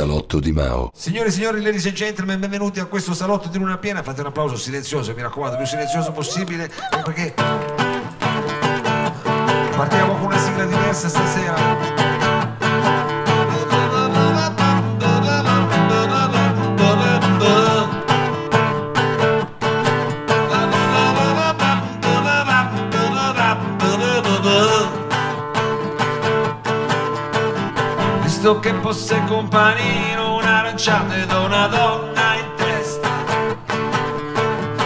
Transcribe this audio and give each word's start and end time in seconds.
Salotto 0.00 0.40
di 0.40 0.50
Mao. 0.50 0.90
Signore 0.94 1.28
e 1.28 1.30
signori, 1.30 1.60
ladies 1.60 1.84
and 1.84 1.94
gentlemen, 1.94 2.40
benvenuti 2.40 2.80
a 2.80 2.86
questo 2.86 3.12
salotto 3.12 3.48
di 3.48 3.58
luna 3.58 3.76
piena. 3.76 4.02
Fate 4.02 4.22
un 4.22 4.28
applauso 4.28 4.56
silenzioso, 4.56 5.12
mi 5.14 5.20
raccomando, 5.20 5.58
più 5.58 5.66
silenzioso 5.66 6.10
possibile, 6.12 6.70
perché 7.04 7.34
partiamo 9.76 10.14
con 10.14 10.28
una 10.28 10.38
sigla 10.38 10.64
diversa 10.64 11.06
stasera. 11.06 11.89
Visto 28.50 28.68
che 28.68 28.74
posseggo 28.80 29.36
un 29.36 29.46
panino, 29.46 30.34
un'aranciata 30.34 31.14
ed 31.14 31.30
una 31.30 31.68
donna 31.68 32.34
in 32.34 32.50
testa. 32.56 33.08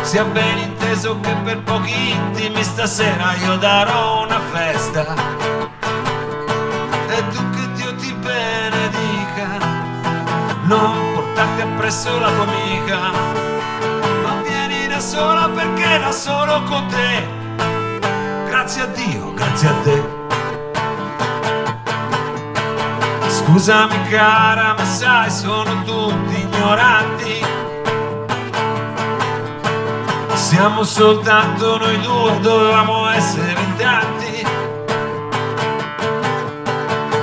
Sia 0.02 0.24
ben 0.24 0.58
inteso 0.58 1.18
che 1.20 1.34
per 1.42 1.62
pochi 1.62 2.10
intimi 2.10 2.62
stasera 2.62 3.32
io 3.36 3.56
darò 3.56 4.24
una 4.24 4.38
festa. 4.52 5.14
E 7.08 7.28
tu 7.28 7.50
che 7.52 7.72
Dio 7.72 7.94
ti 7.94 8.12
benedica 8.12 9.48
Non 10.64 11.14
portarti 11.14 11.62
appresso 11.62 12.18
la 12.18 12.30
tua 12.32 12.42
amica. 12.42 12.98
Ma 14.24 14.42
vieni 14.42 14.88
da 14.88 15.00
sola 15.00 15.48
perché 15.48 16.00
da 16.00 16.12
solo 16.12 16.62
con 16.64 16.86
te. 16.88 17.26
Grazie 18.44 18.82
a 18.82 18.86
Dio, 18.88 19.32
grazie 19.32 19.68
a 19.68 19.74
te 19.82 20.13
Scusami 23.54 24.08
cara, 24.08 24.74
ma 24.76 24.84
sai, 24.84 25.30
sono 25.30 25.84
tutti 25.84 26.40
ignoranti. 26.40 27.46
Siamo 30.32 30.82
soltanto 30.82 31.78
noi 31.78 32.00
due, 32.00 32.40
dovevamo 32.40 33.08
essere 33.10 33.52
in 33.52 33.76
tanti. 33.76 34.44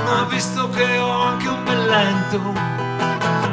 Ma 0.06 0.24
visto 0.30 0.70
che 0.70 1.00
ho 1.00 1.22
anche 1.22 1.50
un 1.50 1.64
bel 1.66 1.86
lento, 1.86 2.40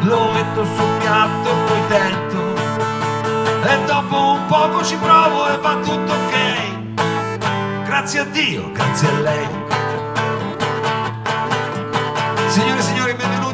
lo 0.03 0.31
metto 0.31 0.65
sul 0.65 0.99
piatto 1.01 1.49
e 1.49 1.55
poi 1.67 1.87
tento. 1.89 2.39
E 3.71 3.85
dopo 3.87 4.31
un 4.35 4.47
poco 4.47 4.85
ci 4.85 4.95
provo 4.99 5.49
e 5.49 5.57
va 5.59 5.75
tutto 5.83 6.13
ok. 6.13 7.87
Grazie 7.87 8.21
a 8.21 8.25
Dio, 8.27 8.71
grazie 8.71 9.09
a 9.09 9.19
lei. 9.19 9.68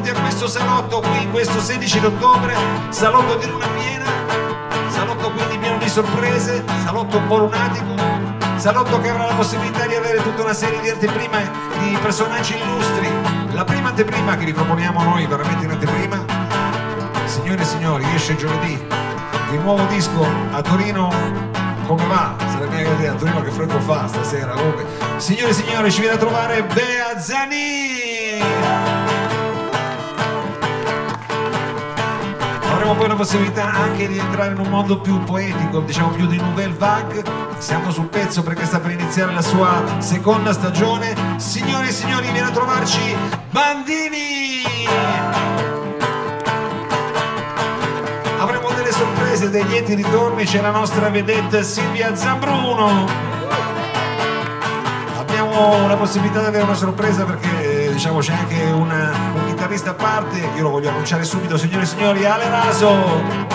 Benvenuti 0.05 0.09
a 0.09 0.21
questo 0.21 0.47
salotto 0.47 0.99
qui, 0.99 1.27
questo 1.31 1.59
16 1.59 1.99
di 1.99 2.05
ottobre, 2.05 2.53
salotto 2.89 3.35
di 3.35 3.47
luna 3.47 3.67
piena, 3.67 4.05
salotto 4.89 5.31
quindi 5.31 5.57
pieno 5.57 5.77
di 5.77 5.89
sorprese, 5.89 6.63
salotto 6.83 7.17
un 7.17 7.27
po' 7.27 7.37
lunatico, 7.37 7.95
salotto 8.57 8.99
che 9.01 9.09
avrà 9.09 9.25
la 9.25 9.33
possibilità 9.33 9.87
di 9.87 9.95
avere 9.95 10.21
tutta 10.21 10.43
una 10.43 10.53
serie 10.53 10.79
di 10.81 10.89
anteprima 10.89 11.39
di 11.79 11.97
personaggi 12.01 12.55
illustri. 12.55 13.09
La 13.53 13.63
prima 13.63 13.89
anteprima 13.89 14.37
che 14.37 14.45
vi 14.45 14.53
proponiamo 14.53 15.01
noi, 15.01 15.25
veramente 15.25 15.65
in 15.65 15.71
anteprima, 15.71 16.23
signore 17.25 17.61
e 17.61 17.65
signori, 17.65 18.05
esce 18.13 18.35
giovedì 18.35 18.73
il 19.51 19.59
nuovo 19.59 19.85
disco 19.85 20.25
a 20.51 20.61
Torino. 20.61 21.13
Come 21.87 22.05
va? 22.07 22.35
Sarebbe 22.51 22.75
meglio 22.75 22.95
dire 22.95 23.09
a 23.09 23.13
Torino 23.13 23.41
che 23.41 23.51
freddo 23.51 23.79
fa 23.79 24.07
stasera. 24.07 24.53
Comunque. 24.53 24.85
Signore 25.17 25.51
e 25.51 25.53
signori, 25.53 25.91
ci 25.91 26.01
viene 26.01 26.15
a 26.15 26.19
trovare 26.19 26.63
Bea 26.63 27.19
Zani! 27.19 29.04
Avremo 32.85 33.01
poi 33.01 33.09
la 33.09 33.15
possibilità 33.15 33.73
anche 33.73 34.07
di 34.07 34.19
entrare 34.19 34.51
in 34.51 34.59
un 34.59 34.67
mondo 34.67 34.99
più 34.99 35.17
poetico, 35.23 35.79
diciamo 35.79 36.09
più 36.09 36.27
di 36.27 36.37
nouvelle 36.37 36.75
vague. 36.77 37.23
Siamo 37.57 37.89
sul 37.89 38.05
pezzo 38.05 38.43
perché 38.43 38.63
sta 38.65 38.79
per 38.79 38.91
iniziare 38.91 39.33
la 39.33 39.41
sua 39.41 39.81
seconda 39.97 40.53
stagione. 40.53 41.15
Signori 41.37 41.87
e 41.87 41.91
signori, 41.91 42.29
viene 42.29 42.47
a 42.47 42.51
trovarci 42.51 43.15
Bandini! 43.49 44.61
Avremo 48.37 48.69
delle 48.75 48.91
sorprese, 48.91 49.49
dei 49.49 49.65
lieti 49.65 49.95
ritorni, 49.95 50.43
c'è 50.43 50.61
la 50.61 50.69
nostra 50.69 51.09
vedette 51.09 51.63
Silvia 51.63 52.15
Zambruno. 52.15 53.07
Abbiamo 55.17 55.87
la 55.87 55.95
possibilità 55.95 56.41
di 56.41 56.45
avere 56.45 56.63
una 56.65 56.75
sorpresa 56.75 57.23
perché 57.23 57.89
diciamo 57.91 58.19
c'è 58.19 58.33
anche 58.33 58.61
una- 58.71 59.11
un 59.33 59.44
chitarrista 59.65 59.91
a 59.91 59.93
parte, 59.95 60.37
io 60.55 60.61
lo 60.61 60.69
voglio 60.69 60.89
annunciare 60.89 61.23
subito, 61.23 61.57
signore 61.57 61.83
e 61.83 61.87
signori, 61.87 62.23
Ale 62.23 62.49
Raso! 62.49 63.53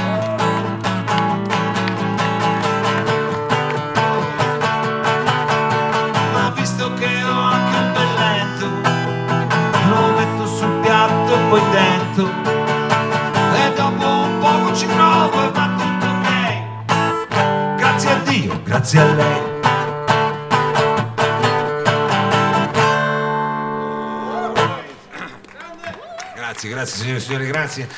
E 13.54 13.72
dopo 13.76 14.06
un 14.06 14.38
poco 14.40 14.74
ci 14.74 14.86
provo 14.86 15.44
e 15.44 15.50
va 15.52 15.68
tutto 15.76 16.06
ok. 16.06 17.76
Grazie 17.76 18.10
a 18.10 18.18
Dio, 18.24 18.60
grazie 18.64 19.00
a 19.00 19.04
lei. 19.04 19.49
Grazie, 26.60 26.68
grazie 26.68 26.96
signore 26.98 27.18
e 27.18 27.20
signori, 27.20 27.46
grazie. 27.46 27.88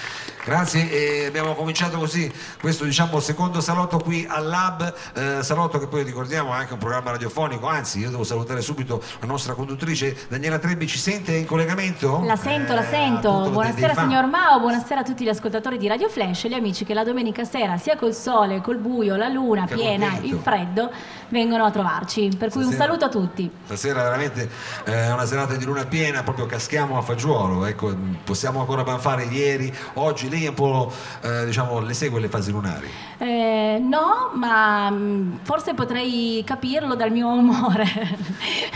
Grazie, 0.44 0.90
e 0.90 1.26
abbiamo 1.26 1.54
cominciato 1.54 1.98
così 1.98 2.28
questo 2.60 2.82
diciamo 2.84 3.20
secondo 3.20 3.60
salotto 3.60 3.98
qui 4.00 4.26
al 4.28 4.44
Lab, 4.48 4.92
eh, 5.14 5.38
salotto 5.40 5.78
che 5.78 5.86
poi 5.86 6.02
ricordiamo 6.02 6.52
è 6.52 6.56
anche 6.56 6.72
un 6.72 6.80
programma 6.80 7.12
radiofonico, 7.12 7.68
anzi 7.68 8.00
io 8.00 8.10
devo 8.10 8.24
salutare 8.24 8.60
subito 8.60 9.00
la 9.20 9.26
nostra 9.28 9.54
conduttrice 9.54 10.16
Daniela 10.28 10.58
Trebbi, 10.58 10.88
ci 10.88 10.98
sente 10.98 11.32
in 11.36 11.46
collegamento? 11.46 12.22
La 12.24 12.34
sento, 12.34 12.74
la 12.74 12.82
Eh, 12.82 12.90
sento. 12.90 13.30
appunto, 13.30 13.50
Buonasera 13.50 13.94
signor 13.94 14.26
Mao, 14.26 14.58
buonasera 14.58 15.00
a 15.00 15.04
tutti 15.04 15.22
gli 15.22 15.28
ascoltatori 15.28 15.78
di 15.78 15.86
Radio 15.86 16.08
Flash 16.08 16.44
e 16.44 16.48
gli 16.48 16.54
amici 16.54 16.84
che 16.84 16.92
la 16.94 17.04
domenica 17.04 17.44
sera, 17.44 17.76
sia 17.78 17.96
col 17.96 18.12
sole, 18.12 18.60
col 18.62 18.78
buio, 18.78 19.14
la 19.14 19.28
luna 19.28 19.66
Che 19.66 19.74
piena, 19.76 20.18
il 20.22 20.40
freddo, 20.42 20.90
vengono 21.28 21.64
a 21.66 21.70
trovarci. 21.70 22.30
Per 22.36 22.50
cui 22.50 22.62
un 22.62 22.72
Stasera- 22.72 22.84
saluto 22.96 23.04
a 23.04 23.08
tutti. 23.08 23.48
Stasera 23.66 24.02
veramente 24.02 24.50
eh, 24.86 24.92
è 24.92 25.12
una 25.12 25.24
serata 25.24 25.54
di 25.54 25.64
luna 25.64 25.84
piena, 25.86 26.24
proprio 26.24 26.46
caschiamo 26.46 26.98
a 26.98 27.02
fagiolo, 27.02 27.64
ecco, 27.64 27.94
possiamo 28.24 28.58
ancora 28.58 28.82
banfare 28.82 29.22
ieri, 29.26 29.72
oggi 29.94 30.30
lei 30.32 30.46
un 30.46 30.54
po' 30.54 30.92
eh, 31.22 31.44
diciamo 31.44 31.80
le 31.80 31.94
segue 31.94 32.20
le 32.20 32.28
fasi 32.28 32.50
lunari. 32.50 32.88
Eh, 33.18 33.78
no, 33.80 34.30
ma 34.34 34.90
mm, 34.90 35.36
forse 35.42 35.74
potrei 35.74 36.42
capirlo 36.46 36.94
dal 36.94 37.10
mio 37.10 37.28
umore. 37.28 37.84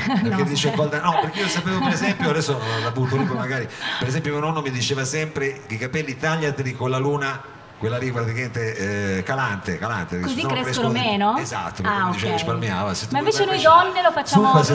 Perché 0.06 0.28
No, 0.36 0.42
dice. 0.44 0.72
Golden- 0.74 1.02
no, 1.02 1.18
perché 1.20 1.40
io 1.40 1.48
sapevo 1.48 1.78
per 1.78 1.92
esempio, 1.92 2.30
adesso 2.30 2.60
la 2.82 2.90
butto 2.90 3.16
lì 3.16 3.24
magari, 3.24 3.68
per 3.98 4.08
esempio 4.08 4.32
mio 4.32 4.40
nonno 4.40 4.60
mi 4.60 4.70
diceva 4.70 5.04
sempre 5.04 5.62
che 5.66 5.74
i 5.74 5.78
capelli 5.78 6.16
tagliateli 6.16 6.74
con 6.74 6.90
la 6.90 6.98
luna, 6.98 7.40
quella 7.78 7.98
lì 7.98 8.10
praticamente 8.10 9.18
eh, 9.18 9.22
calante, 9.22 9.78
calante. 9.78 10.20
Così 10.20 10.42
crescono 10.46 10.88
meno? 10.88 11.36
Esatto, 11.36 11.82
perché 11.82 11.98
Ah, 11.98 12.06
mi 12.06 12.12
diceva 12.12 12.32
ok. 12.32 12.38
risparmiava. 12.38 12.92
Ma 13.10 13.18
invece 13.18 13.44
noi 13.44 13.60
donne 13.60 14.02
lo 14.02 14.10
facciamo. 14.12 14.62
Zuppa 14.62 14.62
se 14.62 14.74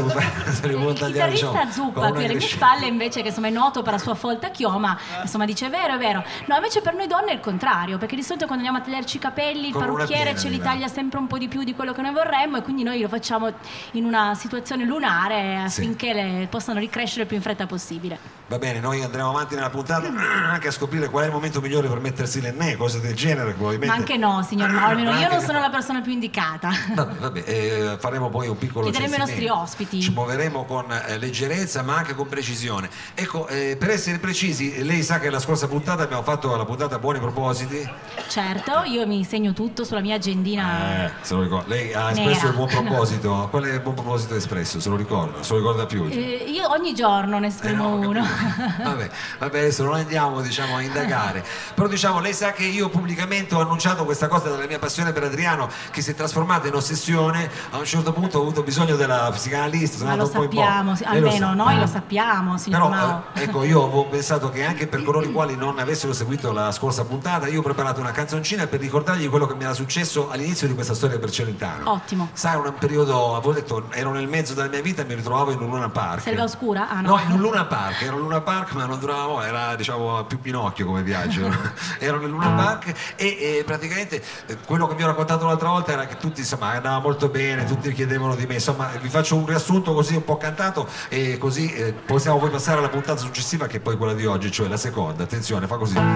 vuoi 0.75 0.93
il 0.93 0.99
tagliare, 0.99 1.31
diciamo, 1.31 1.71
Zuppa 1.71 2.11
qui 2.11 2.25
alle 2.25 2.35
mie 2.35 2.47
spalle 2.47 2.85
invece 2.85 3.21
che 3.21 3.29
insomma 3.29 3.47
è 3.47 3.51
noto 3.51 3.81
per 3.81 3.93
la 3.93 3.99
sua 3.99 4.15
folta 4.15 4.49
chioma 4.49 4.97
insomma 5.21 5.45
dice 5.45 5.67
è 5.67 5.69
vero 5.69 5.95
è 5.95 5.97
vero 5.97 6.23
no 6.45 6.55
invece 6.55 6.81
per 6.81 6.93
noi 6.93 7.07
donne 7.07 7.31
è 7.31 7.33
il 7.33 7.39
contrario 7.39 7.97
perché 7.97 8.15
di 8.15 8.23
solito 8.23 8.45
quando 8.45 8.65
andiamo 8.65 8.83
a 8.83 8.87
tagliarci 8.87 9.17
i 9.17 9.19
capelli 9.19 9.67
il 9.67 9.73
Con 9.73 9.81
parrucchiere 9.81 10.37
ce 10.37 10.49
li 10.49 10.59
taglia 10.59 10.87
sempre 10.87 11.19
un 11.19 11.27
po' 11.27 11.37
di 11.37 11.47
più 11.47 11.63
di 11.63 11.73
quello 11.73 11.93
che 11.93 12.01
noi 12.01 12.13
vorremmo 12.13 12.57
e 12.57 12.61
quindi 12.61 12.83
noi 12.83 12.99
lo 13.01 13.07
facciamo 13.07 13.51
in 13.91 14.05
una 14.05 14.35
situazione 14.35 14.83
lunare 14.85 15.57
affinché 15.57 16.13
le 16.13 16.47
possano 16.49 16.79
ricrescere 16.79 17.21
il 17.21 17.27
più 17.27 17.37
in 17.37 17.41
fretta 17.43 17.65
possibile 17.65 18.39
Va 18.51 18.57
bene, 18.57 18.81
noi 18.81 19.01
andremo 19.01 19.29
avanti 19.29 19.55
nella 19.55 19.69
puntata 19.69 20.11
anche 20.11 20.67
a 20.67 20.71
scoprire 20.71 21.09
qual 21.09 21.23
è 21.23 21.27
il 21.27 21.31
momento 21.31 21.61
migliore 21.61 21.87
per 21.87 22.01
mettersi 22.01 22.41
l'ennè, 22.41 22.75
cosa 22.75 22.97
cose 22.97 22.99
del 22.99 23.15
genere, 23.15 23.53
probabilmente. 23.53 23.87
Ma 23.87 23.93
anche 23.93 24.17
no, 24.17 24.43
signor 24.45 24.69
Mauro, 24.71 24.87
almeno 24.91 25.17
io 25.17 25.29
non 25.29 25.39
sono 25.39 25.61
la 25.61 25.69
persona 25.69 26.01
più 26.01 26.11
indicata. 26.11 26.69
Vabbè, 26.93 27.13
vabbè, 27.13 27.43
eh, 27.45 27.97
faremo 27.97 28.29
poi 28.29 28.49
un 28.49 28.57
piccolo 28.57 28.89
Chiederemo 28.89 29.13
ai 29.13 29.19
nostri 29.19 29.47
ospiti. 29.47 30.01
Ci 30.01 30.11
muoveremo 30.11 30.65
con 30.65 30.91
eh, 30.91 31.17
leggerezza 31.17 31.81
ma 31.81 31.95
anche 31.95 32.13
con 32.13 32.27
precisione. 32.27 32.89
Ecco, 33.13 33.47
eh, 33.47 33.77
per 33.79 33.89
essere 33.91 34.17
precisi, 34.17 34.83
lei 34.83 35.01
sa 35.01 35.19
che 35.19 35.29
la 35.29 35.39
scorsa 35.39 35.69
puntata 35.69 36.03
abbiamo 36.03 36.23
fatto 36.23 36.53
la 36.53 36.65
puntata 36.65 36.99
Buoni 36.99 37.19
Propositi. 37.19 37.89
Certo, 38.27 38.83
io 38.83 39.07
mi 39.07 39.23
segno 39.23 39.53
tutto 39.53 39.85
sulla 39.85 40.01
mia 40.01 40.15
agendina. 40.15 41.05
Eh, 41.05 41.11
se 41.21 41.35
lo 41.35 41.43
ricorda. 41.43 41.73
Lei 41.73 41.93
ha 41.93 42.11
espresso 42.11 42.29
Nera. 42.29 42.47
il 42.49 42.55
buon 42.55 42.67
proposito. 42.85 43.47
Qual 43.49 43.63
è 43.63 43.73
il 43.73 43.79
buon 43.79 43.95
proposito 43.95 44.35
espresso? 44.35 44.81
Se 44.81 44.89
lo 44.89 44.97
ricorda? 44.97 45.41
Se 45.41 45.53
lo 45.53 45.59
ricorda 45.59 45.85
più? 45.85 46.05
Eh, 46.09 46.43
io 46.47 46.69
ogni 46.69 46.93
giorno 46.93 47.39
ne 47.39 47.45
Eh, 47.45 47.49
esprimo 47.49 47.83
no, 47.83 47.93
ho 47.93 48.09
uno. 48.09 48.25
Vabbè, 48.81 49.09
vabbè, 49.39 49.59
adesso 49.59 49.83
non 49.83 49.95
andiamo 49.95 50.41
diciamo, 50.41 50.77
a 50.77 50.81
indagare. 50.81 51.43
Però 51.73 51.87
diciamo, 51.87 52.19
lei 52.19 52.33
sa 52.33 52.51
che 52.51 52.63
io 52.65 52.89
pubblicamente 52.89 53.55
ho 53.55 53.61
annunciato 53.61 54.05
questa 54.05 54.27
cosa 54.27 54.49
della 54.49 54.65
mia 54.65 54.79
passione 54.79 55.11
per 55.11 55.23
Adriano 55.23 55.69
che 55.91 56.01
si 56.01 56.11
è 56.11 56.15
trasformata 56.15 56.67
in 56.67 56.75
ossessione. 56.75 57.49
A 57.71 57.77
un 57.77 57.85
certo 57.85 58.13
punto 58.13 58.39
ho 58.39 58.41
avuto 58.41 58.63
bisogno 58.63 58.95
della 58.95 59.29
psicanalista, 59.31 59.97
sono 59.97 60.09
Ma 60.09 60.15
lo 60.15 60.23
andato 60.23 60.41
un 60.41 60.47
po' 60.47 60.53
in 60.53 60.61
sappiamo, 60.61 60.95
sì, 60.95 61.03
lo 61.03 61.09
almeno 61.09 61.47
sa. 61.47 61.53
noi 61.53 61.79
lo 61.79 61.87
sappiamo, 61.87 62.57
signor 62.57 62.89
Però 62.89 63.23
eh, 63.33 63.43
ecco, 63.43 63.63
io 63.63 63.83
avevo 63.83 64.05
pensato 64.07 64.49
che 64.49 64.63
anche 64.63 64.87
per 64.87 65.03
coloro 65.03 65.25
i 65.25 65.31
quali 65.33 65.55
non 65.55 65.79
avessero 65.79 66.13
seguito 66.13 66.51
la 66.51 66.71
scorsa 66.71 67.05
puntata, 67.05 67.47
io 67.47 67.59
ho 67.59 67.63
preparato 67.63 67.99
una 67.99 68.11
canzoncina 68.11 68.67
per 68.67 68.79
ricordargli 68.79 69.29
quello 69.29 69.45
che 69.47 69.55
mi 69.55 69.63
era 69.63 69.73
successo 69.73 70.29
all'inizio 70.29 70.67
di 70.67 70.73
questa 70.73 70.93
storia 70.93 71.19
per 71.19 71.31
Celentano. 71.31 71.89
Ottimo. 71.91 72.29
Sai, 72.33 72.57
era 72.57 72.69
un 72.69 72.75
periodo, 72.77 73.35
avevo 73.35 73.53
detto, 73.53 73.85
ero 73.91 74.11
nel 74.11 74.27
mezzo 74.27 74.53
della 74.53 74.67
mia 74.67 74.81
vita 74.81 75.01
e 75.01 75.05
mi 75.05 75.15
ritrovavo 75.15 75.51
in 75.51 75.59
un 75.59 75.69
Luna 75.69 75.89
Park. 75.89 76.21
Selva 76.21 76.43
oscura? 76.43 76.89
Ah, 76.89 77.01
no. 77.01 77.09
No, 77.15 77.19
in 77.19 77.31
un 77.31 77.39
Luna 77.39 77.65
Park, 77.65 78.01
ero 78.01 78.15
in 78.15 78.21
Luna 78.21 78.30
Park 78.39 78.71
ma 78.73 78.85
non 78.85 78.99
durava, 78.99 79.45
era 79.45 79.75
diciamo 79.75 80.23
più 80.23 80.39
Pinocchio 80.39 80.85
come 80.85 81.03
viaggio. 81.03 81.51
ero 81.99 82.19
nel 82.19 82.29
Luna 82.29 82.51
Park 82.51 82.93
e, 83.17 83.57
e 83.59 83.63
praticamente 83.65 84.23
eh, 84.45 84.57
quello 84.65 84.87
che 84.87 84.95
vi 84.95 85.03
ho 85.03 85.07
raccontato 85.07 85.45
l'altra 85.45 85.67
volta 85.69 85.91
era 85.91 86.05
che 86.05 86.15
tutti 86.15 86.39
insomma 86.39 86.71
andava 86.71 86.99
molto 86.99 87.27
bene, 87.27 87.65
tutti 87.65 87.91
chiedevano 87.91 88.35
di 88.35 88.45
me, 88.45 88.53
insomma 88.53 88.89
vi 89.01 89.09
faccio 89.09 89.35
un 89.35 89.45
riassunto 89.45 89.93
così 89.93 90.15
un 90.15 90.23
po' 90.23 90.37
cantato 90.37 90.87
e 91.09 91.37
così 91.37 91.73
eh, 91.73 91.91
possiamo 91.93 92.37
poi 92.37 92.49
passare 92.49 92.77
alla 92.77 92.89
puntata 92.89 93.19
successiva 93.19 93.67
che 93.67 93.77
è 93.77 93.79
poi 93.81 93.97
quella 93.97 94.13
di 94.13 94.25
oggi, 94.25 94.49
cioè 94.51 94.69
la 94.69 94.77
seconda, 94.77 95.23
attenzione, 95.23 95.67
fa 95.67 95.75
così. 95.75 95.95
Tutti 95.95 96.09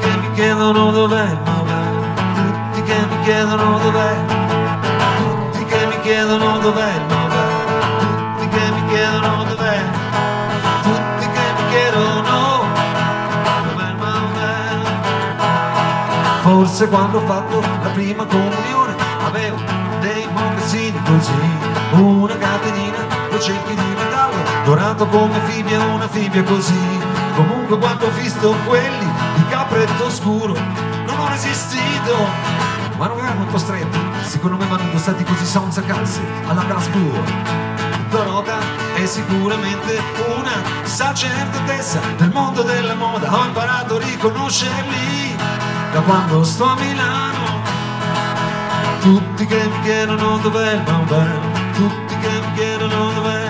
che 0.00 0.16
mi 0.18 0.32
chiedono 0.34 0.90
dov'è 0.90 1.30
il 1.30 1.38
tutti 2.72 2.82
che 2.82 3.06
mi 3.06 3.22
chiedono 3.22 3.78
dov'è, 3.78 4.16
tutti 5.16 5.64
che 5.64 5.86
mi 5.86 6.00
chiedono 6.00 6.58
dov'è 6.58 6.94
il 6.94 7.21
chiedono 8.92 9.44
dov'è, 9.44 9.80
tutti 10.82 11.26
che 11.30 11.46
mi 11.56 11.68
chiedono 11.70 12.64
dov'è 13.64 13.88
il 13.88 13.96
mare. 13.96 14.84
Forse 16.42 16.88
quando 16.88 17.18
ho 17.18 17.26
fatto 17.26 17.60
la 17.60 17.88
prima 17.88 18.26
comunione 18.26 18.94
avevo 19.24 19.56
dei 20.00 20.28
mocassini 20.30 21.00
così, 21.04 21.32
una 21.92 22.36
catenina, 22.36 22.98
due 23.30 23.40
cerchi 23.40 23.74
di 23.74 23.94
metallo, 23.96 24.42
dorato 24.64 25.06
come 25.06 25.40
fibbia, 25.46 25.78
una 25.84 26.08
fibbia 26.08 26.42
così. 26.42 27.00
Comunque 27.34 27.78
quando 27.78 28.06
ho 28.06 28.10
visto 28.10 28.54
quelli 28.66 29.10
di 29.36 29.46
capretto 29.48 30.10
scuro 30.10 30.52
non 30.52 31.18
ho 31.18 31.28
resistito, 31.28 32.14
ma 32.98 33.06
non 33.06 33.18
erano 33.20 33.40
un 33.40 33.46
po' 33.46 33.58
secondo 33.58 34.56
me 34.58 34.66
vanno 34.66 34.82
indossati 34.82 35.24
così 35.24 35.46
senza 35.46 35.80
calze, 35.80 36.20
alla 36.46 36.64
Glasgow. 36.64 37.71
Dorota 38.12 38.58
è 38.94 39.06
sicuramente 39.06 39.98
una 40.36 40.62
sacerdotessa 40.82 41.98
del 42.18 42.28
mondo 42.30 42.62
della 42.62 42.94
moda, 42.94 43.34
ho 43.34 43.46
imparato 43.46 43.96
a 43.96 44.00
riconoscerli 44.00 45.34
da 45.92 46.00
quando 46.02 46.44
sto 46.44 46.66
a 46.66 46.74
Milano. 46.74 47.62
Tutti 49.00 49.46
che 49.46 49.66
mi 49.66 49.80
chiedono 49.80 50.36
dov'è 50.36 50.74
il 50.74 50.82
Maubert, 50.82 51.74
tutti 51.74 52.18
che 52.18 52.28
mi 52.28 52.52
chiedono 52.52 53.12
dov'è, 53.12 53.48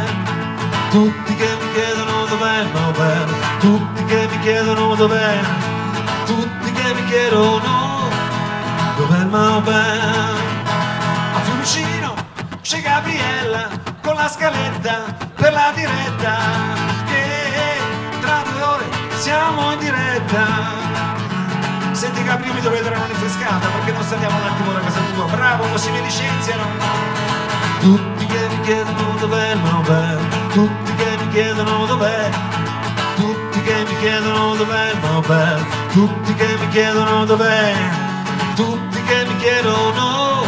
tutti 0.90 1.34
che 1.34 1.56
mi 1.60 1.72
chiedono 1.72 2.24
dov'è 2.26 2.60
il 2.60 2.70
Maubert, 2.72 3.58
tutti 3.58 4.04
che 4.04 4.28
mi 4.30 4.38
chiedono 4.42 4.94
dov'è, 4.94 5.40
tutti 6.24 6.72
che 6.72 6.94
mi 6.94 7.04
chiedono 7.06 8.08
dov'è 8.96 9.18
il 9.18 9.26
Maubert. 9.26 10.51
La 14.22 14.28
scaletta 14.28 15.16
per 15.34 15.52
la 15.52 15.72
diretta 15.74 16.36
che 17.06 17.80
tra 18.20 18.42
due 18.48 18.62
ore 18.62 18.84
siamo 19.18 19.72
in 19.72 19.78
diretta. 19.80 20.44
Senti 21.90 22.20
io 22.20 22.52
mi 22.52 22.60
dovrei 22.60 22.82
dare 22.82 22.98
un'infrescata 22.98 23.66
perché 23.66 23.90
non 23.90 24.04
saliamo 24.04 24.36
un 24.36 24.46
attimo 24.46 24.72
da 24.74 24.78
casa 24.78 25.00
tua. 25.14 25.24
Bravo, 25.24 25.66
così 25.70 25.90
mi 25.90 26.02
licenziano. 26.02 26.62
Tutti 27.80 28.26
che 28.26 28.46
mi 28.48 28.60
chiedono 28.60 29.16
dov'è 29.18 29.50
il 29.54 29.58
Maubert, 29.58 30.52
tutti 30.52 30.94
che 30.94 31.16
mi 31.18 31.28
chiedono 31.30 31.86
dov'è, 31.86 32.30
tutti 33.16 33.60
che 33.62 33.84
mi 33.88 33.96
chiedono 33.98 34.54
dov'è 34.54 34.90
il 34.92 34.98
Maubert, 35.00 35.66
tutti 35.90 36.34
che 36.34 36.56
mi 36.60 36.68
chiedono 36.68 37.24
dov'è, 37.24 37.74
tutti 38.54 39.02
che 39.02 39.24
mi 39.24 39.36
chiedono 39.38 40.44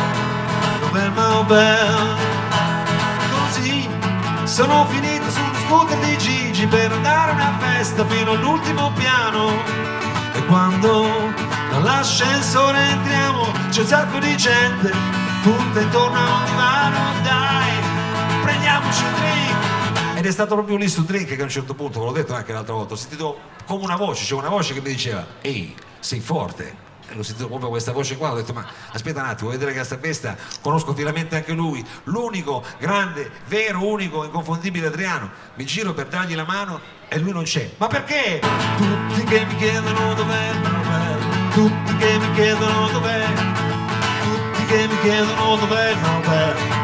dov'è 0.81 1.09
Maubert. 1.09 2.23
Così 2.23 2.34
sono 4.55 4.87
finito 4.87 5.29
sullo 5.31 5.53
scooter 5.67 5.99
di 5.99 6.17
Gigi 6.17 6.65
per 6.69 6.93
andare 6.93 7.33
a 7.33 7.35
una 7.35 7.59
festa 7.59 8.07
fino 8.07 8.31
all'ultimo 8.31 8.93
piano. 8.93 9.51
E 10.33 10.45
quando 10.47 11.09
dall'ascensore 11.71 12.79
entriamo 12.79 13.51
c'è 13.71 13.81
un 13.81 13.87
sacco 13.87 14.19
di 14.21 14.37
gente, 14.37 14.93
tutta 15.43 15.81
intorno 15.81 16.17
a 16.17 16.37
un 16.37 16.45
divano, 16.45 16.99
dai, 17.25 18.43
prendiamoci 18.45 19.03
un 19.03 19.15
drink. 19.15 20.19
Ed 20.19 20.25
è 20.25 20.31
stato 20.31 20.55
proprio 20.55 20.77
lì 20.77 20.89
sul 20.89 21.05
drink 21.05 21.35
che 21.35 21.41
a 21.41 21.43
un 21.43 21.51
certo 21.51 21.75
punto, 21.75 21.99
ve 21.99 22.05
l'ho 22.07 22.13
detto 22.13 22.35
anche 22.35 22.53
l'altra 22.53 22.75
volta, 22.75 22.95
ho 22.95 22.97
sentito 22.97 23.37
come 23.67 23.83
una 23.83 23.97
voce, 23.97 24.25
c'è 24.25 24.35
una 24.35 24.51
voce 24.51 24.73
che 24.73 24.81
mi 24.81 24.91
diceva, 24.91 25.27
ehi, 25.41 25.75
sei 25.99 26.21
forte. 26.21 26.93
E 27.09 27.15
l'ho 27.15 27.23
sentito 27.23 27.49
proprio 27.49 27.69
questa 27.69 27.93
voce 27.93 28.17
qua, 28.17 28.33
ho 28.33 28.35
detto 28.37 28.53
ma 28.53 28.67
aspetta 28.93 29.21
un 29.21 29.27
attimo, 29.27 29.49
vuoi 29.49 29.59
vedere 29.59 29.73
che 29.73 29.81
a 29.81 29.85
sta 29.85 29.99
festa 29.99 30.37
conosco 30.61 30.95
finalmente 30.95 31.37
anche 31.37 31.53
lui, 31.53 31.85
l'unico, 32.05 32.65
grande, 32.79 33.31
vero, 33.47 33.87
unico, 33.87 34.25
inconfondibile 34.25 34.87
Adriano. 34.87 35.31
Mi 35.55 35.65
giro 35.65 35.93
per 35.93 36.07
dargli 36.07 36.35
la 36.35 36.45
mano 36.45 36.81
e 37.09 37.19
lui 37.19 37.33
non 37.33 37.45
c'è. 37.45 37.71
Ma 37.77 37.87
perché? 37.87 38.41
Tutti 38.77 39.25
che 39.25 39.45
mi 39.45 39.57
chiedono 39.57 40.15
dov'è 40.15 40.51
il 40.51 40.75
tutti 41.55 41.97
che 41.99 42.19
mi 42.19 42.33
chiedono 42.33 42.89
dov'è, 42.89 43.27
tutti 44.25 44.65
che 44.67 44.89
mi 44.89 45.01
chiedono 45.03 45.57
dov'è 45.57 45.91
il 45.91 45.99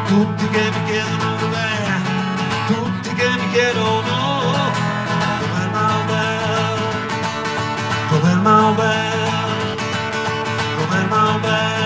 tutti 0.07 0.47
che 0.47 0.71
mi 0.71 0.83
chiedono 0.85 1.35
dov'è, 1.39 1.99
tutti 2.67 3.13
che 3.13 3.29
mi 3.29 3.49
chiedono 3.51 4.01
dov'è 4.01 5.63
il 5.63 5.69
Maubert, 5.71 6.79
dov'è 8.09 8.31
il 8.31 8.39
Maubert. 8.39 9.10
Dov'è 11.41 11.80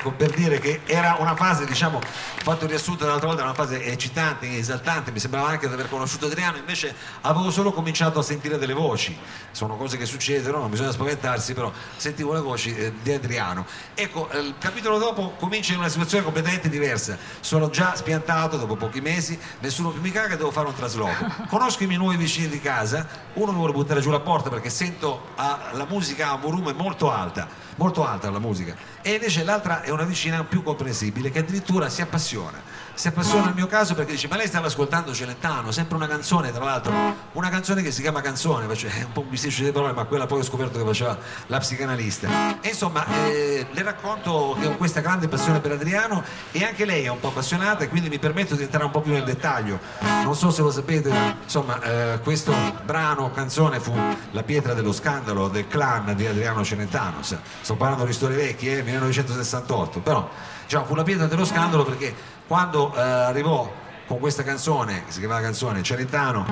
Ecco, 0.00 0.12
per 0.12 0.30
dire 0.30 0.58
che 0.58 0.80
era 0.86 1.16
una 1.18 1.36
fase, 1.36 1.66
diciamo, 1.66 2.00
fatto 2.02 2.66
riassunto 2.66 3.04
l'altra 3.04 3.26
volta, 3.26 3.42
era 3.42 3.50
una 3.50 3.58
fase 3.58 3.84
eccitante, 3.84 4.56
esaltante, 4.56 5.12
mi 5.12 5.18
sembrava 5.18 5.48
anche 5.48 5.68
di 5.68 5.74
aver 5.74 5.90
conosciuto 5.90 6.24
Adriano, 6.24 6.56
invece 6.56 6.94
avevo 7.20 7.50
solo 7.50 7.70
cominciato 7.70 8.18
a 8.18 8.22
sentire 8.22 8.56
delle 8.56 8.72
voci, 8.72 9.14
sono 9.50 9.76
cose 9.76 9.98
che 9.98 10.06
succedono, 10.06 10.56
non 10.56 10.70
bisogna 10.70 10.90
spaventarsi, 10.90 11.52
però 11.52 11.70
sentivo 11.98 12.32
le 12.32 12.40
voci 12.40 12.74
eh, 12.74 12.94
di 13.02 13.12
Adriano. 13.12 13.66
Ecco, 13.92 14.30
eh, 14.30 14.38
il 14.38 14.54
capitolo 14.58 14.96
dopo 14.96 15.34
comincia 15.38 15.74
in 15.74 15.80
una 15.80 15.90
situazione 15.90 16.24
completamente 16.24 16.70
diversa, 16.70 17.18
sono 17.40 17.68
già 17.68 17.94
spiantato 17.94 18.56
dopo 18.56 18.76
pochi 18.76 19.02
mesi, 19.02 19.38
nessuno 19.58 19.90
più 19.90 20.00
mi 20.00 20.10
caga, 20.10 20.34
devo 20.34 20.50
fare 20.50 20.66
un 20.66 20.74
trasloco. 20.74 21.26
Conosco 21.46 21.82
i 21.82 21.86
miei 21.86 21.98
nuovi 21.98 22.16
vicini 22.16 22.48
di 22.48 22.60
casa, 22.62 23.06
uno 23.34 23.52
mi 23.52 23.58
vuole 23.58 23.74
buttare 23.74 24.00
giù 24.00 24.08
la 24.08 24.20
porta 24.20 24.48
perché 24.48 24.70
sento 24.70 25.28
ah, 25.34 25.72
la 25.72 25.84
musica 25.84 26.30
a 26.30 26.34
un 26.36 26.40
volume 26.40 26.72
molto 26.72 27.12
alta, 27.12 27.46
molto 27.76 28.06
alta 28.06 28.30
la 28.30 28.38
musica, 28.38 28.74
e 29.02 29.12
invece 29.14 29.44
l'altra 29.44 29.82
è 29.82 29.90
una 29.90 30.04
vicina 30.04 30.44
più 30.44 30.62
comprensibile 30.62 31.30
che 31.30 31.40
addirittura 31.40 31.88
si 31.88 32.02
appassiona. 32.02 32.69
Si 33.00 33.08
appassiona 33.08 33.46
al 33.46 33.54
mio 33.54 33.66
caso 33.66 33.94
perché 33.94 34.12
dice: 34.12 34.28
Ma 34.28 34.36
lei 34.36 34.46
stava 34.46 34.66
ascoltando 34.66 35.14
Celentano, 35.14 35.70
sempre 35.70 35.96
una 35.96 36.06
canzone, 36.06 36.52
tra 36.52 36.62
l'altro, 36.62 36.92
una 37.32 37.48
canzone 37.48 37.80
che 37.80 37.92
si 37.92 38.02
chiama 38.02 38.20
canzone, 38.20 38.76
cioè 38.76 38.90
è 38.90 39.04
un 39.04 39.12
po' 39.12 39.20
un 39.20 39.30
bisticcio 39.30 39.64
di 39.64 39.72
parole, 39.72 39.94
ma 39.94 40.04
quella 40.04 40.26
poi 40.26 40.40
ho 40.40 40.42
scoperto 40.42 40.78
che 40.78 40.84
faceva 40.84 41.16
la 41.46 41.56
psicanalista. 41.56 42.60
E 42.60 42.68
insomma, 42.68 43.06
eh, 43.24 43.66
le 43.70 43.82
racconto 43.82 44.54
che 44.60 44.66
ho 44.66 44.76
questa 44.76 45.00
grande 45.00 45.28
passione 45.28 45.60
per 45.60 45.72
Adriano 45.72 46.22
e 46.52 46.62
anche 46.62 46.84
lei 46.84 47.04
è 47.04 47.08
un 47.08 47.18
po' 47.20 47.28
appassionata 47.28 47.84
e 47.84 47.88
quindi 47.88 48.10
mi 48.10 48.18
permetto 48.18 48.54
di 48.54 48.64
entrare 48.64 48.84
un 48.84 48.90
po' 48.90 49.00
più 49.00 49.12
nel 49.12 49.24
dettaglio. 49.24 49.80
Non 50.00 50.36
so 50.36 50.50
se 50.50 50.60
lo 50.60 50.70
sapete, 50.70 51.10
insomma, 51.42 51.80
eh, 51.80 52.20
questo 52.20 52.52
brano, 52.84 53.30
canzone 53.30 53.80
fu 53.80 53.94
la 54.32 54.42
pietra 54.42 54.74
dello 54.74 54.92
scandalo 54.92 55.48
del 55.48 55.66
clan 55.68 56.14
di 56.14 56.26
Adriano 56.26 56.62
Celentano. 56.62 57.22
Sto 57.22 57.76
parlando 57.76 58.04
di 58.04 58.12
storie 58.12 58.36
vecchie, 58.36 58.80
eh, 58.80 58.82
1968, 58.82 60.00
però 60.00 60.28
diciamo, 60.64 60.84
fu 60.84 60.94
la 60.94 61.02
pietra 61.02 61.26
dello 61.26 61.46
scandalo 61.46 61.82
perché 61.82 62.14
quando 62.50 62.92
eh, 62.96 63.00
arrivò 63.00 63.72
con 64.08 64.18
questa 64.18 64.42
canzone, 64.42 65.04
che 65.04 65.12
si 65.12 65.20
chiamava 65.20 65.40
canzone 65.40 65.84
Celentano, 65.84 66.44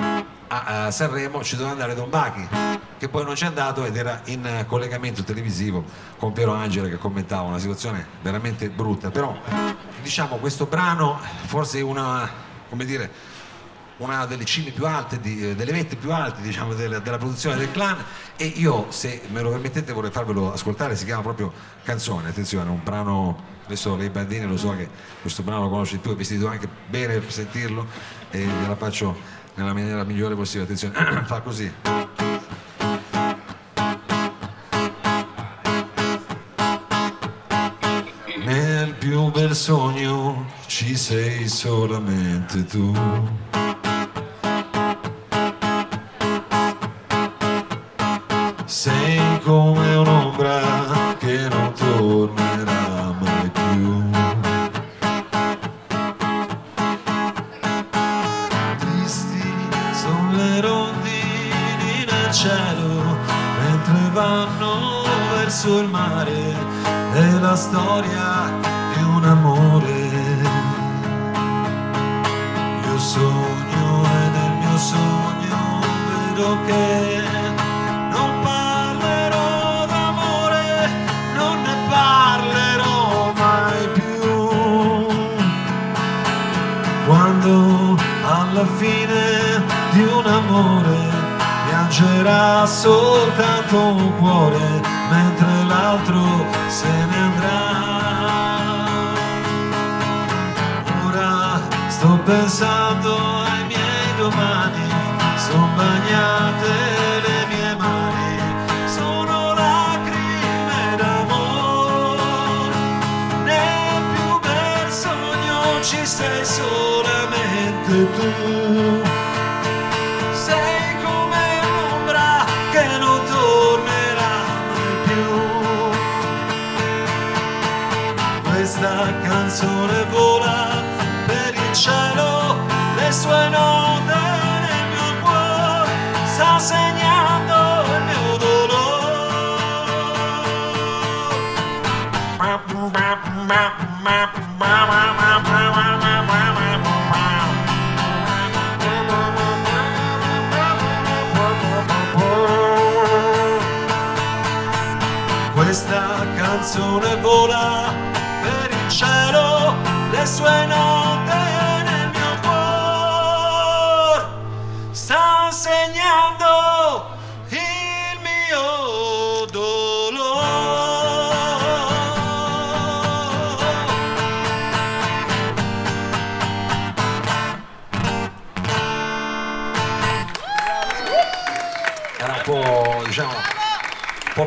a, 0.47 0.85
a 0.85 0.91
Sanremo 0.91 1.43
ci 1.43 1.57
doveva 1.57 1.73
andare 1.73 1.93
Don 1.93 2.09
Bachi, 2.09 2.47
che 2.97 3.09
poi 3.09 3.25
non 3.25 3.33
c'è 3.33 3.47
andato 3.47 3.83
ed 3.83 3.97
era 3.97 4.21
in 4.27 4.63
collegamento 4.65 5.25
televisivo 5.25 5.83
con 6.17 6.31
Piero 6.31 6.53
Angela 6.53 6.87
che 6.87 6.97
commentava 6.97 7.49
una 7.49 7.59
situazione 7.59 8.05
veramente 8.21 8.69
brutta. 8.69 9.11
Però 9.11 9.37
diciamo 10.01 10.37
questo 10.37 10.67
brano 10.67 11.19
forse 11.47 11.81
una, 11.81 12.29
come 12.69 12.85
dire, 12.85 13.11
una 13.97 14.25
delle 14.25 14.45
cime 14.45 14.71
più 14.71 14.85
alte, 14.85 15.19
di- 15.19 15.49
eh, 15.49 15.55
delle 15.55 15.73
vette 15.73 15.97
più 15.97 16.13
alte 16.13 16.39
diciamo, 16.39 16.75
del- 16.75 17.01
della 17.01 17.17
produzione 17.17 17.57
del 17.57 17.71
clan 17.71 17.97
e 18.37 18.45
io 18.45 18.85
se 18.87 19.23
me 19.31 19.41
lo 19.41 19.49
permettete 19.49 19.91
vorrei 19.91 20.11
farvelo 20.11 20.53
ascoltare, 20.53 20.95
si 20.95 21.03
chiama 21.03 21.23
proprio 21.23 21.51
Canzone, 21.83 22.29
attenzione, 22.29 22.69
un 22.69 22.79
brano, 22.81 23.57
adesso 23.69 23.95
lei 23.95 24.09
Bandini 24.09 24.47
lo 24.47 24.57
so 24.57 24.75
che 24.75 24.89
questo 25.21 25.43
brano 25.43 25.63
lo 25.63 25.69
conosci 25.69 26.01
tu, 26.01 26.11
è 26.11 26.15
vestito 26.15 26.47
anche 26.47 26.67
bene 26.87 27.19
per 27.19 27.31
sentirlo 27.31 27.85
e 28.31 28.39
gliela 28.39 28.75
faccio 28.75 29.15
nella 29.53 29.73
maniera 29.73 30.03
migliore 30.03 30.33
possibile, 30.33 30.63
attenzione, 30.63 31.23
fa 31.25 31.41
così. 31.41 31.71
Nel 38.43 38.93
più 38.95 39.29
bel 39.29 39.55
sogno 39.55 40.47
ci 40.65 40.95
sei 40.95 41.47
solamente 41.47 42.65
tu. 42.65 43.68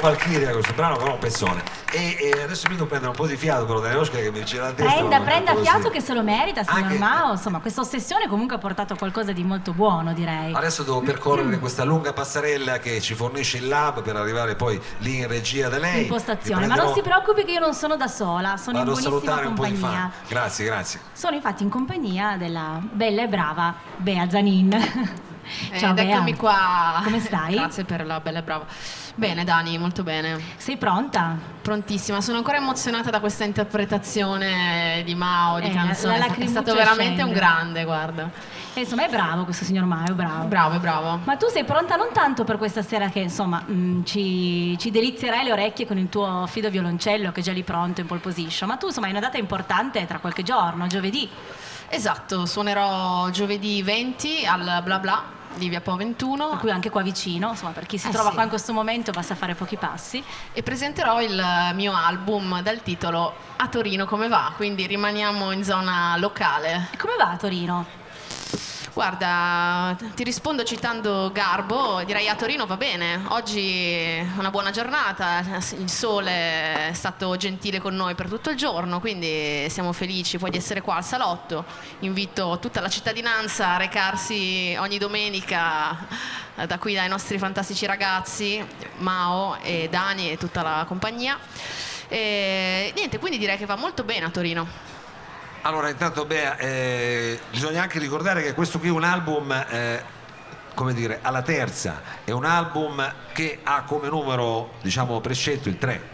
Po' 0.02 0.08
palchiria 0.08 0.50
questo 0.50 0.72
brano, 0.74 0.96
però 0.96 1.12
un 1.12 1.18
pezzone. 1.18 1.62
E, 1.92 2.16
e 2.20 2.42
adesso 2.42 2.66
mi 2.68 2.74
devo 2.74 2.86
prendere 2.86 3.10
un 3.12 3.16
po' 3.16 3.26
di 3.26 3.36
fiato 3.36 3.64
però 3.66 3.78
dalle 3.80 3.94
Oscar 3.94 4.20
che 4.20 4.30
mi 4.32 4.42
gira 4.44 4.64
la 4.64 4.72
testa. 4.72 4.92
Prenda, 4.92 5.20
prenda 5.20 5.54
fiato 5.56 5.90
che 5.90 6.00
se 6.00 6.12
lo 6.12 6.22
merita, 6.22 6.64
signor 6.64 6.82
Anche- 6.84 6.98
Mao. 6.98 7.32
Insomma, 7.32 7.60
questa 7.60 7.80
ossessione 7.82 8.26
comunque 8.28 8.56
ha 8.56 8.58
portato 8.58 8.94
a 8.94 8.96
qualcosa 8.96 9.30
di 9.32 9.44
molto 9.44 9.72
buono, 9.72 10.12
direi. 10.12 10.52
Adesso 10.54 10.82
devo 10.82 11.00
percorrere 11.02 11.58
questa 11.58 11.84
lunga 11.84 12.12
passerella 12.12 12.78
che 12.78 13.00
ci 13.00 13.14
fornisce 13.14 13.58
il 13.58 13.68
lab 13.68 14.02
per 14.02 14.16
arrivare 14.16 14.56
poi 14.56 14.80
lì 14.98 15.18
in 15.18 15.28
regia 15.28 15.68
da 15.68 15.78
lei. 15.78 16.02
Impostazione. 16.02 16.62
Mi 16.62 16.66
Ma 16.68 16.74
non 16.74 16.92
prenderò- 16.92 16.94
si 16.94 17.02
preoccupi 17.02 17.44
che 17.44 17.52
io 17.52 17.60
non 17.60 17.74
sono 17.74 17.96
da 17.96 18.08
sola, 18.08 18.56
sono 18.56 18.78
Vado 18.78 18.90
in 18.92 18.96
buonissima 19.02 19.20
salutare 19.20 19.46
un 19.46 19.54
po' 19.54 19.64
di 19.64 19.72
compagnia. 19.72 20.10
Grazie, 20.26 20.64
grazie. 20.64 21.00
Sono 21.12 21.36
infatti 21.36 21.62
in 21.62 21.68
compagnia 21.68 22.36
della 22.36 22.80
bella 22.90 23.22
e 23.22 23.28
brava 23.28 23.74
Bea 23.96 24.28
Zanin. 24.28 24.70
Ciao 25.78 25.90
Ed 25.90 25.94
Bea. 25.96 26.14
eccomi 26.14 26.34
qua. 26.36 27.00
Come 27.04 27.20
stai? 27.20 27.54
Grazie 27.54 27.84
per 27.84 28.04
la 28.06 28.20
bella 28.20 28.38
e 28.38 28.42
brava. 28.42 28.64
Bene 29.14 29.44
Dani, 29.44 29.76
molto 29.76 30.02
bene. 30.02 30.40
Sei 30.56 30.78
pronta? 30.78 31.36
Prontissima. 31.60 32.20
Sono 32.22 32.38
ancora 32.38 32.56
emozionata 32.56 33.10
da 33.10 33.20
questa 33.20 33.44
interpretazione 33.44 35.02
di 35.04 35.14
Mao, 35.14 35.60
di 35.60 35.66
Eh, 35.66 35.70
canzone. 35.70 36.18
la 36.18 36.26
È 36.26 36.46
stato 36.46 36.72
veramente 36.72 37.16
scende. 37.16 37.22
un 37.22 37.32
grande, 37.32 37.84
guarda. 37.84 38.30
E 38.74 38.80
insomma, 38.80 39.04
è 39.04 39.10
bravo 39.10 39.44
questo 39.44 39.64
signor 39.64 39.84
Mao, 39.84 40.14
bravo. 40.14 40.46
Bravo, 40.46 40.78
bravo. 40.78 41.20
Ma 41.24 41.36
tu 41.36 41.46
sei 41.48 41.64
pronta 41.64 41.96
non 41.96 42.08
tanto 42.14 42.44
per 42.44 42.56
questa 42.56 42.80
sera 42.82 43.10
che 43.10 43.18
insomma 43.20 43.60
mh, 43.60 44.04
ci, 44.04 44.76
ci 44.78 44.90
delizierai 44.90 45.44
le 45.44 45.52
orecchie 45.52 45.86
con 45.86 45.98
il 45.98 46.08
tuo 46.08 46.46
fido 46.48 46.70
violoncello 46.70 47.32
che 47.32 47.40
è 47.40 47.42
già 47.42 47.52
lì 47.52 47.62
pronto 47.62 48.00
in 48.00 48.06
pole 48.06 48.20
position, 48.20 48.68
ma 48.70 48.76
tu 48.76 48.86
insomma 48.86 49.06
hai 49.06 49.12
una 49.12 49.20
data 49.20 49.36
importante 49.36 50.04
tra 50.06 50.18
qualche 50.20 50.42
giorno, 50.42 50.86
giovedì. 50.86 51.28
Esatto, 51.90 52.46
suonerò 52.46 53.28
giovedì 53.28 53.82
20 53.82 54.46
al 54.46 54.80
Bla 54.82 54.98
Bla 54.98 55.22
di 55.56 55.68
Via 55.68 55.80
Po 55.80 55.96
21 55.96 56.48
Per 56.50 56.58
cui 56.58 56.70
anche 56.70 56.90
qua 56.90 57.02
vicino, 57.02 57.50
insomma, 57.50 57.72
per 57.72 57.86
chi 57.86 57.98
si 57.98 58.08
Eh 58.08 58.10
trova 58.10 58.28
sì. 58.30 58.34
qua 58.34 58.44
in 58.44 58.48
questo 58.48 58.72
momento 58.72 59.10
basta 59.12 59.34
fare 59.34 59.54
pochi 59.54 59.76
passi. 59.76 60.22
e 60.52 60.62
presenterò 60.62 61.20
il 61.22 61.42
mio 61.74 61.94
album 61.94 62.60
dal 62.62 62.82
titolo 62.82 63.34
A 63.56 63.68
Torino 63.68 64.04
come 64.06 64.28
va, 64.28 64.52
quindi 64.56 64.86
rimaniamo 64.86 65.50
in 65.52 65.64
zona 65.64 66.16
locale. 66.18 66.88
E 66.92 66.96
come 66.96 67.14
va 67.18 67.30
a 67.30 67.36
Torino? 67.36 68.00
Guarda, 68.94 69.96
ti 70.14 70.22
rispondo 70.22 70.64
citando 70.64 71.30
Garbo, 71.32 72.02
direi 72.04 72.28
a 72.28 72.34
Torino 72.34 72.66
va 72.66 72.76
bene, 72.76 73.22
oggi 73.28 73.90
è 73.90 74.26
una 74.36 74.50
buona 74.50 74.70
giornata, 74.70 75.42
il 75.78 75.88
sole 75.88 76.88
è 76.88 76.92
stato 76.92 77.34
gentile 77.36 77.80
con 77.80 77.96
noi 77.96 78.14
per 78.14 78.28
tutto 78.28 78.50
il 78.50 78.56
giorno, 78.56 79.00
quindi 79.00 79.66
siamo 79.70 79.94
felici 79.94 80.36
poi 80.36 80.50
di 80.50 80.58
essere 80.58 80.82
qua 80.82 80.96
al 80.96 81.04
salotto, 81.04 81.64
invito 82.00 82.58
tutta 82.60 82.82
la 82.82 82.90
cittadinanza 82.90 83.68
a 83.68 83.76
recarsi 83.78 84.76
ogni 84.78 84.98
domenica 84.98 85.96
da 86.66 86.78
qui 86.78 86.92
dai 86.92 87.08
nostri 87.08 87.38
fantastici 87.38 87.86
ragazzi, 87.86 88.62
Mao 88.98 89.56
e 89.62 89.88
Dani 89.90 90.32
e 90.32 90.36
tutta 90.36 90.60
la 90.60 90.84
compagnia. 90.86 91.38
E 92.08 92.92
niente, 92.94 93.18
quindi 93.18 93.38
direi 93.38 93.56
che 93.56 93.64
va 93.64 93.76
molto 93.76 94.04
bene 94.04 94.26
a 94.26 94.28
Torino. 94.28 95.00
Allora, 95.64 95.88
intanto, 95.90 96.24
Bea, 96.24 96.56
eh, 96.56 97.38
bisogna 97.50 97.82
anche 97.82 98.00
ricordare 98.00 98.42
che 98.42 98.52
questo 98.52 98.80
qui 98.80 98.88
è 98.88 98.90
un 98.90 99.04
album, 99.04 99.52
eh, 99.52 100.02
come 100.74 100.92
dire, 100.92 101.20
alla 101.22 101.42
terza, 101.42 102.00
è 102.24 102.32
un 102.32 102.44
album 102.44 103.14
che 103.32 103.60
ha 103.62 103.82
come 103.82 104.08
numero, 104.08 104.72
diciamo, 104.82 105.20
prescelto 105.20 105.68
il 105.68 105.78
3. 105.78 106.10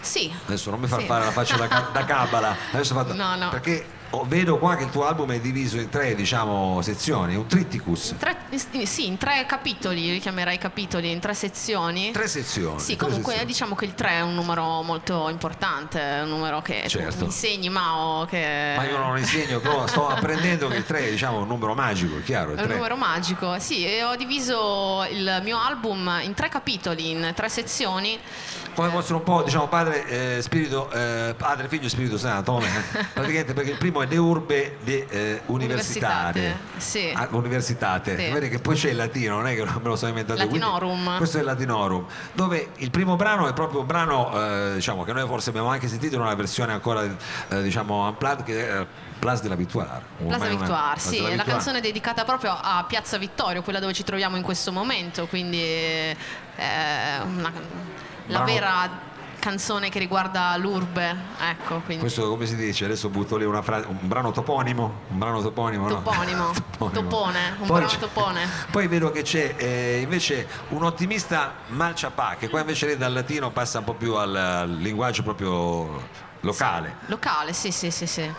Sì. 0.00 0.32
Adesso 0.46 0.70
non 0.70 0.80
mi 0.80 0.86
far 0.86 1.00
Sì. 1.00 1.06
fare 1.06 1.24
la 1.26 1.30
faccia 1.30 1.56
da, 1.56 1.66
da 1.92 2.04
cabala. 2.06 2.56
Fatto... 2.72 3.12
No, 3.14 3.36
no. 3.36 3.50
Perché 3.50 3.84
oh, 4.10 4.24
vedo 4.26 4.58
qua 4.58 4.76
che 4.76 4.84
il 4.84 4.90
tuo 4.90 5.06
album 5.06 5.32
è 5.32 5.40
diviso 5.40 5.78
in 5.78 5.88
tre, 5.88 6.14
diciamo, 6.14 6.80
sezioni, 6.82 7.34
un 7.36 7.46
tritticus. 7.46 8.14
Tre- 8.18 8.36
sì, 8.84 9.06
in 9.06 9.16
tre 9.16 9.44
capitoli, 9.46 10.10
li 10.12 10.18
chiamerei 10.18 10.58
capitoli, 10.58 11.10
in 11.10 11.20
tre 11.20 11.34
sezioni. 11.34 12.10
Tre 12.10 12.26
sezioni. 12.28 12.80
Sì, 12.80 12.96
tre 12.96 13.06
comunque 13.06 13.32
sezioni. 13.32 13.46
diciamo 13.52 13.74
che 13.74 13.84
il 13.84 13.94
3 13.94 14.10
è 14.10 14.20
un 14.22 14.34
numero 14.34 14.82
molto 14.82 15.28
importante, 15.28 16.00
è 16.00 16.22
un 16.22 16.28
numero 16.28 16.60
che 16.62 16.84
Certo. 16.88 17.24
insegni 17.24 17.68
Mao 17.68 18.24
che 18.26 18.74
Ma 18.76 18.84
io 18.84 18.98
non 18.98 19.18
insegno, 19.18 19.60
però 19.60 19.86
sto 19.86 20.08
apprendendo 20.08 20.68
che 20.68 20.76
il 20.76 20.84
3 20.84 21.06
è 21.06 21.10
diciamo, 21.10 21.38
un 21.38 21.46
numero 21.46 21.74
magico, 21.74 22.18
è 22.18 22.22
chiaro. 22.22 22.50
È 22.54 22.60
un 22.60 22.66
3. 22.66 22.74
numero 22.74 22.96
magico. 22.96 23.58
Sì, 23.58 23.86
e 23.86 24.02
ho 24.02 24.16
diviso 24.16 25.06
il 25.10 25.40
mio 25.42 25.58
album 25.58 26.20
in 26.22 26.34
tre 26.34 26.48
capitoli, 26.48 27.10
in 27.10 27.32
tre 27.34 27.48
sezioni. 27.48 28.18
Come 28.74 28.88
fossero 28.90 29.16
un 29.16 29.22
po', 29.24 29.42
diciamo, 29.42 29.66
padre, 29.68 30.36
eh, 30.36 30.42
spirito, 30.42 30.90
eh, 30.90 31.34
padre, 31.36 31.68
figlio 31.68 31.86
e 31.86 31.88
spirito 31.90 32.16
santo, 32.16 32.52
come? 32.52 32.68
praticamente 33.12 33.52
perché 33.52 33.70
il 33.72 33.76
primo 33.78 34.00
è 34.02 34.06
De 34.06 34.16
Urbe 34.16 34.78
de 34.82 35.06
eh, 35.08 35.42
Universitate. 35.46 36.38
Universitate, 36.38 36.56
sì. 36.78 37.12
Ah, 37.14 37.28
universitate. 37.30 38.16
Sì. 38.16 38.30
Vedi 38.30 38.48
che 38.48 38.58
poi 38.58 38.76
c'è 38.76 38.90
il 38.90 38.96
latino, 38.96 39.36
non 39.36 39.46
è 39.48 39.54
che 39.54 39.64
me 39.64 39.80
lo 39.82 39.96
sono 39.96 40.10
inventato 40.10 40.40
io, 40.40 40.48
quindi 40.48 40.66
Latinorum. 40.66 41.16
Questo 41.16 41.36
è 41.36 41.40
il 41.40 41.46
Latinorum, 41.46 42.06
dove 42.32 42.70
il 42.76 42.90
primo 42.90 43.16
brano 43.16 43.48
è 43.48 43.52
proprio 43.52 43.80
un 43.80 43.86
brano, 43.86 44.32
eh, 44.34 44.74
diciamo, 44.74 45.04
che 45.04 45.12
noi 45.12 45.26
forse 45.26 45.50
abbiamo 45.50 45.68
anche 45.68 45.88
sentito 45.88 46.14
in 46.14 46.20
una 46.22 46.34
versione 46.34 46.72
ancora, 46.72 47.02
eh, 47.48 47.62
diciamo, 47.62 48.06
unplugged, 48.08 48.44
che 48.44 48.68
è 48.68 48.80
eh, 48.80 48.86
Place 49.18 49.42
de 49.42 49.48
la 49.48 49.54
Victoire. 49.56 49.88
Plaza 50.16 50.34
Ormai 50.34 50.48
una- 50.48 50.48
Victoire, 50.58 50.82
Place 50.94 51.08
sì, 51.08 51.16
de 51.16 51.20
la 51.20 51.20
è 51.20 51.22
la 51.22 51.28
Victoire. 51.36 51.52
canzone 51.52 51.80
dedicata 51.80 52.24
proprio 52.24 52.56
a 52.58 52.84
Piazza 52.88 53.18
Vittorio, 53.18 53.62
quella 53.62 53.80
dove 53.80 53.92
ci 53.92 54.04
troviamo 54.04 54.36
in 54.36 54.42
questo 54.42 54.72
momento, 54.72 55.26
quindi 55.26 55.60
è 55.60 56.16
una- 57.24 57.52
la 58.30 58.42
vera 58.42 59.08
canzone 59.40 59.88
che 59.88 59.98
riguarda 59.98 60.54
l'urbe, 60.56 61.16
ecco, 61.40 61.80
quindi 61.80 62.02
Questo 62.02 62.28
come 62.28 62.46
si 62.46 62.54
dice? 62.54 62.84
Adesso 62.84 63.08
butto 63.08 63.36
lì 63.36 63.44
una 63.44 63.62
frase, 63.62 63.86
un 63.88 63.96
brano 64.02 64.30
toponimo, 64.30 64.92
un 65.08 65.18
brano 65.18 65.40
toponimo, 65.42 65.88
no? 65.88 66.02
Toponimo. 66.02 66.52
Topone, 66.92 67.56
un 67.58 67.66
Poi 67.66 67.80
brano 67.80 67.98
topone. 67.98 68.48
Poi 68.70 68.86
vedo 68.86 69.10
che 69.10 69.22
c'è 69.22 69.54
eh, 69.56 70.00
invece 70.00 70.46
un 70.68 70.84
ottimista 70.84 71.54
Malciapà, 71.68 72.36
che 72.38 72.48
qua 72.48 72.60
invece 72.60 72.86
lei 72.86 72.96
dal 72.96 73.12
latino 73.12 73.50
passa 73.50 73.78
un 73.78 73.84
po' 73.84 73.94
più 73.94 74.14
al, 74.14 74.34
al 74.36 74.76
linguaggio 74.76 75.22
proprio 75.22 76.02
locale. 76.40 76.96
Locale, 77.06 77.52
sì, 77.52 77.70
sì, 77.72 77.90
sì, 77.90 78.06
sì. 78.06 78.30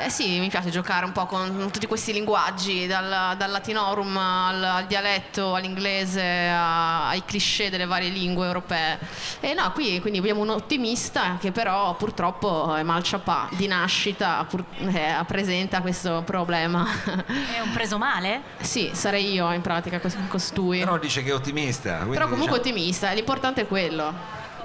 Eh 0.00 0.10
sì, 0.10 0.38
mi 0.38 0.48
piace 0.48 0.70
giocare 0.70 1.04
un 1.04 1.10
po' 1.10 1.26
con 1.26 1.70
tutti 1.72 1.86
questi 1.88 2.12
linguaggi, 2.12 2.86
dal, 2.86 3.36
dal 3.36 3.50
latinorum 3.50 4.16
al, 4.16 4.62
al 4.62 4.86
dialetto, 4.86 5.54
all'inglese, 5.56 6.22
a- 6.48 7.08
ai 7.08 7.24
cliché 7.24 7.68
delle 7.68 7.84
varie 7.84 8.08
lingue 8.08 8.46
europee. 8.46 8.98
E 9.40 9.54
no, 9.54 9.72
qui 9.72 10.00
quindi 10.00 10.20
abbiamo 10.20 10.40
un 10.42 10.50
ottimista 10.50 11.36
che 11.40 11.50
però 11.50 11.94
purtroppo 11.96 12.76
è 12.76 12.82
malciapà, 12.84 13.48
di 13.52 13.66
nascita 13.66 14.46
pur- 14.48 14.64
eh, 14.86 15.16
presenta 15.26 15.80
questo 15.80 16.22
problema. 16.24 16.86
È 17.26 17.60
un 17.60 17.72
preso 17.72 17.98
male? 17.98 18.42
sì, 18.60 18.90
sarei 18.92 19.32
io 19.32 19.52
in 19.52 19.62
pratica 19.62 19.98
cos- 19.98 20.16
costui. 20.28 20.78
Però 20.78 20.96
dice 20.98 21.24
che 21.24 21.30
è 21.30 21.34
ottimista. 21.34 22.04
Però 22.08 22.28
comunque 22.28 22.36
diciamo- 22.36 22.54
ottimista, 22.56 23.10
l'importante 23.12 23.62
è 23.62 23.66
quello. 23.66 24.14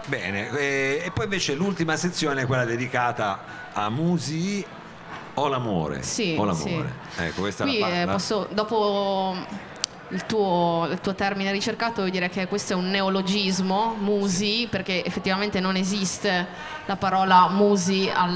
Bene, 0.05 0.49
eh, 0.51 1.01
e 1.05 1.11
poi 1.11 1.23
invece 1.23 1.55
l'ultima 1.55 1.95
sezione 1.95 2.41
è 2.41 2.45
quella 2.45 2.65
dedicata 2.65 3.71
a 3.73 3.89
Musi 3.89 4.63
o 5.35 5.47
l'amore. 5.47 6.03
Sì, 6.03 6.35
o 6.37 6.53
sì. 6.53 6.69
l'amore. 6.69 6.93
Ecco, 7.17 7.41
questa 7.41 7.63
Qui 7.63 7.77
è 7.77 7.79
la, 7.79 7.87
fa- 7.87 8.01
eh, 8.01 8.05
posso, 8.07 8.47
dopo 8.51 9.35
il 10.09 10.25
tuo, 10.27 10.87
il 10.91 10.99
tuo 11.01 11.15
termine 11.15 11.51
ricercato, 11.51 12.03
io 12.05 12.11
direi 12.11 12.29
che 12.29 12.47
questo 12.47 12.73
è 12.73 12.75
un 12.75 12.89
neologismo, 12.91 13.95
musi, 13.97 14.67
perché 14.69 15.03
effettivamente 15.03 15.59
non 15.59 15.75
esiste 15.75 16.45
la 16.85 16.95
parola 16.97 17.47
musi 17.49 18.11
al 18.13 18.31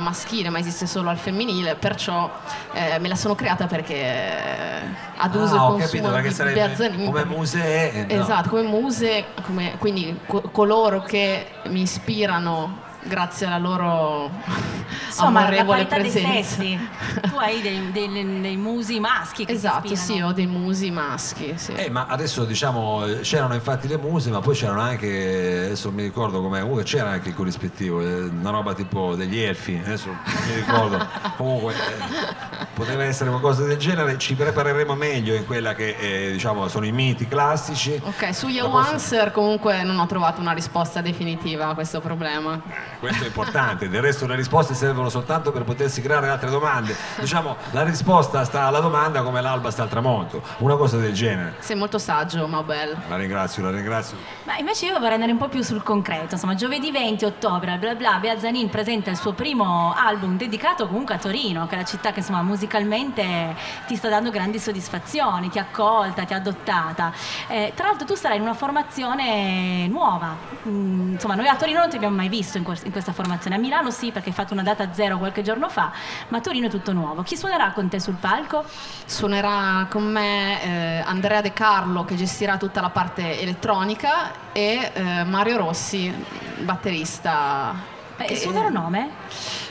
maschile, 0.00 0.48
ma 0.48 0.58
esiste 0.58 0.86
solo 0.86 1.08
al 1.08 1.18
femminile, 1.18 1.76
perciò 1.76 2.28
eh, 2.72 2.98
me 2.98 3.06
la 3.06 3.14
sono 3.14 3.36
creata 3.36 3.66
perché 3.66 3.94
eh, 3.94 4.80
ad 5.18 5.34
uso 5.36 5.54
Ah, 5.54 5.64
ho 5.70 5.76
capito, 5.76 6.08
consumo 6.08 6.10
perché 6.10 6.44
di 6.48 6.52
Beazzanini. 6.54 7.04
come 7.04 7.24
musee. 7.26 7.92
eh, 8.08 8.14
no. 8.16 8.22
Esatto, 8.22 8.48
come 8.48 8.62
muse, 8.62 9.26
come- 9.46 9.76
quindi 9.78 10.18
co- 10.26 10.48
coloro 10.50 11.02
che 11.02 11.46
mi 11.66 11.82
ispirano 11.82 12.88
grazie 13.02 13.46
alla 13.46 13.58
loro 13.58 14.30
Insomma, 15.06 15.40
amorevole 15.40 15.86
presenza. 15.86 16.32
sessi. 16.32 16.88
Tu 17.22 17.36
hai 17.36 17.60
dei, 17.60 17.90
dei- 17.92 18.40
dei 18.40 18.56
musi 18.56 19.00
maschi 19.00 19.44
che 19.44 19.52
Esatto, 19.52 19.94
sì, 19.96 20.20
ho 20.20 20.32
dei 20.32 20.46
musi 20.46 20.90
maschi, 20.90 21.54
sì. 21.56 21.72
Eh, 21.72 21.90
ma 21.90 22.06
adesso 22.08 22.44
diciamo 22.44 23.04
c'erano 23.22 23.54
infatti 23.54 23.88
le 23.88 23.96
muse, 23.98 24.30
ma 24.30 24.40
poi 24.40 24.54
c'erano 24.54 24.80
anche, 24.80 25.62
adesso 25.66 25.88
non 25.88 25.96
mi 25.96 26.02
ricordo 26.04 26.40
com'è, 26.40 26.60
comunque 26.60 26.84
c'era 26.84 27.10
anche 27.10 27.30
il 27.30 27.34
corrispettivo, 27.34 28.00
eh, 28.00 28.22
una 28.24 28.50
roba 28.50 28.74
tipo 28.74 29.14
degli 29.14 29.38
elfi, 29.38 29.80
adesso 29.84 30.06
non 30.08 30.18
mi 30.48 30.54
ricordo, 30.54 31.06
comunque 31.36 31.74
eh, 31.74 32.66
poteva 32.74 33.04
essere 33.04 33.30
qualcosa 33.30 33.64
del 33.64 33.76
genere, 33.78 34.16
ci 34.18 34.34
prepareremo 34.34 34.94
meglio 34.94 35.34
in 35.34 35.46
quella 35.46 35.74
che 35.74 35.96
eh, 35.98 36.32
diciamo 36.32 36.68
sono 36.68 36.86
i 36.86 36.92
miti 36.92 37.26
classici. 37.26 38.00
Ok, 38.04 38.34
su 38.34 38.46
La 38.46 38.52
You 38.52 38.70
posso- 38.70 38.90
Answer 38.92 39.32
comunque 39.32 39.82
non 39.82 39.98
ho 39.98 40.06
trovato 40.06 40.40
una 40.40 40.52
risposta 40.52 41.00
definitiva 41.00 41.68
a 41.68 41.74
questo 41.74 42.00
problema. 42.00 42.60
Questo 42.98 43.24
è 43.24 43.26
importante, 43.26 43.88
del 43.88 44.02
resto 44.02 44.26
le 44.26 44.36
risposte 44.36 44.74
servono 44.74 45.08
soltanto 45.08 45.52
per 45.52 45.64
potersi 45.64 46.00
creare 46.02 46.28
altre 46.28 46.50
domande. 46.50 46.94
Diciamo, 47.18 47.56
la 47.70 47.82
risposta 47.82 48.44
sta 48.44 48.64
alla 48.64 48.80
domanda 48.80 49.22
come 49.22 49.40
l'alba 49.40 49.70
sta 49.70 49.82
al 49.82 49.88
tramonto, 49.88 50.42
una 50.58 50.76
cosa 50.76 50.98
del 50.98 51.12
genere. 51.12 51.56
Sei 51.60 51.76
molto 51.76 51.98
saggio, 51.98 52.46
Mabel. 52.46 52.96
La 53.08 53.16
ringrazio, 53.16 53.62
la 53.62 53.70
ringrazio. 53.70 54.16
Ma 54.44 54.56
invece 54.58 54.86
io 54.86 54.98
vorrei 54.98 55.14
andare 55.14 55.32
un 55.32 55.38
po' 55.38 55.48
più 55.48 55.62
sul 55.62 55.82
concreto. 55.82 56.34
Insomma, 56.34 56.54
giovedì 56.54 56.90
20 56.90 57.24
ottobre, 57.24 57.78
bla 57.78 57.94
bla, 57.94 58.18
Bea 58.20 58.38
Zanin 58.38 58.68
presenta 58.68 59.10
il 59.10 59.16
suo 59.16 59.32
primo 59.32 59.94
album 59.96 60.36
dedicato 60.36 60.86
comunque 60.86 61.14
a 61.14 61.18
Torino, 61.18 61.66
che 61.66 61.74
è 61.74 61.78
la 61.78 61.84
città 61.84 62.12
che 62.12 62.20
insomma 62.20 62.42
musicalmente 62.42 63.54
ti 63.86 63.96
sta 63.96 64.08
dando 64.08 64.30
grandi 64.30 64.58
soddisfazioni, 64.58 65.48
ti 65.48 65.58
ha 65.58 65.66
accolta, 65.70 66.24
ti 66.24 66.34
ha 66.34 66.36
adottata. 66.36 67.12
Eh, 67.48 67.72
tra 67.74 67.86
l'altro 67.86 68.06
tu 68.06 68.14
sarai 68.14 68.36
in 68.36 68.42
una 68.42 68.54
formazione 68.54 69.86
nuova. 69.88 70.36
Mm, 70.66 71.12
insomma, 71.12 71.34
noi 71.34 71.48
a 71.48 71.56
Torino 71.56 71.80
non 71.80 71.88
ti 71.88 71.96
abbiamo 71.96 72.16
mai 72.16 72.28
visto 72.28 72.58
in, 72.58 72.64
quest- 72.64 72.79
in 72.84 72.92
questa 72.92 73.12
formazione. 73.12 73.56
A 73.56 73.58
Milano 73.58 73.90
sì, 73.90 74.10
perché 74.12 74.28
hai 74.30 74.34
fatto 74.34 74.52
una 74.52 74.62
data 74.62 74.92
zero 74.92 75.18
qualche 75.18 75.42
giorno 75.42 75.68
fa, 75.68 75.92
ma 76.28 76.38
a 76.38 76.40
Torino 76.40 76.66
è 76.66 76.70
tutto 76.70 76.92
nuovo. 76.92 77.22
Chi 77.22 77.36
suonerà 77.36 77.72
con 77.72 77.88
te 77.88 78.00
sul 78.00 78.14
palco? 78.14 78.64
Suonerà 79.06 79.86
con 79.90 80.04
me 80.04 80.62
eh, 80.62 81.02
Andrea 81.04 81.40
De 81.40 81.52
Carlo 81.52 82.04
che 82.04 82.14
gestirà 82.16 82.56
tutta 82.56 82.80
la 82.80 82.90
parte 82.90 83.40
elettronica 83.40 84.30
e 84.52 84.90
eh, 84.94 85.24
Mario 85.24 85.56
Rossi, 85.58 86.12
batterista. 86.58 87.74
Eh, 88.16 88.24
che- 88.24 88.32
il 88.34 88.38
suo 88.38 88.52
vero 88.52 88.68
nome? 88.70 89.08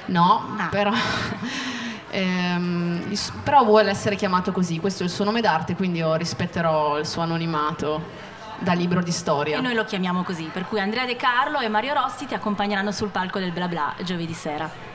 No, 0.06 0.56
Ah. 0.58 0.68
però, 0.70 0.92
ehm, 2.10 3.14
però 3.44 3.64
vuole 3.64 3.90
essere 3.92 4.16
chiamato 4.16 4.52
così, 4.52 4.80
questo 4.80 5.04
è 5.04 5.06
il 5.06 5.12
suo 5.12 5.24
nome 5.26 5.42
d'arte, 5.42 5.76
quindi 5.76 6.00
io 6.00 6.16
rispetterò 6.16 6.98
il 6.98 7.06
suo 7.06 7.22
anonimato 7.22 8.28
da 8.60 8.74
libro 8.74 9.02
di 9.02 9.12
storia. 9.12 9.58
E 9.58 9.62
noi 9.62 9.74
lo 9.74 9.86
chiamiamo 9.86 10.24
così, 10.24 10.50
per 10.52 10.66
cui 10.66 10.80
Andrea 10.80 11.06
De 11.06 11.16
Carlo 11.16 11.60
e 11.60 11.68
Mario 11.68 11.94
Rossi 11.94 12.26
ti 12.26 12.34
accompagneranno 12.34 12.92
sul 12.92 13.10
palco 13.10 13.40
del 13.40 13.52
bla 13.52 13.68
bla 13.68 13.96
giovedì 14.04 14.34
sera. 14.34 14.89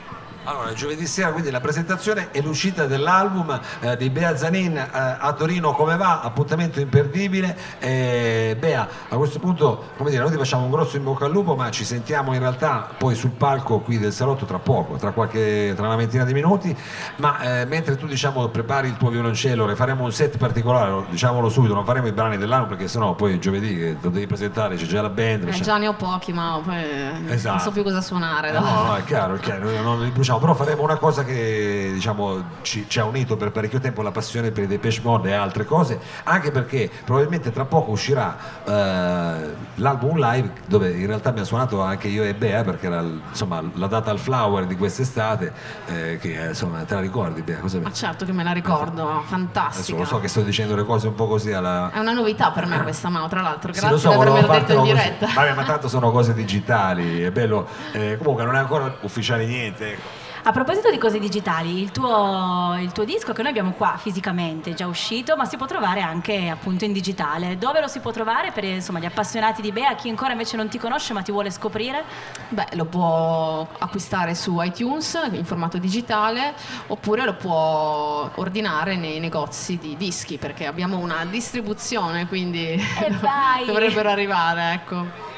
Allora, 0.47 0.73
giovedì 0.73 1.07
sera 1.07 1.31
quindi 1.31 1.49
la 1.49 1.59
presentazione 1.59 2.27
e 2.31 2.39
l'uscita 2.41 2.85
dell'album 2.85 3.59
eh, 3.79 3.97
di 3.97 4.11
Bea 4.11 4.37
Zanin 4.37 4.77
eh, 4.77 4.87
a 4.91 5.33
Torino 5.33 5.71
come 5.71 5.97
va, 5.97 6.21
appuntamento 6.21 6.79
imperdibile. 6.79 7.57
Eh, 7.79 8.55
Bea, 8.59 8.87
a 9.09 9.15
questo 9.15 9.39
punto, 9.39 9.85
come 9.97 10.11
dire, 10.11 10.21
noi 10.21 10.31
ti 10.31 10.37
facciamo 10.37 10.65
un 10.65 10.69
grosso 10.71 10.97
in 10.97 11.03
bocca 11.03 11.25
al 11.25 11.31
lupo, 11.31 11.55
ma 11.55 11.71
ci 11.71 11.83
sentiamo 11.83 12.33
in 12.33 12.39
realtà 12.39 12.89
poi 12.95 13.15
sul 13.15 13.31
palco 13.31 13.79
qui 13.79 13.97
del 13.97 14.13
salotto 14.13 14.45
tra 14.45 14.59
poco, 14.59 14.97
tra, 14.97 15.11
qualche, 15.11 15.73
tra 15.75 15.87
una 15.87 15.95
ventina 15.95 16.23
di 16.23 16.33
minuti, 16.33 16.75
ma 17.17 17.39
eh, 17.61 17.65
mentre 17.65 17.95
tu 17.97 18.05
diciamo 18.05 18.47
prepari 18.49 18.87
il 18.89 18.97
tuo 18.97 19.09
violoncello, 19.09 19.73
faremo 19.75 20.03
un 20.03 20.11
set 20.11 20.37
particolare, 20.37 20.91
lo- 20.91 21.05
diciamolo 21.09 21.49
subito, 21.49 21.73
non 21.73 21.85
faremo 21.85 22.05
i 22.05 22.11
brani 22.11 22.37
dell'anno 22.37 22.67
perché 22.67 22.87
sennò 22.87 23.15
poi 23.15 23.39
giovedì 23.39 23.97
lo 23.99 24.09
devi 24.09 24.27
presentare, 24.27 24.75
c'è 24.75 24.85
già 24.85 25.01
la 25.01 25.09
band. 25.09 25.47
Eh, 25.47 25.59
già 25.59 25.77
ne 25.77 25.87
ho 25.87 25.95
pochi, 25.95 26.31
ma 26.33 26.59
poi 26.63 26.75
eh, 26.83 27.33
Esatto. 27.33 27.55
non 27.55 27.63
so 27.63 27.71
più 27.71 27.81
cosa 27.81 27.99
suonare. 28.01 28.49
Eh, 28.49 28.51
dopo. 28.51 28.65
No, 28.65 28.83
no, 28.83 28.95
è 28.95 29.03
chiaro, 29.05 29.35
è 29.35 29.39
chiaro, 29.39 29.69
non 29.81 30.01
li 30.03 30.11
bruciamo, 30.11 30.33
però 30.39 30.53
faremo 30.53 30.83
una 30.83 30.97
cosa 30.97 31.23
che 31.23 31.91
diciamo, 31.93 32.43
ci, 32.61 32.85
ci 32.87 32.99
ha 32.99 33.05
unito 33.05 33.37
per 33.37 33.51
parecchio 33.51 33.79
tempo, 33.79 34.01
la 34.01 34.11
passione 34.11 34.51
per 34.51 34.63
i 34.63 34.67
Depeche 34.67 35.01
Mode 35.03 35.29
e 35.29 35.33
altre 35.33 35.65
cose, 35.65 35.99
anche 36.23 36.51
perché 36.51 36.89
probabilmente 37.03 37.51
tra 37.51 37.65
poco 37.65 37.91
uscirà 37.91 38.37
eh, 38.63 39.53
l'album 39.75 40.17
live 40.17 40.51
dove 40.67 40.91
in 40.91 41.07
realtà 41.07 41.29
abbiamo 41.29 41.47
suonato 41.47 41.81
anche 41.81 42.07
io 42.07 42.23
e 42.23 42.33
Bea 42.33 42.63
perché 42.63 42.87
era 42.87 43.01
insomma, 43.01 43.61
la 43.73 43.87
data 43.87 44.11
al 44.11 44.19
Flower 44.19 44.65
di 44.65 44.75
quest'estate, 44.75 45.53
eh, 45.87 46.17
che 46.19 46.47
insomma 46.49 46.83
te 46.83 46.95
la 46.95 47.01
ricordi 47.01 47.41
Bea? 47.41 47.59
Cosa 47.59 47.79
Ma 47.79 47.91
certo 47.91 48.25
che 48.25 48.31
me 48.31 48.43
la 48.43 48.51
ricordo, 48.51 49.09
Adesso 49.09 49.23
fantastica. 49.27 49.97
lo 49.97 50.05
so 50.05 50.19
che 50.19 50.27
sto 50.27 50.41
dicendo 50.41 50.75
le 50.75 50.83
cose 50.85 51.07
un 51.07 51.15
po' 51.15 51.27
così 51.27 51.51
alla... 51.51 51.91
È 51.91 51.99
una 51.99 52.13
novità 52.13 52.51
per 52.51 52.65
me 52.65 52.81
questa, 52.81 53.09
Mao, 53.09 53.27
tra 53.27 53.41
l'altro. 53.41 53.73
Sì, 53.73 53.79
Grazie 53.79 53.95
lo 53.95 54.01
so, 54.01 54.09
di 54.09 54.15
avermelo 54.15 54.47
detto 54.47 54.73
in 54.73 54.83
diretta. 54.83 55.27
Vabbè, 55.33 55.53
ma 55.53 55.63
tanto 55.63 55.87
sono 55.87 56.11
cose 56.11 56.33
digitali, 56.33 57.21
è 57.21 57.31
bello. 57.31 57.67
Eh, 57.95 58.17
comunque 58.17 58.43
non 58.43 58.55
è 58.55 58.59
ancora 58.59 58.93
ufficiale 59.01 59.45
niente. 59.45 59.93
ecco. 59.93 60.24
A 60.47 60.51
proposito 60.51 60.91
di 60.91 60.99
cose 60.99 61.17
digitali, 61.17 61.81
il 61.81 61.89
tuo, 61.89 62.77
il 62.79 62.91
tuo 62.91 63.03
disco 63.03 63.33
che 63.33 63.41
noi 63.41 63.49
abbiamo 63.49 63.71
qua 63.71 63.97
fisicamente 63.97 64.69
è 64.69 64.73
già 64.75 64.85
uscito, 64.85 65.35
ma 65.35 65.45
si 65.45 65.57
può 65.57 65.65
trovare 65.65 66.01
anche 66.01 66.49
appunto 66.49 66.85
in 66.85 66.93
digitale. 66.93 67.57
Dove 67.57 67.81
lo 67.81 67.87
si 67.87 67.99
può 67.99 68.11
trovare 68.11 68.51
per 68.51 68.63
insomma, 68.63 68.99
gli 68.99 69.07
appassionati 69.07 69.63
di 69.63 69.71
Bea, 69.71 69.95
chi 69.95 70.07
ancora 70.07 70.33
invece 70.33 70.55
non 70.55 70.67
ti 70.67 70.77
conosce 70.77 71.13
ma 71.13 71.23
ti 71.23 71.31
vuole 71.31 71.49
scoprire? 71.49 72.03
Beh, 72.49 72.67
lo 72.73 72.85
può 72.85 73.67
acquistare 73.79 74.35
su 74.35 74.61
iTunes 74.61 75.19
in 75.31 75.45
formato 75.45 75.79
digitale 75.79 76.53
oppure 76.87 77.25
lo 77.25 77.33
può 77.33 78.29
ordinare 78.35 78.97
nei 78.97 79.19
negozi 79.19 79.79
di 79.79 79.97
dischi 79.97 80.37
perché 80.37 80.67
abbiamo 80.67 80.99
una 80.99 81.25
distribuzione, 81.25 82.27
quindi 82.27 82.79
dovrebbero 83.65 84.09
arrivare, 84.09 84.73
ecco. 84.73 85.33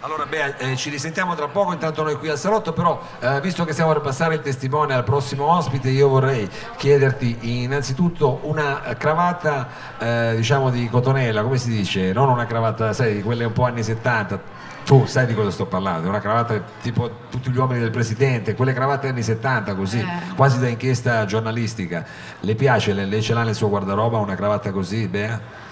Allora, 0.00 0.26
Bea, 0.26 0.56
eh, 0.58 0.76
ci 0.76 0.90
risentiamo 0.90 1.34
tra 1.34 1.48
poco, 1.48 1.72
intanto 1.72 2.04
noi 2.04 2.14
qui 2.16 2.28
al 2.28 2.38
salotto, 2.38 2.72
però 2.72 3.00
eh, 3.18 3.40
visto 3.40 3.64
che 3.64 3.72
stiamo 3.72 3.92
per 3.92 4.00
passare 4.00 4.34
il 4.36 4.40
testimone 4.42 4.94
al 4.94 5.02
prossimo 5.02 5.46
ospite, 5.52 5.88
io 5.88 6.08
vorrei 6.08 6.48
chiederti 6.76 7.62
innanzitutto 7.62 8.38
una 8.42 8.80
cravatta, 8.96 9.68
eh, 9.98 10.34
diciamo 10.36 10.70
di 10.70 10.88
cotonella, 10.88 11.42
come 11.42 11.58
si 11.58 11.68
dice? 11.70 12.12
Non 12.12 12.28
una 12.28 12.46
cravatta, 12.46 12.92
sai, 12.92 13.16
di 13.16 13.22
quelle 13.22 13.44
un 13.44 13.52
po' 13.52 13.64
anni 13.64 13.82
70, 13.82 14.40
tu 14.84 15.04
sai 15.06 15.26
di 15.26 15.34
cosa 15.34 15.50
sto 15.50 15.66
parlando, 15.66 16.08
una 16.08 16.20
cravatta 16.20 16.62
tipo 16.80 17.10
tutti 17.28 17.50
gli 17.50 17.56
uomini 17.58 17.80
del 17.80 17.90
presidente, 17.90 18.54
quelle 18.54 18.72
cravatte 18.72 19.08
anni 19.08 19.24
70 19.24 19.74
così, 19.74 19.98
Eh. 19.98 20.34
quasi 20.36 20.60
da 20.60 20.68
inchiesta 20.68 21.24
giornalistica. 21.24 22.04
Le 22.38 22.54
piace, 22.54 22.92
lei, 22.92 23.08
lei 23.08 23.20
ce 23.20 23.34
l'ha 23.34 23.42
nel 23.42 23.56
suo 23.56 23.68
guardaroba 23.68 24.18
una 24.18 24.36
cravatta 24.36 24.70
così, 24.70 25.08
Bea? 25.08 25.66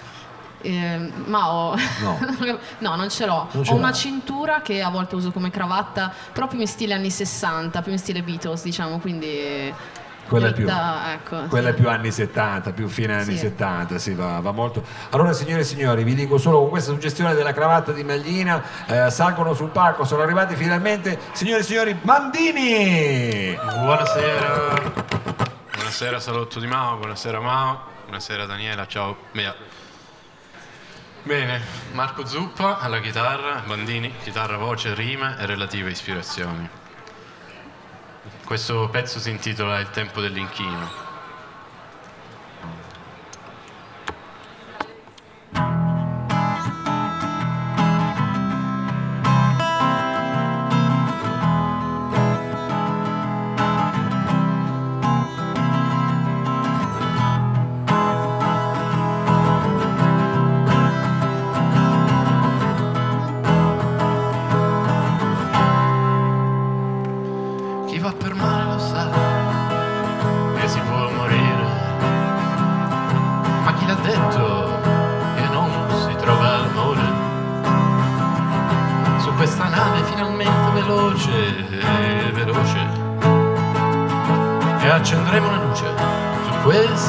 Eh, 0.61 1.11
ma 1.25 1.51
ho... 1.51 1.75
No. 2.01 2.19
no, 2.79 2.95
non 2.95 3.09
ce 3.09 3.25
l'ho. 3.25 3.47
Non 3.51 3.63
ce 3.63 3.71
ho 3.71 3.75
l'ha. 3.75 3.81
una 3.81 3.91
cintura 3.91 4.61
che 4.61 4.81
a 4.81 4.89
volte 4.89 5.15
uso 5.15 5.31
come 5.31 5.49
cravatta, 5.49 6.11
proprio 6.33 6.61
in 6.61 6.67
stile 6.67 6.93
anni 6.93 7.09
60, 7.09 7.81
più 7.81 7.91
in 7.91 7.99
stile 7.99 8.21
Beatles, 8.23 8.63
diciamo, 8.63 8.99
quindi... 8.99 9.73
Quella 10.27 10.49
è 10.49 10.53
più, 10.53 10.67
ecco, 10.67 11.47
quella 11.47 11.69
sì. 11.69 11.73
è 11.73 11.77
più 11.77 11.89
anni 11.89 12.11
70, 12.11 12.73
più 12.73 12.89
fine 12.89 13.13
anni 13.13 13.31
Sì. 13.31 13.37
70, 13.37 13.97
sì, 13.97 14.13
va, 14.13 14.41
va 14.41 14.51
molto. 14.51 14.83
Allora, 15.11 15.31
signore 15.31 15.61
e 15.61 15.63
signori, 15.63 16.03
vi 16.03 16.15
dico 16.15 16.37
solo 16.37 16.59
con 16.59 16.69
questa 16.69 16.91
suggestione 16.91 17.33
della 17.33 17.53
cravatta 17.53 17.93
di 17.93 18.03
Maglina, 18.03 18.61
eh, 18.87 19.09
salgono 19.09 19.53
sul 19.53 19.69
palco, 19.69 20.03
sono 20.03 20.23
arrivati 20.23 20.55
finalmente, 20.55 21.17
signore 21.31 21.61
e 21.61 21.63
signori, 21.63 21.97
Mandini! 22.01 23.57
Buonasera, 23.57 24.81
buonasera 25.75 26.19
Salotto 26.19 26.59
di 26.59 26.67
Mao, 26.67 26.97
buonasera 26.97 27.39
Mao, 27.39 27.79
buonasera 28.03 28.45
Daniela, 28.45 28.85
ciao 28.85 29.15
Bea. 29.31 29.76
Bene, 31.27 31.61
Marco 31.91 32.25
Zuppa 32.25 32.79
alla 32.79 33.01
chitarra, 33.01 33.61
Bandini, 33.65 34.13
chitarra, 34.23 34.55
voce, 34.55 34.93
rime 34.93 35.35
e 35.37 35.45
relative 35.45 35.89
ispirazioni. 35.89 36.69
Questo 38.45 38.87
pezzo 38.87 39.19
si 39.19 39.29
intitola 39.29 39.77
Il 39.79 39.89
tempo 39.89 40.21
dell'inchino. 40.21 41.06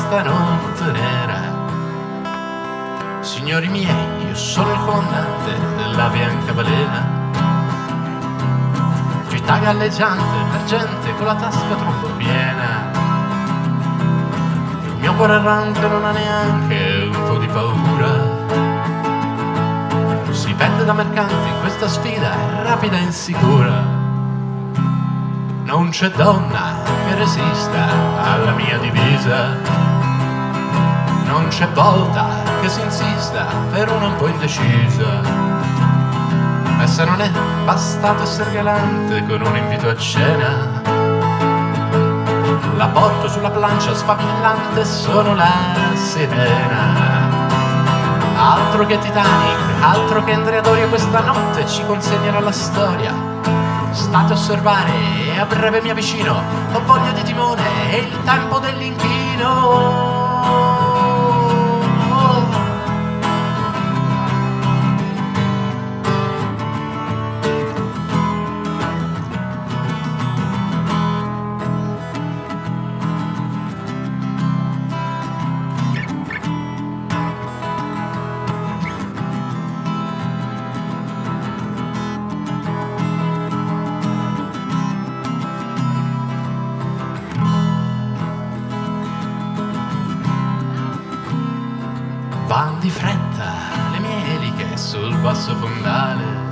Questa 0.09 0.23
notte 0.23 0.91
nera. 0.91 1.57
Signori 3.21 3.69
miei, 3.69 4.27
io 4.27 4.35
sono 4.35 4.73
il 4.73 4.79
comandante 4.81 5.53
della 5.77 6.09
bianca 6.09 6.53
balena 6.53 7.17
città 9.29 9.59
galleggiante 9.59 10.37
per 10.51 10.65
gente 10.65 11.15
con 11.17 11.27
la 11.27 11.35
tasca 11.35 11.75
troppo 11.75 12.09
piena. 12.17 12.91
Il 14.87 14.97
mio 14.99 15.15
cuore 15.15 15.35
errante 15.35 15.87
non 15.87 16.05
ha 16.05 16.11
neanche 16.13 17.11
un 17.13 17.23
po' 17.27 17.39
di 17.39 17.47
paura. 17.47 18.37
Si 20.31 20.53
pende 20.55 20.85
da 20.85 20.95
mercanti 20.95 21.51
questa 21.61 21.87
sfida 21.87 22.33
è 22.33 22.63
rapida 22.63 22.97
e 22.97 23.01
insicura. 23.01 23.97
Non 25.65 25.91
c'è 25.91 26.11
donna 26.11 26.77
che 27.07 27.15
resista 27.15 28.23
alla 28.23 28.53
mia 28.53 28.79
divisa. 28.79 29.88
Non 31.39 31.47
c'è 31.51 31.69
volta 31.69 32.27
che 32.61 32.69
si 32.69 32.81
insista 32.81 33.47
per 33.71 33.89
una 33.93 34.07
un 34.07 34.17
po' 34.17 34.27
indecisa. 34.27 35.21
E 36.81 36.87
se 36.89 37.05
non 37.05 37.21
è 37.21 37.31
bastato 37.65 38.25
essere 38.25 38.51
galante 38.51 39.25
con 39.25 39.41
un 39.47 39.57
invito 39.57 39.89
a 39.89 39.97
cena, 39.97 40.83
la 42.77 42.87
porto 42.89 43.29
sulla 43.29 43.51
plancia 43.51 43.95
sfavillante, 43.95 44.85
sono 44.85 45.37
la 45.37 45.53
sirena. 45.95 47.07
Altro 48.37 48.85
che 48.87 48.99
Titanic, 48.99 49.59
altro 49.81 50.25
che 50.25 50.33
Andrea 50.33 50.61
Doria 50.61 50.89
questa 50.89 51.21
notte 51.21 51.69
ci 51.69 51.85
consegnerà 51.87 52.41
la 52.41 52.53
storia. 52.53 53.15
State 53.93 54.33
a 54.33 54.37
osservare 54.37 54.91
e 55.35 55.39
a 55.39 55.45
breve 55.45 55.81
mi 55.83 55.91
avvicino, 55.91 56.43
ho 56.73 56.83
voglia 56.85 57.13
di 57.13 57.23
timone 57.23 57.93
e 57.93 57.99
il 57.99 58.25
tempo 58.25 58.59
dell'inchino. 58.59 60.08
Sul 95.49 95.55
basso 95.55 95.57
fondale. 95.57 96.47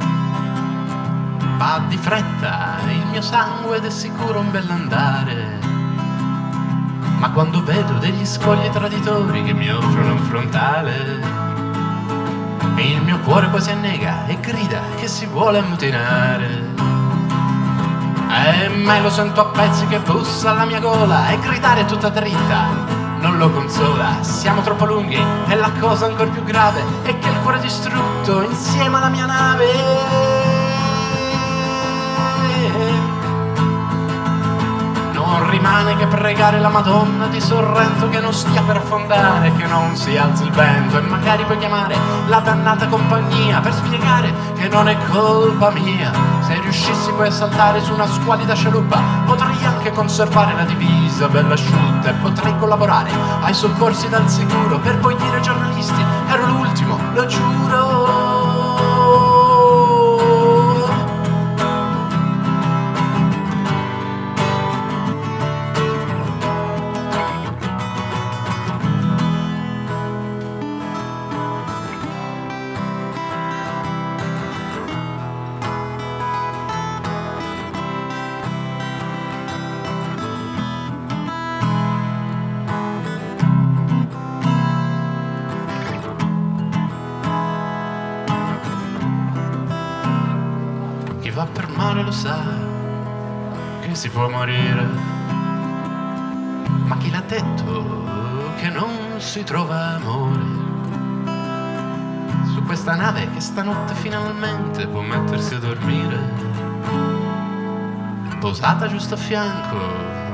Va 1.58 1.82
di 1.88 1.96
fretta 1.96 2.78
il 2.88 3.06
mio 3.10 3.22
sangue 3.22 3.76
ed 3.76 3.84
è 3.84 3.90
sicuro 3.90 4.40
un 4.40 4.50
bell'andare. 4.50 5.58
Ma 7.18 7.30
quando 7.30 7.62
vedo 7.62 7.94
degli 7.94 8.24
scogli 8.26 8.68
traditori 8.70 9.42
che 9.42 9.52
mi 9.52 9.70
offrono 9.70 10.12
un 10.12 10.22
frontale, 10.22 11.20
il 12.76 13.02
mio 13.02 13.18
cuore 13.20 13.48
quasi 13.48 13.70
annega 13.70 14.26
e 14.26 14.38
grida 14.40 14.80
che 14.96 15.08
si 15.08 15.26
vuole 15.26 15.58
ammutinare. 15.58 16.74
E 18.28 18.68
me 18.68 19.00
lo 19.00 19.08
sento 19.08 19.40
a 19.40 19.46
pezzi 19.46 19.86
che 19.86 19.98
bussa 20.00 20.50
alla 20.50 20.66
mia 20.66 20.80
gola 20.80 21.30
e 21.30 21.38
gridare 21.38 21.86
tutta 21.86 22.10
dritta 22.10 22.95
non 23.20 23.38
lo 23.38 23.50
consola, 23.50 24.22
siamo 24.22 24.62
troppo 24.62 24.84
lunghi 24.84 25.20
e 25.48 25.56
la 25.56 25.70
cosa 25.78 26.06
ancora 26.06 26.30
più 26.30 26.42
grave 26.44 26.82
è 27.02 27.18
che 27.18 27.28
il 27.28 27.40
cuore 27.40 27.58
è 27.58 27.60
distrutto 27.60 28.42
insieme 28.42 28.96
alla 28.96 29.08
mia 29.08 29.26
nave. 29.26 29.64
Non 35.12 35.50
rimane 35.50 35.96
che 35.96 36.06
pregare 36.06 36.60
la 36.60 36.68
Madonna 36.68 37.26
di 37.26 37.40
Sorrento 37.40 38.08
che 38.08 38.20
non 38.20 38.32
stia 38.32 38.62
per 38.62 38.76
affondare, 38.76 39.52
che 39.56 39.66
non 39.66 39.96
si 39.96 40.16
alzi 40.16 40.44
il 40.44 40.50
vento 40.50 40.98
e 40.98 41.00
magari 41.02 41.44
puoi 41.44 41.58
chiamare 41.58 41.96
la 42.26 42.40
dannata 42.40 42.86
compagnia 42.86 43.60
per 43.60 43.72
spiegare 43.72 44.32
che 44.56 44.68
non 44.68 44.88
è 44.88 44.96
colpa 45.10 45.70
mia. 45.70 46.12
Se 46.40 46.58
riuscissi 46.60 47.12
poi 47.12 47.28
a 47.28 47.30
saltare 47.30 47.82
su 47.82 47.92
una 47.92 48.06
squalida 48.06 48.54
scialuppa, 48.54 49.00
potrei 49.24 49.45
anche 49.66 49.90
conservare 49.90 50.54
la 50.54 50.64
divisa 50.64 51.28
bella 51.28 51.54
asciutta 51.54 52.10
e 52.10 52.14
potrei 52.14 52.56
collaborare 52.58 53.10
ai 53.42 53.54
soccorsi 53.54 54.08
dal 54.08 54.28
sicuro 54.28 54.78
per 54.78 54.98
poi 54.98 55.16
dire 55.16 55.36
ai 55.36 55.42
giornalisti, 55.42 56.02
ero 56.28 56.46
l'ultimo, 56.46 56.98
lo 57.14 57.26
giuro. 57.26 57.95
Si 99.36 99.44
trova 99.44 99.96
amore? 99.96 100.40
Su 102.54 102.62
questa 102.64 102.94
nave 102.94 103.30
che 103.34 103.40
stanotte 103.40 103.92
finalmente 103.92 104.86
può 104.86 105.02
mettersi 105.02 105.52
a 105.52 105.58
dormire. 105.58 106.16
Posata 108.40 108.88
giusto 108.88 109.12
a 109.12 109.18
fianco 109.18 109.76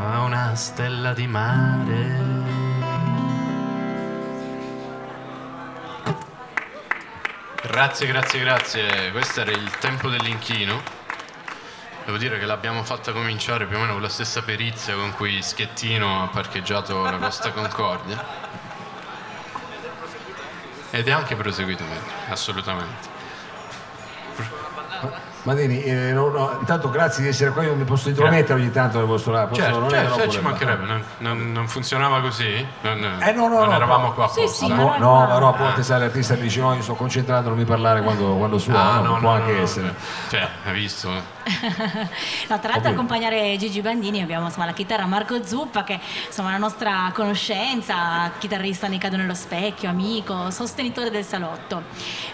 a 0.09 0.21
una 0.21 0.55
stella 0.55 1.13
di 1.15 1.27
mare. 1.27 2.21
Grazie, 7.61 8.07
grazie, 8.07 8.39
grazie. 8.39 9.11
Questo 9.11 9.41
era 9.41 9.51
il 9.51 9.69
tempo 9.81 10.09
dell'inchino. 10.11 10.81
Devo 12.05 12.19
dire 12.19 12.39
che 12.39 12.47
l'abbiamo 12.47 12.85
fatta 12.85 13.11
cominciare 13.11 13.67
più 13.67 13.79
o 13.79 13.81
meno 13.81 13.95
con 13.95 14.03
la 14.03 14.09
stessa 14.09 14.43
perizia 14.43 14.95
con 14.95 15.13
cui 15.15 15.43
Schettino 15.43 16.23
ha 16.23 16.29
parcheggiato 16.29 17.03
la 17.03 17.17
Costa 17.17 17.51
Concordia. 17.51 18.62
Ed 20.95 21.09
è 21.09 21.11
anche 21.11 21.35
proseguito 21.37 21.85
bene, 21.85 22.03
assolutamente. 22.29 23.09
Madeni, 25.45 25.83
eh, 25.83 26.13
no, 26.13 26.29
no, 26.29 26.57
intanto 26.61 26.89
grazie 26.89 27.23
di 27.25 27.29
essere 27.31 27.51
qua, 27.51 27.65
io 27.65 27.75
mi 27.75 27.83
posso 27.83 28.09
intromettere 28.09 28.61
ogni 28.61 28.71
tanto 28.71 28.99
nel 28.99 29.07
vostro 29.09 29.33
lato. 29.33 29.55
Certo, 29.57 29.89
certo, 29.91 30.15
troppo 30.15 30.31
ci 30.31 30.41
mancherebbe, 30.41 30.87
non, 30.87 31.03
non- 31.19 31.51
non 31.53 31.67
funzionava 31.67 32.21
così? 32.21 32.65
Non, 32.83 33.19
Eh, 33.21 33.33
no, 33.33 33.49
no, 33.49 33.59
non 33.59 33.69
no, 33.71 33.75
eravamo 33.75 34.07
no. 34.07 34.13
qua 34.15 34.29
Sì, 34.29 34.41
apposta. 34.41 34.67
sì, 34.67 34.73
No, 34.73 34.97
no, 34.99 35.27
no, 35.39 35.49
a 35.53 35.57
volte 35.57 35.83
sai 35.83 35.99
l'artista 35.99 36.35
dice 36.35 36.61
no, 36.61 36.75
io 36.75 36.83
sto 36.83 36.95
concentrato, 36.95 37.49
non 37.49 37.59
mi 37.59 37.65
parlare 37.65 38.03
quando, 38.03 38.35
quando 38.37 38.59
suona, 38.59 38.83
Ah, 38.93 39.01
no, 39.01 39.15
no, 39.15 39.19
può 39.19 39.31
no, 39.31 39.35
anche 39.35 39.51
no, 39.51 39.57
no. 39.59 39.63
essere. 39.65 39.95
Cioè, 40.31 40.49
hai 40.65 40.73
visto? 40.75 41.11
No, 42.49 42.59
tra 42.61 42.71
l'altro 42.73 42.91
accompagnare 42.91 43.57
Gigi 43.59 43.81
Bandini 43.81 44.21
abbiamo 44.23 44.47
insomma, 44.47 44.67
la 44.67 44.73
chitarra 44.73 45.07
Marco 45.07 45.45
Zuppa 45.45 45.83
che 45.85 45.99
insomma 46.27 46.51
è 46.51 46.53
la 46.53 46.59
nostra 46.59 47.11
conoscenza, 47.15 48.31
chitarrista 48.39 48.87
nei 48.89 48.99
Cado 48.99 49.17
nello 49.17 49.35
specchio, 49.35 49.89
amico, 49.89 50.51
sostenitore 50.51 51.11
del 51.11 51.25
salotto. 51.25 51.83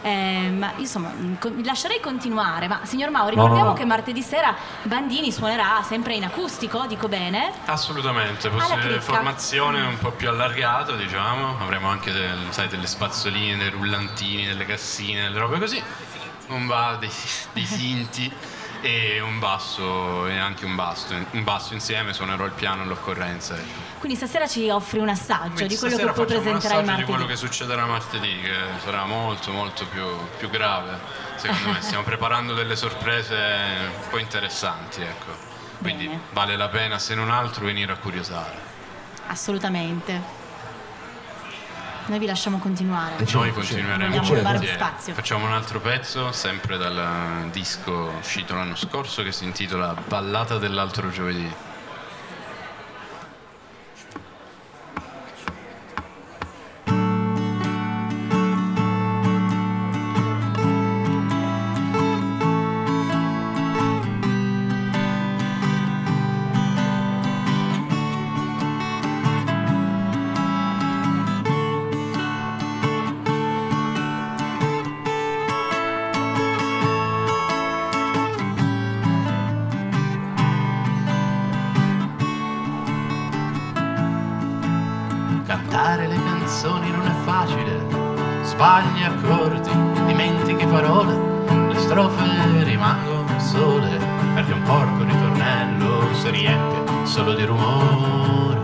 Eh, 0.03 0.51
ma 0.57 0.73
insomma, 0.77 1.11
co- 1.39 1.53
lascerei 1.65 2.01
continuare, 2.01 2.69
ma 2.69 2.81
signor 2.99 3.11
Mauro, 3.13 3.31
No, 3.37 3.37
no, 3.37 3.43
ricordiamo 3.43 3.71
no. 3.71 3.77
che 3.77 3.85
martedì 3.85 4.23
sera 4.23 4.57
Bandini 4.83 5.31
suonerà 5.31 5.81
sempre 5.85 6.15
in 6.15 6.25
acustico, 6.25 6.85
dico 6.87 7.07
bene? 7.07 7.53
Assolutamente, 7.67 8.49
Alla 8.49 8.57
possibile 8.59 9.01
formazione 9.01 9.83
un 9.83 9.99
po' 9.99 10.11
più 10.11 10.29
allargata, 10.29 10.97
diciamo. 10.97 11.59
Avremo 11.61 11.89
anche 11.89 12.11
del- 12.13 12.49
sai, 12.51 12.67
delle 12.67 12.89
spazzoline, 12.89 13.57
dei 13.57 13.71
rullantini, 13.71 14.47
delle 14.49 14.65
cassine, 14.67 15.23
delle 15.23 15.39
robe 15.39 15.61
così. 15.61 15.81
Un 16.49 16.67
ba- 16.67 16.97
dei, 16.99 17.11
dei 17.53 17.65
sinti 17.65 18.33
e 18.81 19.21
un 19.21 19.39
basso 19.39 20.27
e 20.27 20.37
anche 20.37 20.65
un 20.65 20.75
basso, 20.75 21.15
un 21.31 21.45
basso 21.45 21.75
insieme, 21.75 22.13
suonerò 22.13 22.45
il 22.45 22.53
piano 22.53 22.83
all'occorrenza. 22.83 23.57
ecco. 23.57 23.87
Quindi 23.99 24.17
stasera 24.17 24.47
ci 24.47 24.69
offri 24.71 24.99
un 24.99 25.09
assaggio 25.09 25.67
di 25.67 25.77
quello 25.77 25.97
che 25.97 26.05
poi 26.05 26.15
facciamo 26.15 26.21
un 26.21 26.27
presenterai 26.27 26.57
assaggio 26.59 26.81
di 26.81 26.87
martedì. 26.87 27.11
quello 27.11 27.27
che 27.27 27.37
succederà 27.37 27.87
martedì, 27.87 28.41
che 28.41 28.55
sarà 28.85 29.05
molto 29.05 29.51
molto 29.51 29.87
più, 29.87 30.05
più 30.39 30.49
grave. 30.51 30.99
Secondo 31.37 31.71
me 31.71 31.81
stiamo 31.83 32.05
preparando 32.05 32.55
delle 32.55 32.77
sorprese 32.77 33.35
un 33.35 34.09
po' 34.11 34.19
interessanti, 34.19 35.03
ecco. 35.03 35.47
Quindi 35.81 36.07
Bene. 36.07 36.21
vale 36.33 36.57
la 36.57 36.69
pena 36.69 36.99
se 36.99 37.15
non 37.15 37.31
altro 37.31 37.65
venire 37.65 37.93
a 37.93 37.97
curiosare. 37.97 38.67
Assolutamente. 39.27 40.38
Noi 42.09 42.19
vi 42.19 42.27
lasciamo 42.27 42.59
continuare. 42.59 43.17
Eh, 43.19 43.33
Noi 43.33 43.53
continueremo 43.53 44.25
certo. 44.25 44.65
spazio. 44.67 45.13
Facciamo 45.13 45.45
un 45.45 45.53
altro 45.53 45.79
pezzo, 45.79 46.33
sempre 46.33 46.79
dal 46.79 47.49
disco 47.53 48.13
uscito 48.19 48.55
l'anno 48.55 48.77
scorso, 48.77 49.23
che 49.23 49.31
si 49.31 49.45
intitola 49.45 49.95
Ballata 50.07 50.57
dell'altro 50.57 51.11
giovedì. 51.11 51.68
Sbagli 88.59 89.05
accordi, 89.05 89.71
dimentichi 90.07 90.67
parole, 90.67 91.15
le 91.69 91.79
strofe 91.79 92.65
rimangono 92.65 93.39
sole, 93.39 94.01
perché 94.35 94.53
un 94.53 94.63
porco 94.63 95.05
ritornello 95.05 96.13
si 96.15 96.29
riempie 96.31 96.83
solo 97.05 97.35
di 97.35 97.45
rumore. 97.45 98.59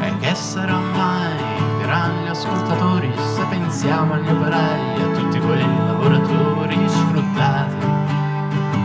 E 0.00 0.18
che 0.18 0.34
sarà 0.34 0.78
mai, 0.78 1.36
diranno 1.78 2.24
gli 2.24 2.28
ascoltatori, 2.30 3.12
se 3.36 3.44
pensiamo 3.48 4.14
agli 4.14 4.28
operai, 4.28 5.00
a 5.00 5.16
tutti 5.16 5.38
quei 5.38 5.64
lavoratori 5.86 6.76
sfruttati 6.88 7.86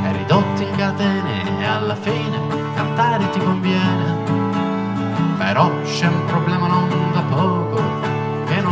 e 0.05 0.11
ridotti 0.11 0.61
in 0.61 0.75
catene 0.75 1.59
e 1.59 1.65
alla 1.65 1.95
fine 1.95 2.39
cantare 2.75 3.27
ti 3.31 3.39
conviene. 3.39 4.15
Però 5.39 5.71
c'è 5.81 6.05
un 6.05 6.23
problema 6.25 6.67
non 6.67 6.87
da 7.13 7.16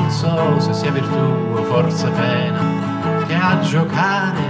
non 0.06 0.14
so 0.14 0.60
se 0.60 0.74
sia 0.74 0.92
virtù 0.92 1.18
o 1.56 1.64
forse 1.64 2.08
pena, 2.10 2.62
che 3.26 3.34
a 3.34 3.60
giocare 3.62 4.44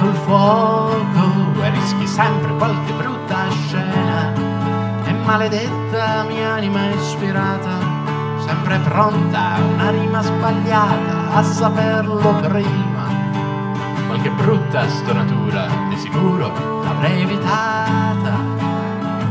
col 0.00 0.14
fuoco 0.24 1.30
rischi 1.72 2.06
sempre 2.08 2.52
qualche 2.56 2.92
brutta 2.92 3.48
scena. 3.48 4.32
E 5.04 5.12
maledetta 5.24 6.24
mia 6.24 6.54
anima 6.54 6.90
ispirata, 6.90 7.78
sempre 8.44 8.78
pronta 8.78 9.54
a 9.54 9.60
una 9.60 9.90
rima 9.90 10.20
sbagliata, 10.20 11.32
a 11.32 11.42
saperlo 11.44 12.34
prima. 12.40 13.06
Qualche 14.08 14.30
brutta 14.30 14.88
stonatura 14.88 15.68
di 15.90 15.96
sicuro 15.96 16.82
l'avrei 16.82 17.22
evitata. 17.22 18.34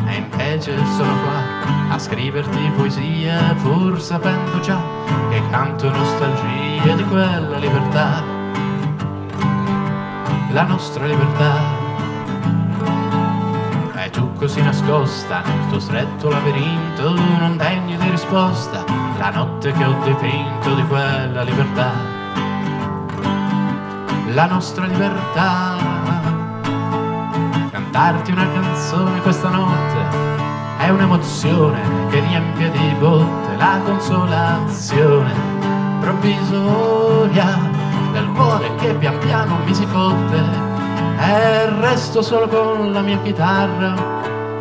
E 0.08 0.16
invece 0.16 0.78
sono 0.96 1.14
qua 1.24 1.41
a 1.90 2.00
scriverti 2.00 2.72
poesie 2.76 3.38
pur 3.62 4.02
sapendo 4.02 4.60
già 4.60 4.80
che 5.30 5.42
canto 5.50 5.90
nostalgia 5.90 6.96
di 6.96 7.04
quella 7.06 7.58
libertà. 7.58 8.24
La 10.52 10.64
nostra 10.64 11.06
libertà. 11.06 11.80
E 13.96 14.10
tu 14.10 14.34
così 14.34 14.62
nascosta 14.62 15.42
nel 15.46 15.70
tuo 15.70 15.80
stretto 15.80 16.30
labirinto 16.30 17.14
non 17.14 17.58
degno 17.58 17.98
di 17.98 18.10
risposta 18.10 18.84
la 19.18 19.30
notte 19.30 19.72
che 19.72 19.84
ho 19.84 19.96
dipinto 20.04 20.76
di 20.76 20.86
quella 20.88 21.44
libertà. 21.44 21.92
La 24.34 24.46
nostra 24.46 24.86
libertà 24.86 26.02
cantarti 27.92 28.32
una 28.32 28.48
canzone 28.52 29.22
questa 29.22 29.50
notte 29.50 30.41
è 30.82 30.90
un'emozione 30.90 31.80
che 32.10 32.20
riempie 32.22 32.72
di 32.72 32.96
botte 32.98 33.56
la 33.56 33.80
consolazione. 33.86 35.32
Provvisoria 36.00 37.70
del 38.12 38.26
cuore 38.34 38.74
che 38.78 38.96
pian 38.96 39.20
piano 39.20 39.58
mi 39.64 39.76
si 39.76 39.86
fotte. 39.86 40.40
E 41.20 41.70
resto 41.80 42.24
solo 42.24 42.48
con 42.48 42.92
la 42.92 43.02
mia 43.02 43.20
chitarra. 43.22 43.94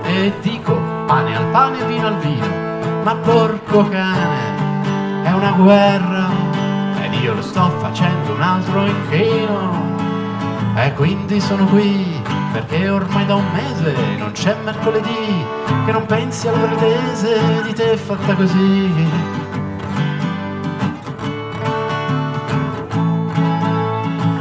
E 0.03 0.33
dico 0.43 0.79
pane 1.07 1.35
al 1.35 1.47
pane, 1.47 1.85
vino 1.87 2.07
al 2.07 2.19
vino 2.19 2.69
ma 3.03 3.15
porco 3.15 3.89
cane 3.89 5.23
è 5.23 5.33
una 5.33 5.53
guerra. 5.53 6.29
Ed 7.03 7.15
io 7.15 7.33
lo 7.33 7.43
sto 7.43 7.71
facendo 7.79 8.35
un 8.35 8.43
altro 8.43 8.85
inchino. 8.85 9.99
E 10.75 10.93
quindi 10.93 11.41
sono 11.41 11.65
qui 11.65 12.21
perché 12.53 12.91
ormai 12.91 13.25
da 13.25 13.37
un 13.37 13.47
mese 13.53 13.95
non 14.19 14.33
c'è 14.33 14.55
mercoledì 14.63 15.59
che 15.85 15.93
non 15.93 16.07
pensi 16.07 16.49
alle 16.49 16.67
pretese 16.67 17.63
di 17.63 17.73
te 17.73 17.97
fatta 17.97 18.35
così. 18.35 18.93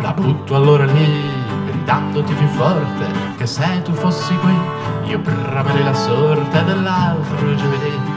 La 0.01 0.13
butto 0.13 0.55
allora 0.55 0.85
lì, 0.85 1.29
gridandoti 1.65 2.33
più 2.33 2.47
forte 2.47 3.05
che 3.37 3.45
se 3.45 3.81
tu 3.83 3.93
fossi 3.93 4.35
qui 4.37 5.09
io 5.09 5.19
bramerei 5.19 5.83
la 5.83 5.93
sorte 5.93 6.63
dell'altro 6.63 7.55
giovedì. 7.55 8.08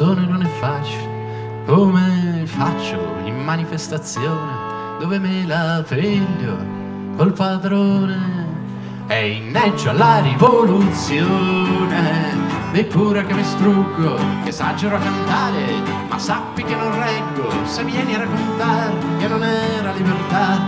Canzone 0.00 0.24
non 0.24 0.40
è 0.40 0.46
facile, 0.46 1.62
come 1.66 2.42
faccio 2.46 3.18
in 3.24 3.36
manifestazione 3.36 4.96
dove 4.98 5.18
me 5.18 5.44
la 5.46 5.84
piglio 5.86 6.56
col 7.18 7.34
padrone 7.34 8.46
e 9.08 9.32
inneggio 9.32 9.90
alla 9.90 10.20
rivoluzione. 10.20 11.68
Di 12.72 12.84
pure 12.84 13.26
che 13.26 13.34
mi 13.34 13.44
struggo, 13.44 14.14
che 14.42 14.48
esagero 14.48 14.96
a 14.96 15.00
cantare, 15.00 15.66
ma 16.08 16.18
sappi 16.18 16.62
che 16.62 16.76
non 16.76 16.98
reggo 16.98 17.66
se 17.66 17.84
vieni 17.84 18.14
a 18.14 18.18
raccontare 18.18 18.94
che 19.18 19.28
non 19.28 19.42
era 19.42 19.92
libertà, 19.92 20.60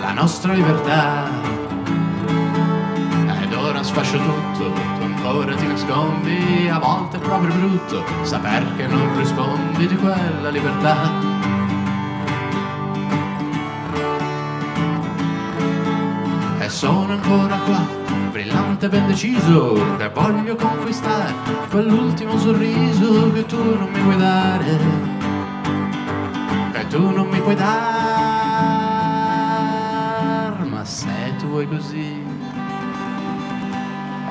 la 0.00 0.12
nostra 0.12 0.54
libertà. 0.54 1.39
Sfascio 3.90 4.18
tutto, 4.18 4.70
tu 4.72 5.02
ancora 5.02 5.52
ti 5.56 5.66
nascondi, 5.66 6.68
a 6.68 6.78
volte 6.78 7.16
è 7.16 7.20
proprio 7.20 7.52
brutto 7.52 8.04
saper 8.22 8.76
che 8.76 8.86
non 8.86 9.18
rispondi 9.18 9.88
di 9.88 9.96
quella 9.96 10.48
libertà. 10.48 11.10
E 16.60 16.68
sono 16.68 17.14
ancora 17.14 17.56
qua, 17.56 17.84
brillante 18.30 18.86
e 18.86 18.88
ben 18.90 19.08
deciso, 19.08 19.96
che 19.96 20.08
voglio 20.08 20.54
conquistare 20.54 21.34
quell'ultimo 21.68 22.38
sorriso 22.38 23.32
che 23.32 23.44
tu 23.44 23.56
non 23.56 23.88
mi 23.92 23.98
puoi 23.98 24.16
dare, 24.16 24.78
che 26.72 26.86
tu 26.86 27.10
non 27.10 27.26
mi 27.26 27.40
puoi 27.40 27.56
dar, 27.56 27.74
ma 30.64 30.84
se 30.84 31.34
tu 31.38 31.46
vuoi 31.48 31.66
così, 31.66 32.18
e 32.19 32.19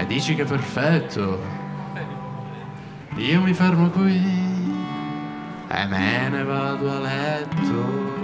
dici 0.09 0.33
che 0.33 0.41
è 0.41 0.45
perfetto, 0.45 1.39
io 3.15 3.41
mi 3.41 3.53
fermo 3.53 3.91
qui 3.91 4.17
e 5.67 5.85
me 5.85 6.29
ne 6.29 6.43
vado 6.43 6.91
a 6.91 6.99
letto. 6.99 8.17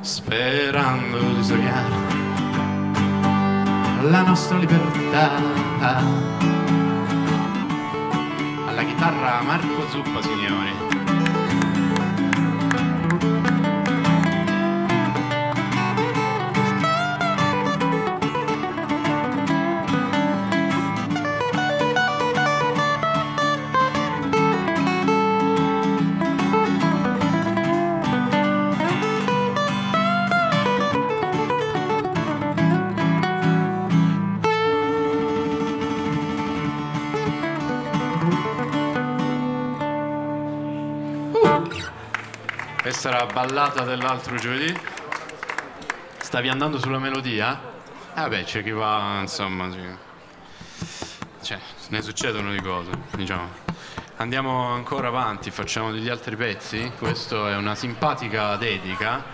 sperando 0.00 1.18
di 1.34 1.42
sognare 1.42 1.94
la 4.02 4.22
nostra 4.22 4.56
libertà. 4.56 5.30
Alla 8.66 8.84
chitarra 8.84 9.42
Marco 9.42 9.88
Zuppa, 9.90 10.22
signori. 10.22 11.25
Questa 43.16 43.34
la 43.34 43.46
ballata 43.46 43.82
dell'altro 43.84 44.36
giovedì. 44.36 44.78
Stavi 46.18 46.50
andando 46.50 46.78
sulla 46.78 46.98
melodia? 46.98 47.58
Eh 48.14 48.20
vabbè, 48.20 48.44
c'è 48.44 48.62
chi 48.62 48.72
va, 48.72 49.20
insomma, 49.22 49.70
cioè, 51.40 51.58
ne 51.88 52.02
succedono 52.02 52.50
di 52.50 52.60
cose, 52.60 52.90
diciamo. 53.12 53.48
Andiamo 54.16 54.74
ancora 54.74 55.08
avanti, 55.08 55.50
facciamo 55.50 55.92
degli 55.92 56.10
altri 56.10 56.36
pezzi. 56.36 56.92
Questo 56.98 57.48
è 57.48 57.56
una 57.56 57.74
simpatica 57.74 58.56
dedica 58.56 59.24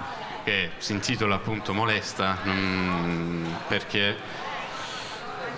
che 0.45 0.73
si 0.79 0.93
intitola 0.93 1.35
appunto 1.35 1.75
Molesta, 1.75 2.39
non- 2.45 3.63
perché 3.67 4.17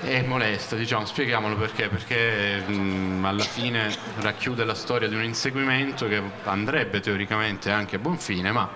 è 0.05 0.23
molesta, 0.23 0.77
diciamo, 0.77 1.07
spieghiamolo 1.07 1.57
perché, 1.57 1.89
perché 1.89 2.59
mh, 2.59 3.25
alla 3.25 3.43
fine 3.43 3.95
racchiude 4.21 4.65
la 4.65 4.75
storia 4.75 5.09
di 5.09 5.15
un 5.15 5.25
inseguimento 5.25 6.07
che 6.07 6.23
andrebbe 6.45 7.01
teoricamente 7.01 7.71
anche 7.71 7.97
a 7.97 7.99
buon 7.99 8.19
fine, 8.19 8.53
ma 8.53 8.69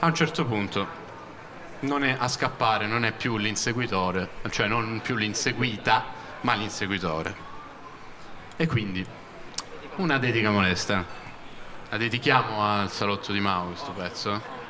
a 0.00 0.06
un 0.06 0.14
certo 0.14 0.44
punto 0.44 1.00
non 1.80 2.04
è 2.04 2.16
a 2.18 2.26
scappare, 2.26 2.86
non 2.86 3.04
è 3.04 3.12
più 3.12 3.36
l'inseguitore, 3.36 4.28
cioè 4.50 4.66
non 4.66 5.00
più 5.00 5.14
l'inseguita, 5.14 6.04
ma 6.40 6.54
l'inseguitore. 6.54 7.34
E 8.56 8.66
quindi 8.66 9.04
una 9.96 10.18
dedica 10.18 10.50
molesta. 10.50 11.04
La 11.88 11.96
dedichiamo 11.96 12.64
al 12.64 12.90
salotto 12.90 13.32
di 13.32 13.40
Mao 13.40 13.66
questo 13.66 13.90
pezzo? 13.92 14.61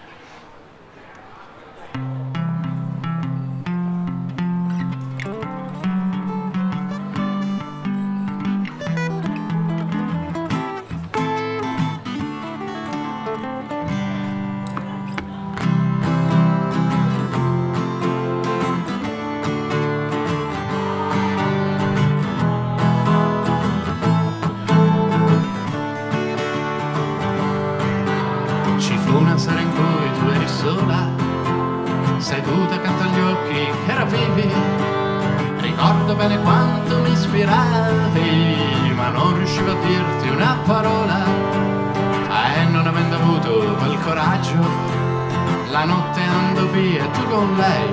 La 45.72 45.85
notte 45.85 46.20
andò 46.20 46.66
via 46.66 47.06
tu 47.06 47.26
con 47.28 47.56
lei. 47.56 47.88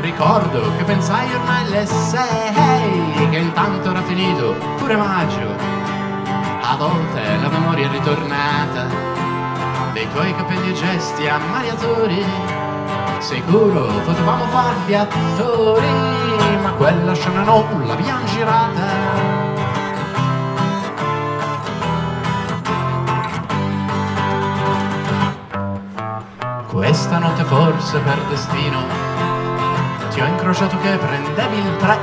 Ricordo 0.00 0.74
che 0.76 0.84
pensai 0.84 1.32
ormai 1.34 1.68
le 1.68 1.86
sei, 1.86 3.28
che 3.28 3.36
intanto 3.36 3.90
era 3.90 4.02
finito 4.02 4.54
pure 4.78 4.96
maggio. 4.96 5.54
A 6.62 6.74
volte 6.76 7.36
la 7.40 7.48
memoria 7.50 7.86
è 7.86 7.90
ritornata 7.90 8.86
dei 9.92 10.08
tuoi 10.12 10.34
capelli 10.34 10.70
e 10.70 10.72
gesti 10.72 11.28
ammaliatori. 11.28 12.24
Sicuro 13.18 13.84
potevamo 14.04 14.46
farli 14.46 14.94
attori, 14.94 15.86
ma 16.62 16.70
quella 16.70 17.14
scena 17.14 17.42
non 17.42 17.84
l'abbiamo 17.86 18.24
girata. 18.24 19.31
Questa 26.92 27.16
notte 27.16 27.42
forse 27.44 28.00
per 28.00 28.18
destino. 28.28 28.84
Ti 30.10 30.20
ho 30.20 30.26
incrociato 30.26 30.76
che 30.76 30.98
prendevi 30.98 31.56
il 31.56 31.76
tre. 31.78 31.98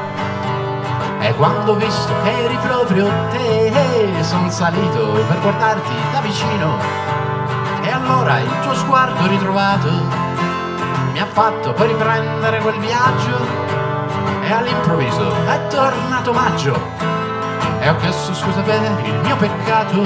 E 1.19 1.31
quando 1.35 1.73
ho 1.73 1.75
visto 1.75 2.11
che 2.23 2.43
eri 2.45 2.57
proprio 2.57 3.07
te 3.29 4.11
son 4.21 4.49
salito 4.49 5.11
per 5.27 5.41
guardarti 5.41 5.91
da 6.11 6.21
vicino. 6.21 6.79
E 7.83 7.91
allora 7.91 8.39
il 8.39 8.49
tuo 8.63 8.73
sguardo 8.73 9.27
ritrovato 9.27 9.91
mi 11.11 11.19
ha 11.19 11.27
fatto 11.27 11.71
poi 11.73 11.89
riprendere 11.89 12.57
quel 12.59 12.79
viaggio. 12.79 13.45
E 14.41 14.51
all'improvviso 14.51 15.45
è 15.45 15.67
tornato 15.67 16.33
maggio. 16.33 16.81
E 17.79 17.89
ho 17.89 17.95
chiesto 17.97 18.33
scusa 18.33 18.61
per 18.61 18.81
il 19.03 19.19
mio 19.21 19.35
peccato. 19.35 20.01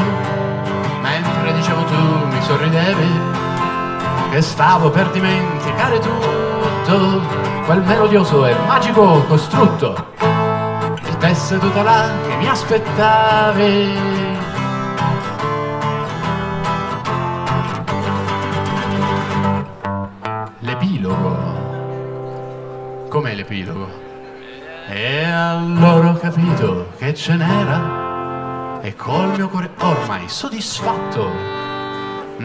Mentre 1.00 1.54
dicevo 1.54 1.86
tu 1.86 2.26
mi 2.28 2.42
sorridevi 2.42 3.43
che 4.34 4.42
stavo 4.42 4.90
per 4.90 5.12
dimenticare 5.12 6.00
tutto 6.00 7.22
quel 7.66 7.84
melodioso 7.84 8.48
e 8.48 8.56
magico 8.66 9.24
costrutto 9.26 10.08
di 11.04 11.18
te 11.20 11.36
seduta 11.36 11.84
là 11.84 12.10
che 12.26 12.36
mi 12.38 12.50
aspettavi 12.50 14.32
L'epilogo. 20.62 21.36
Com'è 23.10 23.36
l'epilogo? 23.36 23.88
E 24.88 25.26
allora 25.26 26.10
ho 26.10 26.14
capito 26.16 26.88
che 26.98 27.14
ce 27.14 27.36
n'era 27.36 28.80
e 28.82 28.96
col 28.96 29.36
mio 29.36 29.48
cuore 29.50 29.70
ormai 29.78 30.28
soddisfatto. 30.28 31.63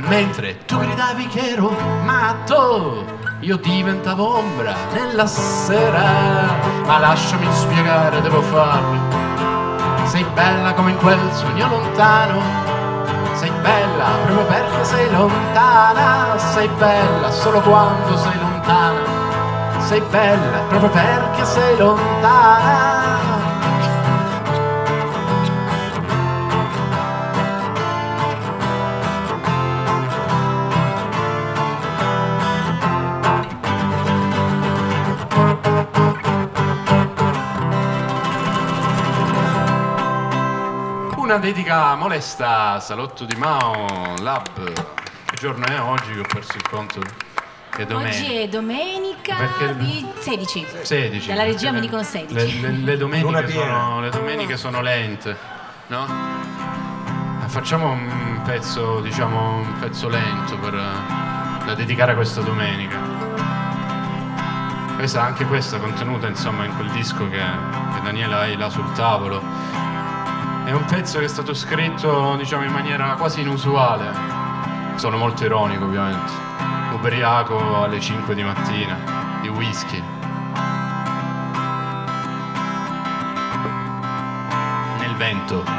Mentre 0.06 0.64
tu 0.64 0.78
gridavi 0.78 1.26
che 1.26 1.50
ero 1.50 1.70
matto, 2.04 3.04
io 3.40 3.56
diventavo 3.56 4.38
ombra 4.38 4.74
nella 4.92 5.26
sera. 5.26 6.56
Ma 6.86 6.98
lasciami 6.98 7.46
spiegare, 7.52 8.20
devo 8.20 8.40
farlo. 8.42 10.06
Sei 10.06 10.24
bella 10.34 10.72
come 10.72 10.92
in 10.92 10.96
quel 10.98 11.18
sogno 11.32 11.68
lontano. 11.68 12.40
Sei 13.34 13.50
bella 13.60 14.06
proprio 14.24 14.46
perché 14.46 14.84
sei 14.84 15.10
lontana. 15.10 16.38
Sei 16.38 16.68
bella 16.78 17.30
solo 17.30 17.60
quando 17.60 18.16
sei 18.16 18.38
lontana. 18.38 19.00
Sei 19.80 20.00
bella 20.00 20.58
proprio 20.68 20.90
perché 20.90 21.44
sei 21.44 21.76
lontana. 21.76 22.97
Una 41.28 41.36
dedica 41.36 41.94
molesta 41.94 42.80
Salotto 42.80 43.26
di 43.26 43.34
Mao 43.34 44.14
Lab. 44.22 44.72
Che 44.72 45.36
giorno 45.38 45.66
è 45.66 45.78
oggi 45.78 46.12
che 46.12 46.20
ho 46.20 46.26
perso 46.26 46.56
il 46.56 46.66
conto? 46.66 47.02
Che 47.68 47.84
domenica. 47.84 48.16
Oggi 48.16 48.34
è 48.34 48.48
domenica 48.48 49.34
Perché- 49.36 49.76
di 49.76 50.06
16. 50.20 50.66
16. 50.80 51.28
Dalla 51.28 51.42
regia 51.42 51.70
mi 51.70 51.80
dicono 51.80 52.02
16. 52.02 52.60
Le, 52.62 52.70
le- 52.70 52.76
le 52.78 52.96
domeniche 52.96 53.50
sono, 53.50 54.00
le 54.00 54.08
domeniche 54.08 54.56
sono 54.56 54.80
lente, 54.80 55.36
no? 55.88 56.06
Facciamo 57.44 57.90
un 57.90 58.40
pezzo, 58.46 59.00
diciamo, 59.00 59.56
un 59.58 59.78
pezzo 59.80 60.08
lento 60.08 60.56
per, 60.56 60.72
eh, 60.72 61.64
da 61.66 61.74
dedicare 61.74 62.12
a 62.12 62.14
questa 62.14 62.40
domenica. 62.40 62.96
Questa, 64.96 65.24
anche 65.24 65.44
questa 65.44 65.76
contenuta 65.76 66.26
insomma 66.26 66.64
in 66.64 66.74
quel 66.74 66.88
disco 66.88 67.28
che, 67.28 67.36
che 67.36 68.00
Daniela 68.02 68.38
hai 68.38 68.56
là 68.56 68.70
sul 68.70 68.90
tavolo. 68.92 69.77
È 70.68 70.72
un 70.72 70.84
pezzo 70.84 71.18
che 71.18 71.24
è 71.24 71.28
stato 71.28 71.54
scritto 71.54 72.36
diciamo 72.36 72.62
in 72.62 72.70
maniera 72.70 73.14
quasi 73.14 73.40
inusuale. 73.40 74.12
Sono 74.96 75.16
molto 75.16 75.42
ironico 75.46 75.86
ovviamente. 75.86 76.30
Ubriaco 76.92 77.84
alle 77.84 77.98
5 77.98 78.34
di 78.34 78.42
mattina, 78.42 78.98
di 79.40 79.48
whisky. 79.48 80.02
Nel 84.98 85.16
vento. 85.16 85.76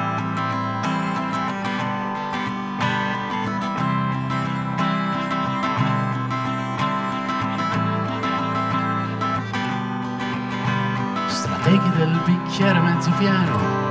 Del 11.96 12.22
bicchiere 12.26 12.80
mezzo 12.80 13.12
pieno 13.18 13.89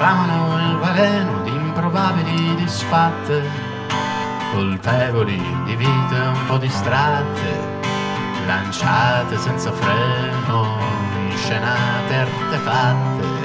bramano 0.00 0.58
il 0.58 0.78
veleno 0.78 1.42
di 1.42 1.50
improbabili 1.50 2.54
disfatte, 2.54 3.42
colpevoli 4.50 5.36
di 5.66 5.76
vite 5.76 6.18
un 6.18 6.46
po' 6.46 6.56
distratte, 6.56 7.78
lanciate 8.46 9.36
senza 9.36 9.70
freno 9.70 10.78
in 11.28 11.36
scenate 11.36 12.14
artefatte. 12.14 13.39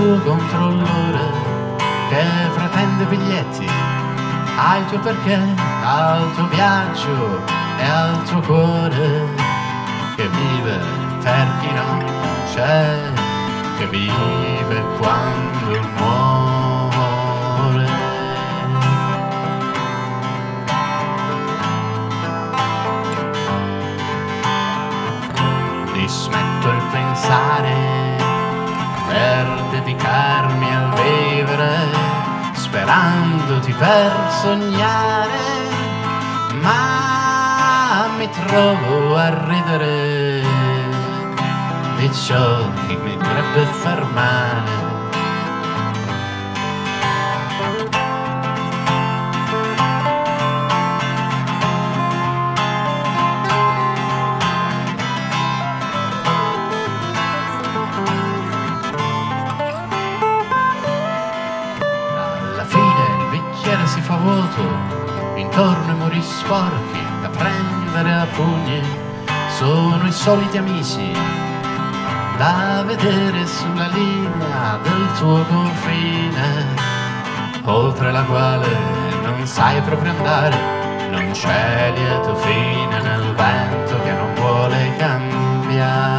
Suo 0.00 0.18
controllore 0.20 1.20
che 2.08 2.24
pretende 2.54 3.04
biglietti 3.04 3.68
ai 4.56 4.86
tuoi 4.86 5.00
perché, 5.00 5.38
al 5.82 6.32
tuo 6.34 6.48
viaggio 6.48 7.44
e 7.76 7.84
al 7.84 8.22
tuo 8.24 8.40
cuore 8.40 9.28
che 10.16 10.26
vive 10.28 10.78
per 11.22 11.46
chi 11.60 11.72
non 11.74 12.04
c'è, 12.54 13.12
che 13.76 13.86
vive 13.88 14.82
quando 14.98 15.80
muore. 15.98 16.38
dismetto 25.92 26.68
il 26.70 26.82
pensare 26.90 27.89
dedicarmi 29.90 30.72
al 30.72 30.92
vivere, 30.94 31.78
sperandoti 32.52 33.72
per 33.72 34.12
sognare, 34.40 35.38
ma 36.60 38.06
mi 38.16 38.28
trovo 38.46 39.16
a 39.16 39.46
ridere 39.46 40.42
di 41.96 42.12
ciò 42.12 42.70
che 42.86 42.96
mi 43.02 43.16
dovrebbe 43.16 43.64
fermare. 43.82 44.89
Sporchi 66.30 67.02
da 67.20 67.28
prendere 67.28 68.12
a 68.12 68.26
pugni. 68.34 68.82
Sono 69.48 70.06
i 70.06 70.12
soliti 70.12 70.56
amici 70.56 71.12
da 72.36 72.82
vedere 72.86 73.46
sulla 73.46 73.88
linea 73.88 74.78
del 74.82 75.12
tuo 75.18 75.44
confine, 75.44 76.64
oltre 77.64 78.10
la 78.12 78.22
quale 78.22 78.68
non 79.24 79.46
sai 79.46 79.80
proprio 79.82 80.12
andare. 80.12 80.56
Non 81.10 81.30
c'è 81.32 81.92
lieto 81.94 82.34
fine 82.36 83.00
nel 83.02 83.34
vento 83.34 84.00
che 84.02 84.12
non 84.12 84.34
vuole 84.34 84.96
cambiare. 84.96 86.09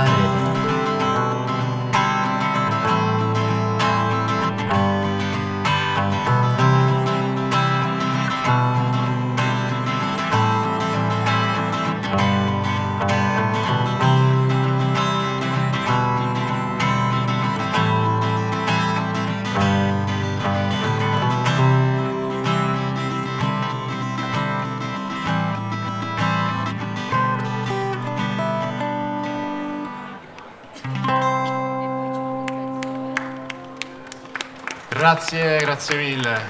Grazie, 35.16 35.57
grazie 35.57 35.95
mille. 35.97 36.41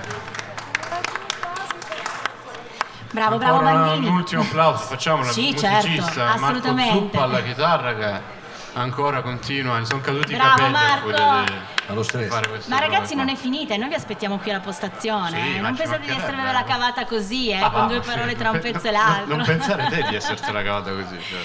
Bravo, 3.10 3.38
bravo 3.40 3.58
Ancora 3.58 3.74
Bandini. 3.86 4.08
Un 4.08 4.14
ultimo 4.18 4.42
applauso, 4.44 4.84
facciamolo. 4.84 5.32
Sì, 5.32 5.48
al 5.48 5.56
certo, 5.58 5.88
musicista 5.88 6.24
Marco 6.26 6.44
assolutamente. 6.46 6.94
Zuppa 6.94 7.24
alla 7.24 7.42
chitarra 7.42 7.96
che 7.96 8.22
ancora 8.74 9.22
continua, 9.24 9.80
gli 9.80 9.86
sono 9.86 10.02
caduti 10.02 10.36
Bravo, 10.36 10.48
i 10.68 10.72
capelli 10.72 10.76
a 10.76 10.80
Marco. 10.80 11.12
di 11.48 11.54
Allo 11.88 12.04
stress. 12.04 12.30
fare 12.30 12.48
queste 12.50 12.70
Ma 12.70 12.80
ragazzi 12.80 13.02
robe 13.02 13.16
non 13.16 13.26
qua. 13.26 13.34
è 13.34 13.38
finita, 13.38 13.74
e 13.74 13.78
noi 13.78 13.90
vi 13.90 13.96
aspettiamo 13.96 14.38
qui 14.38 14.52
alla 14.52 14.60
postazione. 14.60 15.42
Sì, 15.42 15.56
eh. 15.56 15.60
ma 15.60 15.68
non 15.70 15.76
ci 15.76 15.82
pensate 15.82 16.02
di 16.02 16.08
mancherebbe, 16.08 16.24
esservela 16.24 16.62
eh. 16.62 16.64
cavata 16.70 17.06
così, 17.06 17.50
eh, 17.50 17.56
Ah, 17.58 17.70
con 17.72 17.82
va, 17.82 17.88
due 17.88 17.98
ma 17.98 18.04
parole 18.06 18.30
sì, 18.30 18.36
tra 18.38 18.50
un 18.52 18.54
non- 18.54 18.62
pezzo 18.72 18.88
e 18.88 18.92
non- 18.92 19.02
l'altro. 19.02 19.36
Non 19.38 19.46
pensare 19.46 19.88
te 19.90 20.06
di 20.08 20.16
essertela 20.22 20.62
cavata 20.64 20.92
così. 20.92 21.20
cioè. 21.28 21.40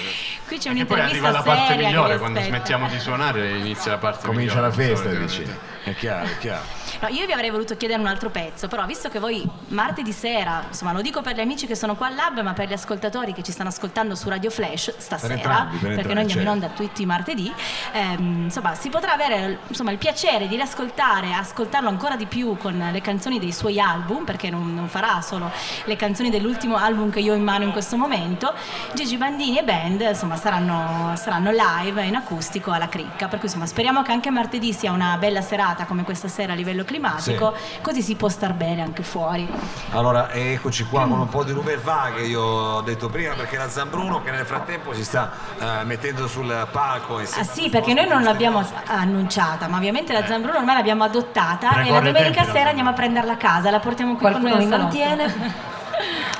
Qui 0.45 0.57
c'è 0.59 0.69
E 0.69 0.85
poi 0.85 0.99
arriva 0.99 1.29
un'intervista 1.29 1.31
la 1.31 1.41
parte 1.41 1.65
seria 1.65 1.75
che 1.81 1.85
migliore, 1.87 2.17
quando 2.19 2.39
aspetta. 2.39 2.55
smettiamo 2.57 2.87
di 2.87 2.99
suonare 2.99 3.49
inizia 3.57 3.91
la 3.91 3.97
parte 3.97 4.27
Comincia 4.27 4.59
la 4.61 4.67
migliore. 4.69 4.95
festa, 4.95 5.09
dici. 5.09 5.55
È 5.83 5.95
chiaro, 5.95 6.25
è 6.27 6.37
chiaro. 6.37 6.61
No, 7.01 7.07
io 7.09 7.25
vi 7.25 7.31
avrei 7.31 7.49
voluto 7.49 7.77
chiedere 7.77 7.99
un 7.99 8.07
altro 8.07 8.29
pezzo, 8.29 8.67
però 8.67 8.85
visto 8.85 9.09
che 9.09 9.19
voi 9.19 9.47
martedì 9.69 10.11
sera, 10.11 10.63
insomma 10.67 10.93
lo 10.93 11.01
dico 11.01 11.21
per 11.21 11.35
gli 11.35 11.39
amici 11.39 11.67
che 11.67 11.75
sono 11.75 11.95
qua 11.95 12.07
al 12.07 12.15
lab, 12.15 12.41
ma 12.41 12.53
per 12.53 12.67
gli 12.67 12.73
ascoltatori 12.73 13.33
che 13.33 13.43
ci 13.43 13.51
stanno 13.51 13.69
ascoltando 13.69 14.15
su 14.15 14.29
Radio 14.29 14.49
Flash 14.49 14.95
stasera, 14.97 15.33
entrambi, 15.33 15.77
per 15.77 15.95
perché 15.95 16.13
noi 16.13 16.21
andiamo 16.23 16.41
in 16.41 16.47
certo. 16.47 16.65
onda 16.65 16.67
tutti 16.69 17.01
i 17.01 17.05
martedì, 17.05 17.53
ehm, 17.91 18.43
insomma 18.45 18.73
si 18.75 18.89
potrà 18.89 19.13
avere 19.13 19.59
insomma, 19.67 19.91
il 19.91 19.97
piacere 19.97 20.47
di 20.47 20.55
riascoltare, 20.55 21.33
ascoltarlo 21.33 21.89
ancora 21.89 22.15
di 22.15 22.25
più 22.25 22.57
con 22.57 22.89
le 22.91 23.01
canzoni 23.01 23.39
dei 23.39 23.51
suoi 23.51 23.79
album, 23.79 24.23
perché 24.23 24.49
non, 24.49 24.73
non 24.73 24.87
farà 24.87 25.21
solo 25.21 25.51
le 25.85 25.95
canzoni 25.95 26.29
dell'ultimo 26.29 26.77
album 26.77 27.09
che 27.11 27.19
io 27.19 27.33
ho 27.33 27.35
in 27.35 27.43
mano 27.43 27.63
in 27.63 27.71
questo 27.71 27.97
momento. 27.97 28.53
Gigi 28.93 29.17
Bandini 29.17 29.59
e 29.59 29.63
band 29.63 30.01
insomma, 30.01 30.35
saranno, 30.35 31.15
saranno 31.15 31.51
live 31.51 32.03
in 32.03 32.15
acustico 32.15 32.71
alla 32.71 32.89
cricca, 32.89 33.27
per 33.27 33.39
cui 33.39 33.47
insomma, 33.47 33.65
speriamo 33.65 34.01
che 34.01 34.11
anche 34.11 34.29
martedì 34.29 34.73
sia 34.73 34.91
una 34.91 35.17
bella 35.17 35.41
serata 35.41 35.85
come 35.85 36.03
questa 36.03 36.27
sera 36.27 36.53
a 36.53 36.55
livello 36.55 36.76
climatico, 36.85 37.53
così 37.81 38.01
si 38.01 38.15
può 38.15 38.29
star 38.29 38.53
bene 38.53 38.81
anche 38.81 39.03
fuori. 39.03 39.47
Allora, 39.91 40.31
eccoci 40.31 40.85
qua 40.85 41.01
con 41.07 41.19
un 41.19 41.29
po' 41.29 41.43
di 41.43 41.51
rumor 41.51 41.79
va 41.81 42.09
che 42.15 42.23
io 42.23 42.41
ho 42.41 42.81
detto 42.81 43.09
prima 43.09 43.33
perché 43.35 43.57
la 43.57 43.69
Zambruno 43.69 44.21
che 44.23 44.31
nel 44.31 44.45
frattempo 44.45 44.93
si 44.93 45.03
sta 45.03 45.31
eh, 45.59 45.83
mettendo 45.85 46.27
sul 46.27 46.67
palco. 46.71 47.17
Ah 47.17 47.43
sì, 47.43 47.69
perché 47.69 47.93
noi 47.93 48.07
non 48.07 48.23
l'abbiamo 48.23 48.65
annunciata, 48.85 49.67
ma 49.67 49.77
ovviamente 49.77 50.13
Eh. 50.15 50.19
la 50.19 50.25
Zambruno 50.25 50.57
ormai 50.59 50.75
l'abbiamo 50.75 51.03
adottata 51.03 51.69
e 51.71 51.75
la 51.75 51.81
Precorre 51.81 52.11
domenica 52.11 52.41
tempi, 52.43 52.57
sera 52.57 52.69
andiamo 52.69 52.89
a 52.89 52.93
prenderla 52.93 53.33
a 53.33 53.37
casa, 53.37 53.69
la 53.71 53.79
portiamo 53.79 54.11
qui 54.15 54.21
Qualcuno 54.21 54.49
con 54.49 54.57
noi 54.57 54.63
al 54.65 54.71
salotto. 54.71 54.97
mantiene? 54.97 55.75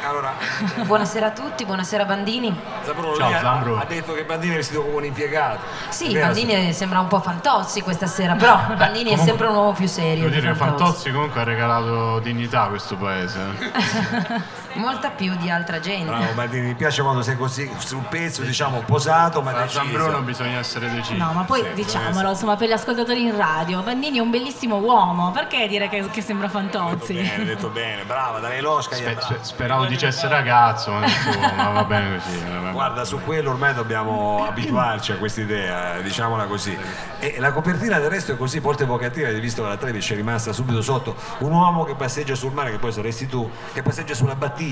Allora, 0.07 0.31
Buonasera 0.85 1.25
a 1.25 1.31
tutti, 1.31 1.65
buonasera 1.65 2.05
Bandini. 2.05 2.57
Zambruno 2.85 3.13
Ciao, 3.15 3.29
lei 3.29 3.39
ha- 3.39 3.79
ha 3.81 3.85
detto 3.85 4.13
che 4.13 4.23
Bandini 4.23 4.53
è 4.53 4.55
vestito 4.57 4.81
come 4.83 4.95
un 4.95 5.03
impiegato. 5.03 5.59
Sì, 5.89 6.11
È 6.11 6.13
vero, 6.13 6.27
Bandini 6.27 6.71
sembra 6.71 7.01
un 7.01 7.07
po' 7.07 7.19
Fantozzi 7.19 7.81
questa 7.81 8.07
sera, 8.07 8.35
però 8.35 8.55
Bandini 8.77 9.09
è 9.11 9.17
comunque- 9.17 9.25
sempre 9.25 9.47
un 9.47 9.55
uomo 9.55 9.73
più 9.73 9.87
serio. 9.87 10.23
Devo 10.23 10.29
di 10.29 10.39
dire 10.39 10.51
che 10.53 10.57
Fantozzi. 10.57 10.83
Fantozzi 10.83 11.11
comunque 11.11 11.41
ha 11.41 11.43
regalato 11.43 12.19
dignità 12.19 12.63
a 12.63 12.67
questo 12.67 12.95
paese. 12.95 14.45
Molta 14.77 15.09
più 15.09 15.35
di 15.37 15.49
altra 15.49 15.79
gente. 15.79 16.05
Bravo 16.05 16.33
Bandini, 16.33 16.67
mi 16.67 16.75
piace 16.75 17.01
quando 17.01 17.21
sei 17.21 17.35
così 17.35 17.69
sul 17.77 18.03
pezzo, 18.09 18.41
diciamo, 18.43 18.81
posato, 18.85 19.41
ma 19.41 19.51
A 19.51 19.61
deciso. 19.61 19.79
Zambruno 19.83 20.21
bisogna 20.21 20.59
essere 20.59 20.89
decisi. 20.91 21.17
No, 21.17 21.31
ma 21.33 21.43
poi 21.43 21.61
Sì, 21.63 21.73
diciamolo, 21.73 22.29
insomma, 22.29 22.55
per 22.55 22.67
gli 22.69 22.73
ascoltatori 22.73 23.23
in 23.23 23.35
radio, 23.35 23.81
Bandini 23.81 24.17
è 24.17 24.21
un 24.21 24.29
bellissimo 24.29 24.77
uomo, 24.77 25.31
perché 25.31 25.67
dire 25.67 25.89
che, 25.89 26.07
che 26.09 26.21
sembra 26.21 26.47
Detto 26.47 26.59
Fantozzi? 26.59 27.13
bene, 27.13 27.43
detto 27.45 27.69
bene, 27.69 28.03
brava, 28.03 28.39
dai 28.39 28.61
l'Oscar. 28.61 28.97
Spe- 28.97 29.17
spe- 29.19 29.39
speravo 29.41 29.85
dicesse 29.85 30.27
ragazzo, 30.27 30.91
ma, 30.91 31.03
insomma, 31.05 31.51
ma 31.55 31.69
va 31.71 31.83
bene 31.83 32.17
così. 32.21 32.39
vabbè. 32.39 32.71
Guarda, 32.71 33.03
su 33.05 33.19
quello 33.23 33.49
ormai 33.49 33.73
dobbiamo 33.73 34.45
abituarci 34.47 35.11
a 35.11 35.15
questa 35.17 35.41
idea, 35.41 35.99
diciamola 36.01 36.45
così. 36.45 36.77
E 37.19 37.35
la 37.39 37.51
copertina 37.51 37.97
del 37.99 38.09
resto 38.09 38.31
è 38.33 38.37
così 38.37 38.59
molto 38.59 38.83
evocativa, 38.83 39.27
avete 39.27 39.41
visto 39.41 39.63
che 39.63 39.69
la 39.69 39.77
Trevi 39.77 40.01
ci 40.01 40.13
è 40.13 40.15
rimasta 40.15 40.53
subito 40.53 40.81
sotto. 40.81 41.15
Un 41.39 41.51
uomo 41.51 41.83
che 41.83 41.95
passeggia 41.95 42.35
sul 42.35 42.51
mare, 42.53 42.69
che 42.71 42.77
poi 42.77 42.91
saresti 42.91 43.25
tu, 43.27 43.49
che 43.73 43.81
passeggia 43.81 44.13
sulla 44.13 44.35
battigia. 44.35 44.65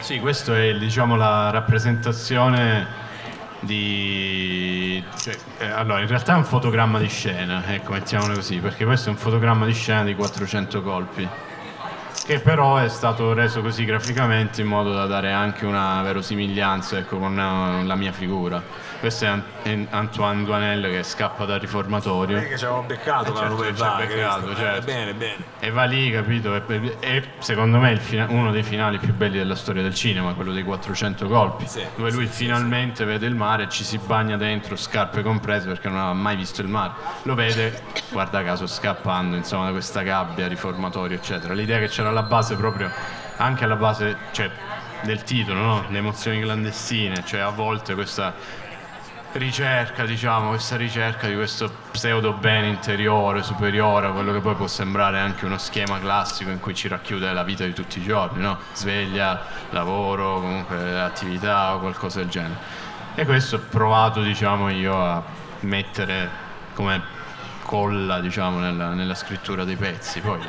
Sì, 0.00 0.18
questa 0.18 0.56
è 0.56 0.74
diciamo, 0.74 1.16
la 1.16 1.50
rappresentazione 1.50 2.86
di... 3.60 5.02
cioè, 5.18 5.36
eh, 5.58 5.66
allora, 5.66 6.00
in 6.00 6.08
realtà 6.08 6.34
è 6.34 6.36
un 6.36 6.44
fotogramma 6.44 6.98
di 6.98 7.08
scena, 7.08 7.62
ecco, 7.66 7.92
mettiamolo 7.92 8.34
così, 8.34 8.58
perché 8.58 8.84
questo 8.84 9.10
è 9.10 9.12
un 9.12 9.18
fotogramma 9.18 9.66
di 9.66 9.74
scena 9.74 10.02
di 10.02 10.14
400 10.14 10.82
colpi, 10.82 11.28
che 12.24 12.40
però 12.40 12.78
è 12.78 12.88
stato 12.88 13.32
reso 13.32 13.60
così 13.60 13.84
graficamente 13.84 14.62
in 14.62 14.66
modo 14.66 14.92
da 14.92 15.06
dare 15.06 15.32
anche 15.32 15.66
una 15.66 16.02
verosimiglianza 16.02 16.98
ecco, 16.98 17.18
con 17.18 17.38
eh, 17.38 17.84
la 17.84 17.94
mia 17.96 18.12
figura. 18.12 18.62
Questo 19.00 19.24
è 19.24 19.28
An- 19.28 19.42
è 19.62 19.86
Antoine 19.88 20.44
Duanel 20.44 20.82
che 20.90 21.02
scappa 21.02 21.46
dal 21.46 21.58
riformatorio. 21.58 22.36
Vedi 22.36 22.50
che 22.50 22.58
ci 22.58 22.64
avevamo 22.66 22.86
beccato 22.86 23.24
Eh, 23.24 23.32
la 23.32 23.34
certo, 23.38 23.48
Nouvelle 23.54 23.74
ci 23.74 23.80
Vague, 23.82 24.06
beccato, 24.06 24.40
questo. 24.42 24.60
certo. 24.60 24.78
Eh, 24.78 24.92
Bene, 24.92 25.14
bene. 25.14 25.36
E 25.58 25.70
va 25.70 25.84
lì, 25.84 26.10
capito? 26.10 26.54
E, 26.54 26.96
e 27.00 27.24
secondo 27.38 27.78
me 27.78 27.96
fina- 27.96 28.26
uno 28.28 28.50
dei 28.50 28.62
finali 28.62 28.98
più 28.98 29.14
belli 29.14 29.38
della 29.38 29.54
storia 29.54 29.80
del 29.82 29.94
cinema, 29.94 30.34
quello 30.34 30.52
dei 30.52 30.64
400 30.64 31.26
colpi, 31.28 31.66
Sì, 31.66 31.82
dove 31.96 32.10
lui 32.10 32.26
finalmente 32.26 33.06
vede 33.06 33.26
il 33.26 33.34
mare 33.34 33.62
e 33.64 33.68
ci 33.70 33.84
si 33.84 33.96
bagna 33.96 34.36
dentro, 34.36 34.76
scarpe 34.76 35.22
comprese 35.22 35.66
perché 35.68 35.88
non 35.88 35.96
aveva 35.96 36.12
mai 36.12 36.36
visto 36.36 36.60
il 36.60 36.68
mare. 36.68 36.92
Lo 37.22 37.34
vede, 37.34 37.80
guarda 38.10 38.44
caso, 38.44 38.66
scappando 38.66 39.34
insomma, 39.34 39.64
da 39.64 39.70
questa 39.70 40.02
gabbia, 40.02 40.46
riformatorio, 40.46 41.16
eccetera. 41.16 41.54
L'idea 41.54 41.78
che 41.78 41.88
c'era 41.88 42.10
alla 42.10 42.24
base 42.24 42.54
proprio, 42.54 42.90
anche 43.38 43.64
alla 43.64 43.76
base 43.76 44.14
cioè, 44.32 44.50
del 45.04 45.22
titolo, 45.22 45.58
no? 45.58 45.84
le 45.88 45.96
emozioni 45.96 46.38
clandestine, 46.42 47.24
cioè 47.24 47.40
a 47.40 47.48
volte 47.48 47.94
questa 47.94 48.34
ricerca, 49.32 50.04
diciamo, 50.04 50.48
questa 50.48 50.76
ricerca 50.76 51.26
di 51.26 51.34
questo 51.34 51.70
pseudo 51.90 52.32
bene 52.32 52.68
interiore, 52.68 53.42
superiore, 53.42 54.08
a 54.08 54.10
quello 54.10 54.32
che 54.32 54.40
poi 54.40 54.54
può 54.54 54.66
sembrare 54.66 55.18
anche 55.18 55.44
uno 55.44 55.58
schema 55.58 55.98
classico 56.00 56.50
in 56.50 56.58
cui 56.60 56.74
ci 56.74 56.88
racchiude 56.88 57.32
la 57.32 57.44
vita 57.44 57.64
di 57.64 57.72
tutti 57.72 57.98
i 57.98 58.02
giorni, 58.02 58.40
no? 58.40 58.58
Sveglia, 58.72 59.42
lavoro, 59.70 60.40
comunque 60.40 61.00
attività 61.00 61.74
o 61.74 61.78
qualcosa 61.80 62.20
del 62.20 62.28
genere. 62.28 62.58
E 63.14 63.24
questo 63.24 63.56
ho 63.56 63.60
provato, 63.68 64.22
diciamo, 64.22 64.70
io 64.70 65.04
a 65.04 65.22
mettere 65.60 66.28
come 66.74 67.00
colla, 67.62 68.20
diciamo, 68.20 68.58
nella, 68.58 68.94
nella 68.94 69.14
scrittura 69.14 69.64
dei 69.64 69.76
pezzi. 69.76 70.20
Poi 70.20 70.40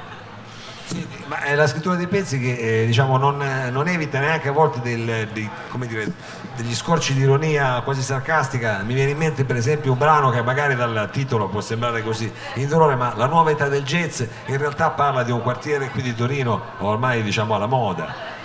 Sì, 0.91 1.07
ma 1.27 1.41
è 1.43 1.55
la 1.55 1.67
scrittura 1.67 1.95
dei 1.95 2.07
pezzi 2.07 2.37
che 2.37 2.81
eh, 2.81 2.85
diciamo, 2.85 3.15
non, 3.15 3.41
eh, 3.41 3.69
non 3.69 3.87
evita 3.87 4.19
neanche 4.19 4.49
a 4.49 4.51
volte 4.51 4.81
del- 4.81 5.49
come 5.69 5.87
dire, 5.87 6.11
degli 6.57 6.75
scorci 6.75 7.13
di 7.13 7.21
ironia 7.21 7.79
quasi 7.79 8.01
sarcastica. 8.01 8.81
Mi 8.83 8.93
viene 8.93 9.11
in 9.11 9.17
mente 9.17 9.45
per 9.45 9.55
esempio 9.55 9.93
un 9.93 9.97
brano 9.97 10.31
che 10.31 10.41
magari 10.41 10.75
dal 10.75 11.07
titolo 11.09 11.47
può 11.47 11.61
sembrare 11.61 12.03
così 12.03 12.29
indolore, 12.55 12.95
ma 12.95 13.13
la 13.15 13.27
nuova 13.27 13.51
età 13.51 13.69
del 13.69 13.83
jazz 13.83 14.19
in 14.47 14.57
realtà 14.57 14.89
parla 14.89 15.23
di 15.23 15.31
un 15.31 15.41
quartiere 15.41 15.89
qui 15.91 16.01
di 16.01 16.13
Torino 16.13 16.61
ormai 16.79 17.23
diciamo 17.23 17.55
alla 17.55 17.67
moda. 17.67 18.39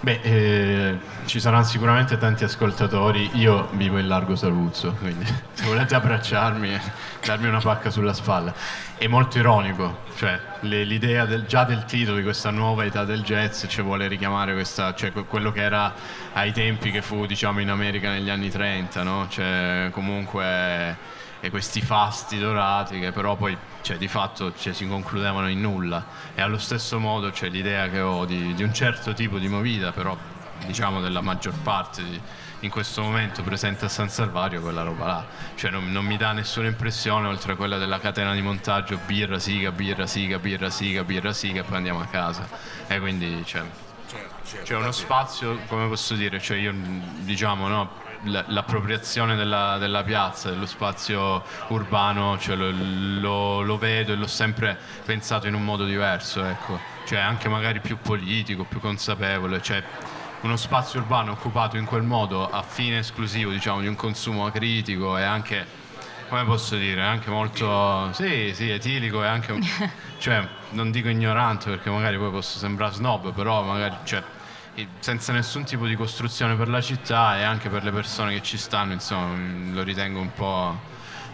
Beh, 0.00 0.20
eh, 0.22 0.98
ci 1.24 1.40
saranno 1.40 1.64
sicuramente 1.64 2.18
tanti 2.18 2.44
ascoltatori. 2.44 3.30
Io 3.34 3.68
vivo 3.72 3.98
in 3.98 4.06
Largo 4.06 4.36
Saluzzo, 4.36 4.92
quindi 4.94 5.24
se 5.52 5.64
volete 5.64 5.96
abbracciarmi 5.96 6.72
e 6.72 6.80
darmi 7.24 7.48
una 7.48 7.58
pacca 7.58 7.90
sulla 7.90 8.12
spalla. 8.12 8.54
È 8.96 9.06
molto 9.08 9.38
ironico, 9.38 10.02
cioè 10.16 10.38
le- 10.60 10.84
l'idea 10.84 11.24
del- 11.24 11.46
già 11.46 11.64
del 11.64 11.84
titolo 11.84 12.16
di 12.18 12.22
questa 12.22 12.50
nuova 12.50 12.84
età 12.84 13.04
del 13.04 13.22
jazz 13.22 13.64
ci 13.66 13.82
vuole 13.82 14.06
richiamare 14.06 14.52
questa, 14.52 14.94
cioè, 14.94 15.10
que- 15.12 15.24
quello 15.24 15.50
che 15.50 15.62
era 15.62 15.92
ai 16.32 16.52
tempi 16.52 16.90
che 16.92 17.02
fu 17.02 17.26
diciamo 17.26 17.60
in 17.60 17.68
America 17.70 18.08
negli 18.08 18.30
anni 18.30 18.50
30, 18.50 19.02
no? 19.02 19.26
Cioè, 19.28 19.88
comunque 19.92 20.96
e 21.40 21.50
questi 21.50 21.80
fasti 21.80 22.38
dorati 22.38 22.98
che 22.98 23.12
però 23.12 23.36
poi 23.36 23.56
cioè, 23.82 23.96
di 23.96 24.08
fatto 24.08 24.52
cioè, 24.56 24.72
si 24.72 24.86
concludevano 24.86 25.48
in 25.48 25.60
nulla. 25.60 26.04
E 26.34 26.40
allo 26.40 26.58
stesso 26.58 26.98
modo 26.98 27.30
c'è 27.30 27.48
l'idea 27.48 27.88
che 27.88 28.00
ho 28.00 28.24
di, 28.24 28.54
di 28.54 28.62
un 28.62 28.72
certo 28.74 29.12
tipo 29.12 29.38
di 29.38 29.48
movida 29.48 29.92
però 29.92 30.16
diciamo 30.66 31.00
della 31.00 31.20
maggior 31.20 31.54
parte 31.62 32.02
di- 32.02 32.20
in 32.60 32.70
questo 32.70 33.02
momento 33.02 33.42
presente 33.44 33.84
a 33.84 33.88
San 33.88 34.08
Salvario 34.08 34.60
quella 34.60 34.82
roba 34.82 35.06
là. 35.06 35.26
Cioè 35.54 35.70
non, 35.70 35.92
non 35.92 36.04
mi 36.04 36.16
dà 36.16 36.32
nessuna 36.32 36.66
impressione 36.66 37.28
oltre 37.28 37.52
a 37.52 37.56
quella 37.56 37.78
della 37.78 38.00
catena 38.00 38.32
di 38.32 38.42
montaggio 38.42 38.98
birra 39.06 39.38
siga 39.38 39.70
birra 39.70 40.06
siga 40.06 40.38
birra 40.38 40.68
siga 40.68 41.04
birra 41.04 41.32
siga 41.32 41.60
e 41.60 41.64
poi 41.64 41.76
andiamo 41.76 42.00
a 42.00 42.06
casa. 42.06 42.48
E 42.88 42.98
quindi 42.98 43.44
cioè, 43.44 43.62
c'è 44.62 44.74
uno 44.74 44.92
spazio, 44.92 45.58
come 45.68 45.86
posso 45.88 46.14
dire, 46.14 46.40
cioè 46.40 46.56
io 46.56 46.74
diciamo 47.20 47.68
no, 47.68 47.90
l'appropriazione 48.24 49.36
della, 49.36 49.76
della 49.78 50.02
piazza, 50.02 50.50
dello 50.50 50.66
spazio 50.66 51.42
urbano, 51.68 52.38
cioè 52.38 52.56
lo, 52.56 52.70
lo- 52.70 53.60
lo 53.62 53.78
vedo 53.78 54.12
e 54.12 54.16
l'ho 54.16 54.26
sempre 54.26 54.76
pensato 55.04 55.46
in 55.46 55.54
un 55.54 55.64
modo 55.64 55.84
diverso, 55.84 56.44
ecco, 56.44 56.78
cioè 57.06 57.18
anche 57.18 57.48
magari 57.48 57.80
più 57.80 57.98
politico, 57.98 58.64
più 58.64 58.80
consapevole, 58.80 59.62
cioè 59.62 59.82
uno 60.40 60.56
spazio 60.56 61.00
urbano 61.00 61.32
occupato 61.32 61.76
in 61.76 61.84
quel 61.84 62.02
modo 62.02 62.48
a 62.48 62.62
fine 62.62 62.98
esclusivo 62.98 63.50
diciamo 63.50 63.80
di 63.80 63.88
un 63.88 63.96
consumo 63.96 64.46
acritico 64.46 65.18
e 65.18 65.22
anche 65.24 65.66
come 66.28 66.44
posso 66.44 66.76
dire, 66.76 67.02
anche 67.02 67.30
molto 67.30 68.12
sì, 68.12 68.52
sì, 68.54 68.68
etilico 68.70 69.24
e 69.24 69.26
anche 69.26 69.58
cioè, 70.18 70.46
non 70.70 70.90
dico 70.90 71.08
ignorante 71.08 71.70
perché 71.70 71.90
magari 71.90 72.18
poi 72.18 72.30
posso 72.30 72.58
sembrare 72.58 72.92
snob, 72.92 73.32
però 73.32 73.62
magari 73.62 73.96
cioè, 74.04 74.22
senza 74.98 75.32
nessun 75.32 75.64
tipo 75.64 75.86
di 75.86 75.94
costruzione 75.94 76.54
per 76.56 76.68
la 76.68 76.80
città 76.80 77.38
e 77.38 77.42
anche 77.42 77.68
per 77.68 77.84
le 77.84 77.90
persone 77.90 78.34
che 78.34 78.42
ci 78.42 78.58
stanno, 78.58 78.92
insomma, 78.92 79.34
mm, 79.34 79.74
lo 79.74 79.82
ritengo 79.82 80.20
un 80.20 80.32
po', 80.32 80.78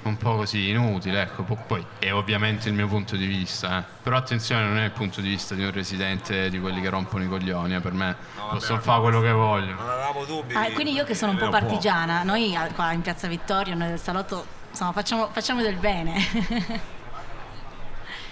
un 0.02 0.16
po' 0.16 0.36
così 0.36 0.68
inutile, 0.68 1.22
ecco. 1.22 1.42
Po- 1.42 1.62
Poi 1.66 1.84
è 1.98 2.12
ovviamente 2.12 2.68
il 2.68 2.74
mio 2.74 2.86
punto 2.86 3.16
di 3.16 3.26
vista, 3.26 3.80
eh. 3.80 3.84
però 4.02 4.16
attenzione, 4.16 4.64
non 4.66 4.78
è 4.78 4.84
il 4.84 4.90
punto 4.90 5.20
di 5.20 5.28
vista 5.28 5.54
di 5.54 5.64
un 5.64 5.72
residente 5.72 6.48
di 6.50 6.60
quelli 6.60 6.80
che 6.80 6.88
rompono 6.88 7.24
i 7.24 7.28
coglioni, 7.28 7.74
eh, 7.74 7.80
per 7.80 7.92
me 7.92 8.16
possono 8.50 8.80
fare 8.80 9.00
quello 9.00 9.20
che 9.20 9.32
vogliono. 9.32 9.80
Non 9.80 9.90
avevamo 9.90 10.24
dubbi. 10.24 10.54
Ah, 10.54 10.70
quindi 10.72 10.92
io 10.92 11.04
che 11.04 11.14
sono 11.14 11.32
un 11.32 11.38
po' 11.38 11.48
partigiana, 11.48 12.22
noi 12.22 12.56
qua 12.74 12.92
in 12.92 13.00
Piazza 13.00 13.26
Vittorio, 13.26 13.74
noi 13.74 13.88
del 13.88 14.00
salotto, 14.00 14.46
insomma, 14.70 14.92
facciamo, 14.92 15.28
facciamo 15.32 15.62
del 15.62 15.76
bene. 15.76 16.92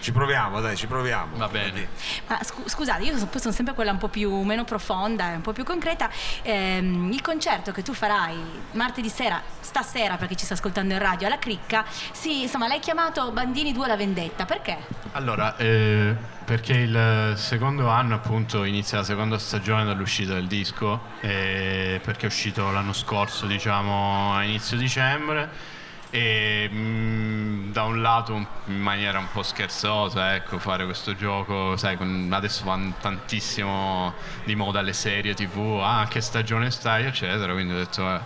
Ci 0.03 0.11
proviamo, 0.11 0.61
dai, 0.61 0.77
ci 0.77 0.89
proviamo. 0.89 1.37
Va 1.37 1.47
bene. 1.47 1.87
Ma 2.27 2.43
scu- 2.43 2.69
scusate, 2.69 3.05
io 3.05 3.17
sono 3.17 3.53
sempre 3.53 3.73
quella 3.73 3.93
un 3.93 3.99
po' 3.99 4.09
più 4.09 4.43
meno 4.43 4.65
profonda 4.65 5.31
e 5.31 5.37
un 5.37 5.43
po' 5.43 5.53
più 5.53 5.63
concreta. 5.63 6.11
Ehm, 6.43 7.13
il 7.13 7.21
concerto 7.21 7.71
che 7.71 7.83
tu 7.83 7.95
farai 7.95 8.37
martedì 8.73 9.09
sera, 9.09 9.41
stasera 9.61 10.17
perché 10.17 10.35
ci 10.35 10.45
sta 10.45 10.55
ascoltando 10.55 10.95
in 10.95 10.99
radio, 10.99 11.29
alla 11.29 11.39
cricca, 11.39 11.85
sì, 12.11 12.43
insomma, 12.43 12.67
l'hai 12.67 12.81
chiamato 12.81 13.31
Bandini 13.31 13.73
2 13.73 13.87
la 13.87 13.97
vendetta. 13.97 14.45
Perché? 14.45 14.77
Allora, 15.13 15.57
eh, 15.57 16.17
perché 16.45 16.73
il 16.73 17.35
secondo 17.37 17.89
anno 17.89 18.17
appunto 18.17 18.65
inizia 18.65 18.99
la 18.99 19.05
seconda 19.05 19.39
stagione 19.39 19.85
dall'uscita 19.85 20.35
del 20.35 20.49
disco, 20.49 21.01
eh, 21.21 22.01
perché 22.03 22.25
è 22.25 22.29
uscito 22.29 22.73
l'anno 22.73 22.93
scorso, 22.93 23.47
diciamo, 23.47 24.35
a 24.35 24.43
inizio 24.43 24.77
dicembre. 24.77 25.72
E 26.15 26.69
mm, 26.71 27.73
da 27.73 27.85
un 27.85 28.03
lato 28.03 28.35
in 28.67 28.79
maniera 28.79 29.19
un 29.19 29.29
po' 29.33 29.43
scherzosa, 29.43 30.35
ecco, 30.35 30.59
fare 30.59 30.85
questo 30.85 31.17
gioco, 31.17 31.75
sai, 31.79 31.97
con- 31.97 32.29
adesso 32.31 32.65
vanno 32.65 32.93
tantissimo 33.01 34.13
di 34.45 34.55
moda 34.55 34.83
le 34.83 34.93
serie 34.93 35.33
tv, 35.33 35.81
ah, 35.83 36.07
che 36.11 36.21
stagione 36.21 36.71
stai, 36.71 37.07
eccetera, 37.07 37.55
quindi 37.55 37.73
ho 37.73 37.77
detto, 37.77 38.07
eh, 38.15 38.21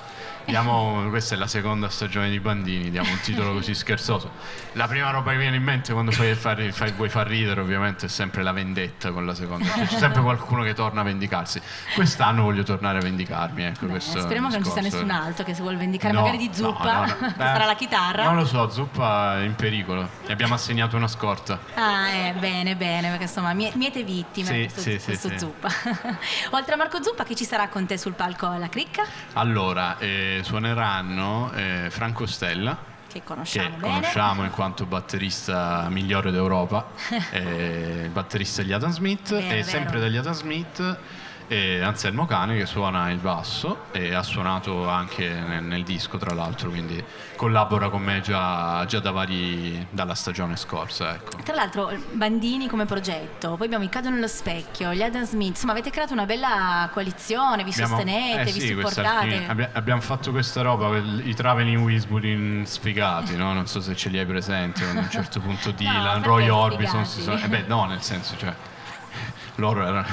diamo, 0.47 1.07
questa 1.11 1.34
è 1.34 1.38
la 1.38 1.47
seconda 1.47 1.88
stagione 1.88 2.30
di 2.30 2.40
Bandini, 2.40 2.90
diamo 2.90 3.11
un 3.11 3.20
titolo 3.20 3.53
così 3.53 3.74
scherzoso. 3.74 4.30
La 4.72 4.86
prima 4.86 5.11
roba 5.11 5.32
che 5.32 5.38
viene 5.38 5.57
in 5.57 5.62
mente 5.62 5.92
quando 5.92 6.11
fai, 6.12 6.34
fai- 6.34 6.72
fai- 6.72 6.92
vuoi 6.92 7.09
far 7.09 7.26
ridere 7.26 7.61
ovviamente 7.61 8.07
è 8.07 8.09
sempre 8.09 8.42
la 8.42 8.53
vendetta 8.53 9.11
con 9.11 9.26
la 9.26 9.34
seconda, 9.34 9.66
cioè, 9.66 9.86
c'è 9.86 9.99
sempre 9.99 10.22
qualcuno 10.22 10.62
che 10.62 10.74
torna 10.74 11.01
a 11.01 11.05
vendicarsi. 11.05 11.61
Quest'anno 11.94 12.42
voglio 12.42 12.62
tornare 12.62 12.99
a 12.99 13.01
vendicarmi, 13.01 13.64
ecco, 13.64 13.86
Beh, 13.86 14.01
speriamo 14.01 14.49
che 14.49 14.55
non 14.55 14.64
ci 14.64 14.70
sia 14.70 14.82
nessun 14.82 15.11
altro 15.11 15.44
che 15.44 15.55
si 15.55 15.61
vuole 15.61 15.76
vendicare, 15.76 16.12
No, 16.12 16.20
magari 16.22 16.38
di 16.38 16.51
zuppa, 16.53 17.07
no, 17.07 17.16
no. 17.20 17.34
sarà 17.36 17.64
la 17.64 17.74
chitarra. 17.74 18.24
Non 18.24 18.36
lo 18.36 18.44
so, 18.47 18.68
Zuppa 18.70 19.38
è 19.40 19.42
in 19.44 19.55
pericolo. 19.55 20.09
Gli 20.26 20.30
abbiamo 20.30 20.55
assegnato 20.55 20.97
una 20.97 21.09
scorta. 21.09 21.59
Ah, 21.74 22.09
eh, 22.11 22.32
bene, 22.38 22.76
bene, 22.76 23.09
perché 23.09 23.24
insomma, 23.24 23.53
mie- 23.53 23.72
miete 23.74 24.03
vittime 24.03 24.47
Sì, 24.47 24.59
questo, 24.62 24.80
sì, 24.80 25.01
questo 25.05 25.28
sì. 25.28 25.38
zuppa. 25.38 25.68
Oltre 26.51 26.74
a 26.74 26.76
Marco 26.76 27.03
Zuppa, 27.03 27.24
chi 27.24 27.34
ci 27.36 27.44
sarà 27.44 27.68
con 27.68 27.86
te 27.86 27.99
sul 27.99 28.12
palco 28.12 28.47
alla 28.49 28.68
cricca? 28.68 29.05
Allora, 29.34 29.99
eh, 29.99 30.36
suoneranno 30.43 31.53
eh, 31.55 31.89
Franco 31.91 32.26
Stella, 32.26 32.76
Che 33.09 33.22
conosciamo 33.22 33.76
che 33.76 33.80
conosciamo 33.80 34.45
in 34.45 34.51
quanto 34.51 34.84
batterista 34.87 35.89
migliore 35.91 36.30
d'Europa, 36.30 36.89
eh, 37.30 38.03
il 38.05 38.11
batterista 38.11 38.62
degli 38.62 38.72
Adam 38.72 38.91
Smith 38.91 39.30
Vero, 39.30 39.47
e 39.47 39.49
vero. 39.49 39.62
sempre 39.64 40.01
degli 40.01 40.16
Adam 40.16 40.34
Smith 40.34 40.99
eh, 41.49 41.80
Anselmo 41.80 42.26
Cane 42.26 42.57
che 42.57 42.66
suona 42.66 43.11
il 43.11 43.18
basso 43.18 43.84
e 43.92 44.14
ha 44.14 44.22
suonato 44.22 44.88
anche 44.88 45.28
nel, 45.28 45.62
nel 45.62 45.84
disco 45.84 46.18
tra 46.18 46.34
l'altro, 46.34 46.70
quindi 46.70 47.03
collabora 47.36 47.88
con 47.88 48.03
me 48.03 48.20
già, 48.20 48.84
già 48.86 48.99
da 49.01 49.11
vari, 49.11 49.86
dalla 49.90 50.14
stagione 50.14 50.57
scorsa. 50.57 51.14
Ecco. 51.14 51.38
Tra 51.44 51.55
l'altro, 51.55 51.92
Bandini 52.12 52.66
come 52.68 52.84
progetto, 52.84 53.57
poi 53.57 53.66
abbiamo 53.66 53.84
il 53.84 53.90
Cado 53.90 54.11
nello 54.11 54.28
specchio, 54.28 54.92
gli 54.92 55.03
Adam 55.03 55.24
Smith, 55.24 55.51
insomma 55.51 55.72
avete 55.72 55.90
creato 55.90 56.12
una 56.12 56.26
bella 56.26 56.88
coalizione, 56.92 57.62
vi 57.62 57.70
Abbiamo- 57.70 57.97
sostenete, 57.97 58.40
eh 58.40 58.53
vi 58.53 58.61
sì, 58.61 58.66
supportate. 58.68 59.47
Abbia- 59.47 59.70
abbiamo 59.72 60.01
fatto 60.01 60.30
questa 60.30 60.62
roba, 60.62 60.97
i 60.97 61.34
traveling 61.34 61.82
Wisbury 61.82 62.64
sfigati, 62.66 63.36
no? 63.36 63.53
non 63.53 63.66
so 63.66 63.80
se 63.80 63.94
ce 63.94 64.09
li 64.09 64.18
hai 64.18 64.26
presenti, 64.26 64.82
a 64.82 64.90
un 64.90 65.09
certo 65.11 65.40
punto 65.40 65.70
Dylan, 65.76 66.20
perché 66.20 66.26
Roy 66.28 66.49
Orbison 66.49 67.05
si 67.07 67.22
sono... 67.22 67.38
Eh 67.38 67.49
beh 67.49 67.64
no, 67.66 67.84
nel 67.84 68.03
senso, 68.03 68.36
cioè, 68.36 68.53
loro 69.57 69.82
erano, 69.86 70.07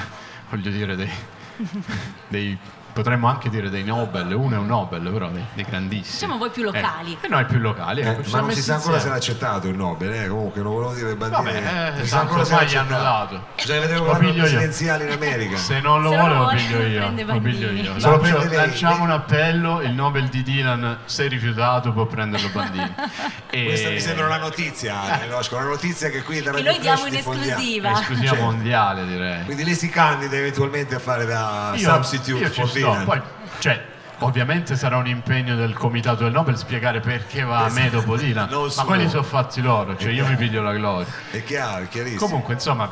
voglio 0.50 0.70
dire, 0.70 0.96
dei, 0.96 1.10
dei- 2.28 2.58
potremmo 2.94 3.28
anche 3.28 3.50
dire 3.50 3.68
dei 3.68 3.84
Nobel, 3.84 4.32
uno 4.32 4.54
è 4.54 4.58
un 4.58 4.66
Nobel, 4.66 5.02
però 5.10 5.28
dei, 5.28 5.44
dei 5.52 5.64
grandissimi. 5.64 6.12
Diciamo 6.12 6.38
voi 6.38 6.48
più 6.50 6.62
locali. 6.62 7.18
Eh, 7.20 7.26
e 7.26 7.28
noi 7.28 7.44
più 7.44 7.58
locali, 7.58 8.00
Eh, 8.00 8.08
ecco, 8.08 8.22
ci 8.22 8.22
ma 8.22 8.28
siamo 8.28 8.46
non 8.46 8.54
si 8.54 8.62
sa 8.62 8.74
ancora 8.76 8.98
se 9.00 9.08
l'ha 9.08 9.14
accettato 9.16 9.68
il 9.68 9.76
Nobel, 9.76 10.12
eh? 10.12 10.28
comunque 10.28 10.62
non 10.62 10.72
volevo 10.72 10.94
dire 10.94 11.14
bandini. 11.16 11.42
Vabbè, 11.44 11.56
eh, 11.58 11.90
Non 11.90 11.98
si 12.00 12.06
sa 12.08 12.20
ancora 12.20 12.44
se 12.44 12.64
gli 12.64 12.74
hanno 12.76 12.88
dato. 12.96 13.44
Bisogna 13.56 13.80
vedere 13.80 13.98
io. 13.98 14.32
presidenziale 14.32 15.04
in 15.04 15.10
America. 15.10 15.56
Se 15.56 15.80
non 15.80 16.00
lo 16.02 16.10
Se 16.10 16.16
vuole 16.16 16.34
lo 16.34 16.46
piglio 16.48 16.80
io. 16.86 16.98
prende 17.00 17.24
Lo 17.24 17.40
piglio 17.40 17.66
Bandini. 17.66 17.80
io. 17.86 17.98
Se 18.00 18.08
lo 18.08 18.20
Lancio- 18.20 18.54
lanciamo 18.54 19.04
un 19.04 19.10
appello, 19.10 19.80
il 19.82 19.92
Nobel 19.92 20.28
di 20.28 20.42
Dylan, 20.42 20.98
se 21.04 21.26
rifiutato 21.26 21.92
può 21.92 22.06
prenderlo 22.06 22.48
Bandini. 22.52 22.94
E- 23.54 23.66
Questa 23.66 23.88
mi 23.90 24.00
sembra 24.00 24.26
una 24.26 24.38
notizia, 24.38 25.22
eh, 25.22 25.28
Losco, 25.28 25.54
una 25.56 25.66
notizia 25.66 26.08
che 26.10 26.22
qui 26.24 26.42
da 26.42 26.50
Che 26.50 26.56
Radio 26.56 26.70
noi 26.72 26.80
diamo 26.80 27.06
in 27.06 27.14
esclusiva. 27.14 27.92
Esclusiva 27.92 28.28
Certo. 28.30 28.44
mondiale 28.44 29.06
direi. 29.06 29.44
Quindi 29.44 29.62
lei 29.64 29.74
si 29.76 29.88
candida 29.88 30.34
eventualmente 30.36 30.96
a 30.96 30.98
fare 30.98 31.24
da 31.24 31.72
substitute 31.76 32.48
for. 32.50 32.68
Dylan. 32.90 33.04
Poi, 33.04 33.20
cioè, 33.58 33.84
ovviamente 34.20 34.76
sarà 34.76 34.96
un 34.96 35.06
impegno 35.06 35.56
del 35.56 35.74
comitato 35.74 36.24
del 36.24 36.32
Nobel 36.32 36.56
spiegare 36.56 37.00
perché 37.00 37.42
va 37.42 37.64
a 37.64 37.70
me 37.70 37.90
dopo 37.90 38.16
Dylan. 38.16 38.48
Non 38.48 38.70
Ma 38.76 38.84
quelli 38.84 39.08
sono 39.08 39.22
fatti 39.22 39.60
loro, 39.60 39.96
cioè 39.96 40.12
io 40.12 40.26
mi 40.26 40.36
piglio 40.36 40.62
la 40.62 40.72
gloria. 40.72 41.06
È 41.30 41.42
chiaro, 41.42 41.84
è 41.84 41.88
chiarissimo. 41.88 42.20
Comunque, 42.20 42.54
insomma, 42.54 42.88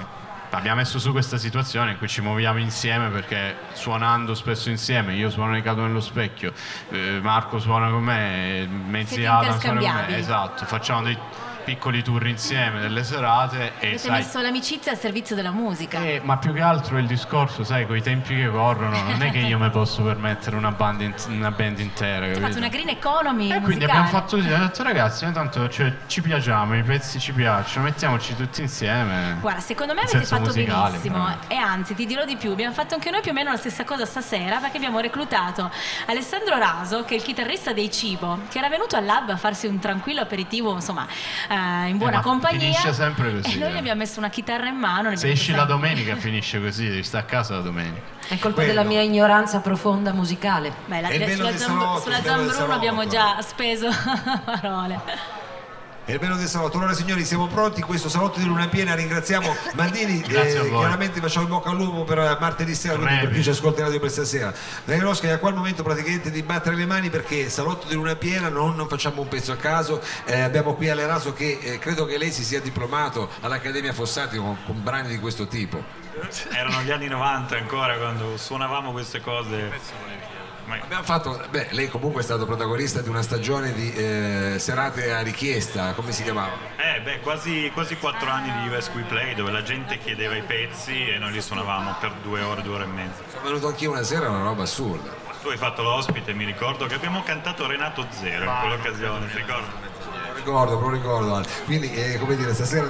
abbiamo 0.51 0.77
messo 0.77 0.99
su 0.99 1.13
questa 1.13 1.39
situazione 1.39 1.93
in 1.93 1.99
cui 1.99 2.09
ci 2.09 2.21
muoviamo 2.21 2.59
insieme 2.59 3.09
perché 3.09 3.57
suonando 3.73 4.35
spesso 4.35 4.71
insieme, 4.71 5.15
io 5.15 5.31
suono 5.31 5.53
nei 5.53 5.63
cato 5.63 5.81
nello 5.81 6.01
specchio, 6.01 6.53
eh, 6.91 7.21
Marco 7.23 7.59
suona 7.59 7.89
con 7.89 8.03
me, 8.03 8.67
mezzi 8.67 9.15
Siete 9.15 9.29
Adam 9.29 9.59
suona 9.59 9.81
con 9.81 9.91
me, 9.91 10.17
esatto, 10.17 10.65
facciamo 10.67 11.03
dei 11.03 11.19
piccoli 11.65 12.03
tour 12.03 12.27
insieme, 12.27 12.81
delle 12.81 13.05
serate 13.05 13.73
e 13.79 13.87
Avete 13.89 13.99
sai, 13.99 14.11
messo 14.11 14.41
l'amicizia 14.41 14.93
al 14.93 14.99
servizio 14.99 15.35
della 15.37 15.51
musica. 15.51 15.99
eh, 16.01 16.21
ma 16.25 16.37
più 16.39 16.53
che 16.53 16.61
altro 16.61 16.99
il 16.99 17.07
discorso, 17.07 17.65
sai, 17.65 17.87
con 17.87 17.97
i 17.97 18.03
tempi 18.03 18.35
che 18.37 18.49
corrono, 18.49 19.01
non 19.03 19.23
è 19.23 19.31
che 19.31 19.39
io 19.39 19.59
mi 19.59 19.71
posso 19.71 20.03
permettere 20.03 20.57
una 20.57 20.71
band, 20.73 21.01
in- 21.01 21.15
una 21.29 21.51
band 21.51 21.79
intera, 21.79 22.27
capito? 22.27 22.41
fatto 22.47 22.59
una 22.59 22.69
green 22.69 22.89
economy 22.89 23.45
E 23.51 23.61
quindi 23.61 23.75
musicale. 23.75 23.85
abbiamo 23.85 24.07
fatto 24.09 24.37
così, 24.37 24.47
abbiamo 24.47 24.65
detto 24.67 24.83
ragazzi, 24.83 25.25
noi 25.25 25.33
tanto 25.35 25.69
cioè, 25.69 25.93
ci 26.07 26.21
piacciamo, 26.23 26.77
i 26.77 26.83
pezzi 26.83 27.19
ci 27.21 27.33
piacciono, 27.33 27.85
mettiamoci 27.85 28.37
tutti 28.37 28.61
insieme. 28.63 29.37
Guarda, 29.41 29.61
secondo 29.61 29.95
me 29.95 30.01
avete 30.03 30.25
fatto 30.25 30.43
musicale, 30.47 30.91
benissimo 30.91 31.15
veramente. 31.25 31.53
e 31.55 31.57
anzi 31.57 31.95
ti 31.95 32.07
dirò 32.07 32.25
di 32.25 32.37
più, 32.37 32.51
abbiamo 32.51 32.73
fatto 32.75 32.95
anche 32.95 33.11
noi 33.11 33.21
più 33.21 33.31
o 33.31 33.35
meno 33.35 33.51
la 33.51 33.57
stessa 33.57 33.85
cosa 33.85 34.05
stasera 34.07 34.59
perché 34.59 34.77
abbiamo 34.77 35.01
reclutato 35.01 35.71
Alessandro 36.07 36.59
Raso, 36.59 37.05
che 37.05 37.15
è 37.15 37.17
il 37.17 37.23
chitarrista 37.23 37.73
dei 37.73 37.91
Cibo, 37.91 38.41
che 38.49 38.59
era 38.59 38.69
venuto 38.69 38.97
al 38.97 39.05
lab 39.05 39.31
a 39.31 39.37
farsi 39.37 39.67
un 39.67 39.79
tranquillo 39.79 40.21
aperitivo, 40.21 40.73
insomma, 40.75 41.07
eh, 41.53 41.89
in 41.89 41.99
buona 41.99 42.17
ma 42.17 42.23
compagnia. 42.23 42.59
finisce 42.61 42.93
sempre 42.93 43.41
così, 43.41 43.57
E 43.57 43.59
noi 43.59 43.69
eh. 43.71 43.73
gli 43.75 43.77
abbiamo 43.79 43.99
messo 44.01 44.19
una 44.19 44.29
chitarra 44.31 44.69
in 44.69 44.77
mano. 44.77 45.15
Se 45.17 45.31
esci 45.31 45.53
la 45.53 45.65
domenica 45.65 46.17
finisce 46.17 46.61
così, 46.61 46.89
devi 46.89 47.03
stare 47.03 47.25
a 47.25 47.27
casa 47.27 47.55
la 47.57 47.61
domenica. 47.61 48.01
È 48.29 48.39
colpa 48.39 48.63
Quello. 48.63 48.69
della 48.73 48.83
mia 48.85 49.01
ignoranza 49.03 49.61
profonda 49.61 50.13
musicale. 50.13 50.73
Beh, 50.87 51.01
la- 51.01 51.09
sulla, 51.11 51.57
Zamb- 51.57 52.01
sulla 52.03 52.23
Zambruno 52.23 52.73
abbiamo 52.73 53.07
già 53.07 53.41
speso 53.43 53.89
parole. 54.45 55.01
È 56.05 56.11
il 56.11 56.19
bello 56.19 56.35
del 56.37 56.49
salotto. 56.49 56.79
Allora 56.79 56.95
signori 56.95 57.25
siamo 57.25 57.47
pronti, 57.47 57.81
questo 57.81 58.09
salotto 58.09 58.41
di 58.41 58.45
luna 58.45 58.67
piena, 58.67 58.93
ringraziamo 58.95 59.55
Mandini, 59.75 60.21
voi. 60.29 60.69
chiaramente 60.69 61.21
facciamo 61.21 61.45
in 61.45 61.53
bocca 61.53 61.71
al 61.71 61.77
lupo 61.77 62.03
per 62.03 62.19
eh, 62.19 62.37
martedì 62.41 62.75
sera, 62.75 62.97
quindi 62.97 63.21
per 63.21 63.31
chi 63.33 63.43
ci 63.45 63.51
ascolta 63.51 63.79
in 63.81 63.85
radio 63.87 64.01
per 64.01 64.11
stasera. 64.11 64.53
Danielosca 64.85 65.29
è 65.29 65.31
a 65.31 65.39
qua 65.39 65.51
il 65.51 65.55
momento 65.55 65.85
praticamente 65.85 66.33
di 66.33 66.43
battere 66.43 66.75
le 66.75 66.87
mani 66.87 67.09
perché 67.09 67.49
salotto 67.49 67.87
di 67.87 67.95
luna 67.95 68.17
piena 68.17 68.49
non, 68.49 68.75
non 68.75 68.89
facciamo 68.89 69.23
un 69.23 69.29
pezzo 69.29 69.53
a 69.53 69.57
caso, 69.57 70.01
Eh, 70.25 70.41
abbiamo 70.41 70.75
qui 70.75 70.89
Aleraso 70.91 71.33
che 71.33 71.59
eh, 71.63 71.79
credo 71.79 72.05
che 72.05 72.19
lei 72.19 72.33
si 72.33 72.43
sia 72.43 72.61
diplomato 72.61 73.29
all'Accademia 73.41 73.93
Fossati 73.93 74.39
con, 74.39 74.57
con 74.67 74.83
brani 74.83 75.09
di 75.09 75.19
questo 75.21 75.47
tipo. 75.47 76.01
Erano 76.53 76.83
gli 76.83 76.91
anni 76.91 77.09
90 77.09 77.57
ancora 77.57 77.97
quando 77.97 78.37
suonavamo 78.37 78.93
queste 78.93 79.21
cose. 79.21 79.71
Abbiamo 80.65 81.03
fatto, 81.03 81.43
beh, 81.51 81.69
lei 81.73 81.89
comunque 81.89 82.21
è 82.21 82.25
stato 82.25 82.47
protagonista 82.47 83.01
di 83.03 83.09
una 83.09 83.23
stagione 83.23 83.73
di 83.73 83.93
eh, 83.93 84.55
serate 84.59 85.13
a 85.13 85.21
richiesta, 85.21 85.93
come 85.93 86.13
si 86.13 86.23
chiamava? 86.23 86.53
eh, 86.79 87.01
beh, 87.01 87.21
quasi, 87.21 87.71
quasi 87.75 87.97
quattro 87.97 88.31
anni 88.31 88.51
di 88.63 88.75
US 88.75 88.89
We 88.95 89.03
Play 89.03 89.35
dove 89.35 89.51
la 89.51 89.63
gente 89.63 89.99
chiedeva 89.99 90.37
i 90.37 90.43
pezzi 90.43 91.09
e 91.09 91.19
noi 91.19 91.33
li 91.33 91.43
suonavavamo 91.43 91.97
per 92.01 92.13
due 92.23 92.41
ore, 92.43 92.63
due 92.63 92.75
ore 92.75 92.85
e 92.85 92.87
mezza. 92.87 93.23
Sono 93.31 93.43
venuto 93.43 93.67
anch'io 93.67 93.91
una 93.91 94.03
sera, 94.05 94.31
una 94.31 94.45
roba 94.45 94.63
assurda. 94.63 95.11
Tu 95.43 95.49
hai 95.49 95.57
fatto 95.57 95.83
l'ospite, 95.83 96.33
mi 96.33 96.45
ricordo 96.45 96.87
che 96.87 96.95
abbiamo 96.95 97.23
cantato 97.25 97.67
Renato 97.67 98.07
Zero 98.11 98.45
in 98.45 98.57
quell'occasione, 98.61 99.27
ti 99.29 99.37
ricordi? 99.39 99.91
Ricordo, 100.45 100.81
non 100.81 100.91
ricordo. 100.91 101.41
Quindi, 101.67 101.93
eh, 101.95 102.19
come 102.19 102.35
dire, 102.35 102.53
stasera 102.53 102.89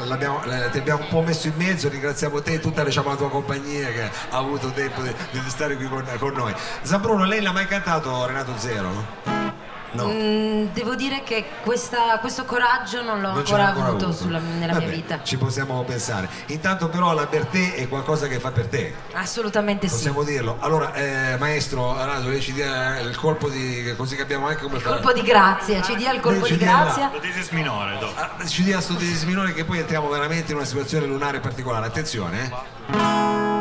ti 0.70 0.78
abbiamo 0.78 1.03
un 1.03 1.09
po' 1.11 1.20
messo 1.20 1.48
in 1.48 1.55
mezzo, 1.57 1.90
ringraziamo 1.90 2.40
te 2.40 2.55
e 2.55 2.61
tutta 2.61 2.82
diciamo, 2.82 3.11
la 3.11 3.16
tua 3.16 3.28
compagnia 3.28 3.88
che 3.88 4.05
ha 4.05 4.38
avuto 4.38 4.70
tempo 4.70 5.03
di, 5.03 5.14
di 5.30 5.40
stare 5.48 5.76
qui 5.76 5.86
con, 5.86 6.03
con 6.18 6.32
noi. 6.32 6.55
Zambruno, 6.80 7.24
lei 7.24 7.42
l'ha 7.42 7.53
mai 7.53 7.66
cantato 7.66 8.24
Renato 8.24 8.53
Zero? 8.57 9.41
No. 9.93 10.07
Mm, 10.07 10.66
devo 10.72 10.95
dire 10.95 11.22
che 11.22 11.45
questa- 11.62 12.18
questo 12.20 12.45
coraggio 12.45 13.03
non 13.03 13.20
l'ho 13.20 13.28
Non 13.28 13.36
ancora 13.38 13.66
ancora 13.68 13.86
avuto, 13.88 14.05
avuto. 14.07 14.22
sulla- 14.22 14.38
nella 14.38 14.72
Vabbè, 14.72 14.84
mia 14.86 14.95
vita. 14.95 15.22
Ci 15.22 15.36
possiamo 15.36 15.82
pensare. 15.84 16.28
Intanto 16.47 16.88
però 16.88 17.12
la 17.12 17.26
per 17.26 17.45
te 17.47 17.74
è 17.74 17.88
qualcosa 17.88 18.26
che 18.26 18.38
fa 18.40 18.51
per 18.53 18.66
te. 18.68 18.95
Assolutamente 19.12 19.88
sì. 19.88 19.95
Possiamo 19.95 20.22
dirlo. 20.22 20.57
Allora, 20.61 20.95
eh, 20.95 21.36
maestro 21.38 21.95
Araso, 21.97 22.28
lei 22.28 22.40
ci 22.40 22.53
dia 22.55 22.99
il 23.01 23.16
colpo 23.16 23.49
di. 23.49 23.95
così 23.97 24.16
capiamo 24.16 24.47
anche 24.47 24.62
come 24.62 24.76
Il 24.76 24.82
fare. 24.82 25.01
colpo 25.01 25.12
di 25.12 25.22
grazia, 25.26 25.82
ci 25.82 25.95
dia 25.97 26.12
il 26.12 26.20
colpo 26.20 26.47
di 26.47 26.57
grazia. 26.57 27.11
Lo 27.12 27.18
disis 27.18 27.51
minore 27.51 27.99
dopo. 27.99 28.18
Ah, 28.18 28.30
ci 28.47 28.62
dia 28.62 28.80
sto 28.80 28.95
desis 28.95 29.24
minore 29.24 29.53
che 29.53 29.64
poi 29.64 29.78
entriamo 29.78 30.09
veramente 30.09 30.53
in 30.53 30.57
una 30.59 30.66
situazione 30.66 31.05
lunare 31.07 31.40
particolare. 31.40 31.86
Attenzione, 31.86 32.51
eh. 32.90 33.51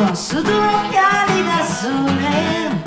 Bussò 0.00 0.14
su 0.14 0.42
due 0.42 0.66
occhiali 0.66 1.44
da 1.44 1.64
sole. 1.64 2.82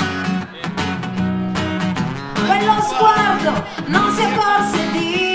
Quello 2.45 2.81
sguardo 2.81 3.63
non 3.85 4.13
si 4.15 4.21
accorse 4.23 4.91
di 4.91 5.32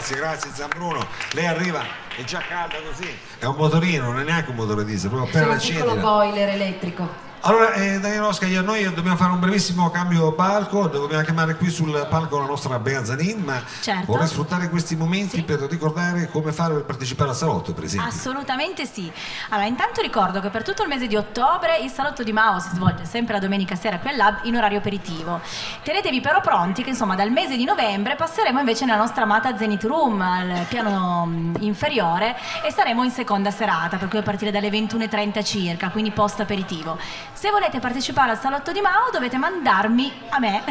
grazie, 0.00 0.16
grazie 0.16 0.50
Zambruno. 0.54 1.06
Lei 1.32 1.46
arriva, 1.46 1.84
è 2.16 2.24
già 2.24 2.40
calda 2.40 2.76
così. 2.80 3.08
È 3.38 3.44
un 3.44 3.56
motorino, 3.56 4.06
non 4.06 4.20
è 4.20 4.24
neanche 4.24 4.50
un 4.50 4.56
motore 4.56 4.84
diesel, 4.84 5.10
proprio 5.10 5.28
appena 5.28 5.52
un 5.52 5.56
la 5.56 5.62
piccolo 5.62 5.96
boiler 5.96 6.48
elettrico. 6.48 7.29
Allora, 7.42 7.72
eh, 7.72 7.98
Daniele 7.98 8.26
Oscar, 8.26 8.50
io 8.50 8.60
e 8.60 8.62
noi 8.62 8.84
dobbiamo 8.92 9.16
fare 9.16 9.32
un 9.32 9.40
brevissimo 9.40 9.88
cambio 9.90 10.32
palco, 10.32 10.88
dobbiamo 10.88 11.22
chiamare 11.24 11.54
qui 11.56 11.70
sul 11.70 12.06
palco 12.10 12.38
la 12.38 12.44
nostra 12.44 12.78
Bea 12.78 13.02
Zanin, 13.02 13.40
ma 13.42 13.62
Certo. 13.80 14.04
vorrei 14.12 14.26
sfruttare 14.28 14.68
questi 14.68 14.94
momenti 14.94 15.36
Sì. 15.36 15.42
per 15.42 15.60
ricordare 15.60 16.28
come 16.30 16.52
fare 16.52 16.74
per 16.74 16.84
partecipare 16.84 17.30
al 17.30 17.36
salotto, 17.36 17.72
per 17.72 17.84
esempio. 17.84 18.06
Assolutamente 18.10 18.84
sì. 18.84 19.10
Allora, 19.48 19.66
intanto 19.66 20.02
ricordo 20.02 20.40
che 20.42 20.50
per 20.50 20.62
tutto 20.62 20.82
il 20.82 20.88
mese 20.88 21.06
di 21.06 21.16
ottobre 21.16 21.78
il 21.78 21.88
salotto 21.88 22.22
di 22.22 22.30
Mao 22.30 22.58
si 22.60 22.68
svolge 22.74 23.06
sempre 23.06 23.32
la 23.32 23.40
domenica 23.40 23.74
sera 23.74 23.98
qui 23.98 24.10
al 24.10 24.16
Lab 24.16 24.40
in 24.42 24.56
orario 24.56 24.76
aperitivo. 24.76 25.40
Tenetevi 25.82 26.20
però 26.20 26.42
pronti 26.42 26.82
che 26.82 26.90
insomma 26.90 27.14
dal 27.14 27.30
mese 27.30 27.56
di 27.56 27.64
novembre 27.64 28.16
passeremo 28.16 28.58
invece 28.58 28.84
nella 28.84 28.98
nostra 28.98 29.22
amata 29.22 29.56
Zenith 29.56 29.84
Room 29.84 30.20
al 30.20 30.66
piano 30.68 31.24
mm, 31.26 31.54
inferiore 31.60 32.36
e 32.62 32.70
saremo 32.70 33.02
in 33.02 33.10
seconda 33.10 33.50
serata, 33.50 33.96
per 33.96 34.08
cui 34.08 34.18
a 34.18 34.22
partire 34.22 34.50
dalle 34.50 34.68
21.30 34.68 35.42
circa, 35.42 35.88
quindi 35.88 36.10
post 36.10 36.40
aperitivo. 36.40 36.98
Se 37.32 37.50
volete 37.50 37.80
partecipare 37.80 38.32
al 38.32 38.38
salotto 38.38 38.70
di 38.70 38.80
Mao 38.80 39.10
dovete 39.10 39.38
mandarmi 39.38 40.12
a 40.28 40.38
me 40.38 40.62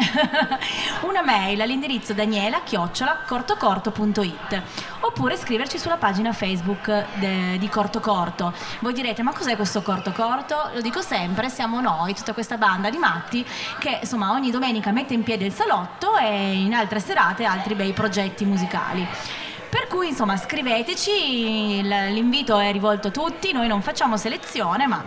una 1.02 1.22
mail 1.22 1.60
all'indirizzo 1.60 2.14
daniela-cortocorto.it 2.14 4.62
oppure 5.00 5.36
scriverci 5.36 5.78
sulla 5.78 5.96
pagina 5.96 6.32
Facebook 6.32 7.06
de- 7.14 7.58
di 7.58 7.68
Corto 7.68 7.98
Corto. 7.98 8.52
Voi 8.80 8.92
direte 8.92 9.22
ma 9.22 9.32
cos'è 9.32 9.56
questo 9.56 9.82
Corto 9.82 10.12
Corto? 10.12 10.70
Lo 10.72 10.80
dico 10.80 11.00
sempre, 11.00 11.48
siamo 11.48 11.80
noi, 11.80 12.14
tutta 12.14 12.32
questa 12.32 12.56
banda 12.56 12.88
di 12.88 12.98
matti 12.98 13.44
che 13.78 13.98
insomma 14.02 14.30
ogni 14.30 14.52
domenica 14.52 14.92
mette 14.92 15.14
in 15.14 15.24
piedi 15.24 15.46
il 15.46 15.52
salotto 15.52 16.16
e 16.16 16.52
in 16.52 16.72
altre 16.72 17.00
serate 17.00 17.44
altri 17.44 17.74
bei 17.74 17.92
progetti 17.92 18.44
musicali. 18.44 19.04
Per 19.68 19.86
cui 19.86 20.08
insomma 20.08 20.36
scriveteci, 20.36 21.80
l'invito 21.82 22.58
è 22.58 22.72
rivolto 22.72 23.08
a 23.08 23.12
tutti, 23.12 23.52
noi 23.52 23.68
non 23.68 23.82
facciamo 23.82 24.16
selezione 24.16 24.86
ma 24.86 25.04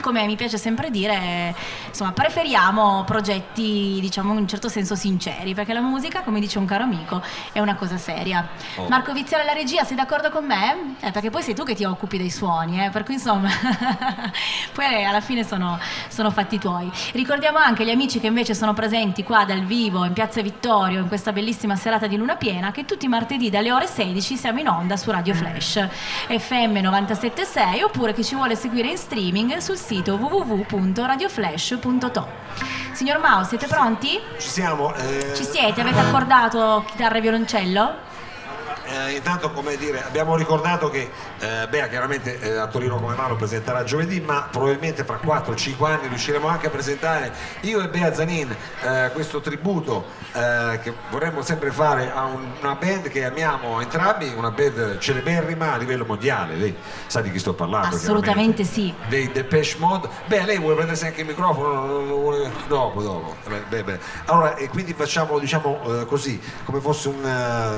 come 0.00 0.24
mi 0.26 0.36
piace 0.36 0.58
sempre 0.58 0.90
dire, 0.90 1.54
insomma, 1.88 2.12
preferiamo 2.12 3.04
progetti, 3.04 3.98
diciamo, 4.00 4.32
in 4.32 4.38
un 4.38 4.48
certo 4.48 4.68
senso 4.68 4.94
sinceri, 4.94 5.54
perché 5.54 5.72
la 5.72 5.80
musica, 5.80 6.22
come 6.22 6.40
dice 6.40 6.58
un 6.58 6.66
caro 6.66 6.84
amico, 6.84 7.22
è 7.52 7.60
una 7.60 7.74
cosa 7.74 7.96
seria. 7.96 8.46
Oh. 8.76 8.88
Marco 8.88 9.12
Viziale 9.12 9.42
alla 9.42 9.52
regia, 9.52 9.84
sei 9.84 9.96
d'accordo 9.96 10.30
con 10.30 10.44
me? 10.44 10.96
Eh, 11.00 11.10
perché 11.10 11.30
poi 11.30 11.42
sei 11.42 11.54
tu 11.54 11.64
che 11.64 11.74
ti 11.74 11.84
occupi 11.84 12.18
dei 12.18 12.30
suoni, 12.30 12.84
eh, 12.84 12.90
per 12.90 13.02
cui 13.02 13.14
insomma, 13.14 13.48
poi 14.72 15.04
alla 15.04 15.20
fine 15.20 15.44
sono, 15.44 15.78
sono 16.08 16.30
fatti 16.30 16.58
tuoi. 16.58 16.90
Ricordiamo 17.12 17.58
anche 17.58 17.84
gli 17.84 17.90
amici 17.90 18.20
che 18.20 18.28
invece 18.28 18.54
sono 18.54 18.74
presenti 18.74 19.22
qua 19.22 19.44
dal 19.44 19.64
vivo 19.64 20.04
in 20.04 20.12
Piazza 20.12 20.42
Vittorio 20.42 21.00
in 21.00 21.08
questa 21.08 21.32
bellissima 21.32 21.76
serata 21.76 22.06
di 22.06 22.16
luna 22.16 22.36
piena, 22.36 22.70
che 22.70 22.84
tutti 22.84 23.06
i 23.06 23.08
martedì 23.08 23.50
dalle 23.50 23.72
ore 23.72 23.86
16 23.86 24.36
siamo 24.36 24.60
in 24.60 24.68
onda 24.68 24.96
su 24.96 25.10
Radio 25.10 25.34
Flash 25.34 25.86
FM 26.28 26.78
976 26.78 27.82
oppure 27.82 28.12
chi 28.14 28.24
ci 28.24 28.34
vuole 28.34 28.54
seguire 28.54 28.88
in 28.88 28.96
streaming 28.96 29.56
sul 29.56 29.76
sito 29.76 29.85
www.radioflash.to. 29.88 32.26
Signor 32.92 33.18
Mao, 33.18 33.44
siete 33.44 33.66
pronti? 33.66 34.18
Ci 34.38 34.48
siamo. 34.48 34.94
eh, 34.94 35.32
Ci 35.34 35.44
siete? 35.44 35.82
Avete 35.82 35.98
accordato 36.00 36.82
chitarra 36.86 37.18
e 37.18 37.20
violoncello? 37.20 37.94
Eh, 39.08 39.12
intanto 39.12 39.50
come 39.50 39.76
dire, 39.76 40.02
abbiamo 40.04 40.36
ricordato 40.36 40.90
che 40.90 41.10
eh, 41.38 41.66
Bea 41.68 41.88
chiaramente 41.88 42.38
eh, 42.40 42.56
a 42.56 42.66
Torino 42.66 42.96
come 42.98 43.14
Mano 43.14 43.36
presenterà 43.36 43.84
giovedì, 43.84 44.20
ma 44.20 44.48
probabilmente 44.50 45.04
fra 45.04 45.18
4-5 45.22 45.84
anni 45.84 46.08
riusciremo 46.08 46.46
anche 46.48 46.66
a 46.68 46.70
presentare 46.70 47.32
io 47.62 47.80
e 47.82 47.88
Bea 47.88 48.12
Zanin 48.14 48.54
eh, 48.82 49.10
questo 49.12 49.40
tributo 49.40 50.04
eh, 50.32 50.78
che 50.82 50.92
vorremmo 51.10 51.42
sempre 51.42 51.70
fare 51.70 52.10
a 52.12 52.24
un- 52.24 52.52
una 52.60 52.74
band 52.74 53.08
che 53.08 53.24
amiamo 53.24 53.80
entrambi, 53.80 54.32
una 54.36 54.50
band 54.50 54.98
celeberrima 54.98 55.72
a 55.74 55.76
livello 55.76 56.04
mondiale. 56.04 56.54
Lei 56.56 56.74
sa 57.06 57.20
di 57.20 57.30
chi 57.30 57.38
sto 57.38 57.54
parlando? 57.54 57.94
Assolutamente 57.96 58.64
sì. 58.64 58.92
dei 59.08 59.30
Depeche 59.30 59.76
Mode. 59.78 60.08
Beh, 60.26 60.44
lei 60.44 60.58
vuole 60.58 60.76
prendersi 60.76 61.06
anche 61.06 61.20
il 61.22 61.26
microfono? 61.26 62.04
Vuole- 62.04 62.50
Dopo, 62.66 63.02
dopo. 63.02 63.36
Beh, 63.68 63.82
beh. 63.84 63.98
Allora, 64.26 64.54
e 64.56 64.68
quindi 64.68 64.92
facciamo, 64.94 65.38
diciamo 65.38 66.00
eh, 66.00 66.06
così, 66.06 66.40
come 66.64 66.80
fosse 66.80 67.08
un 67.08 67.20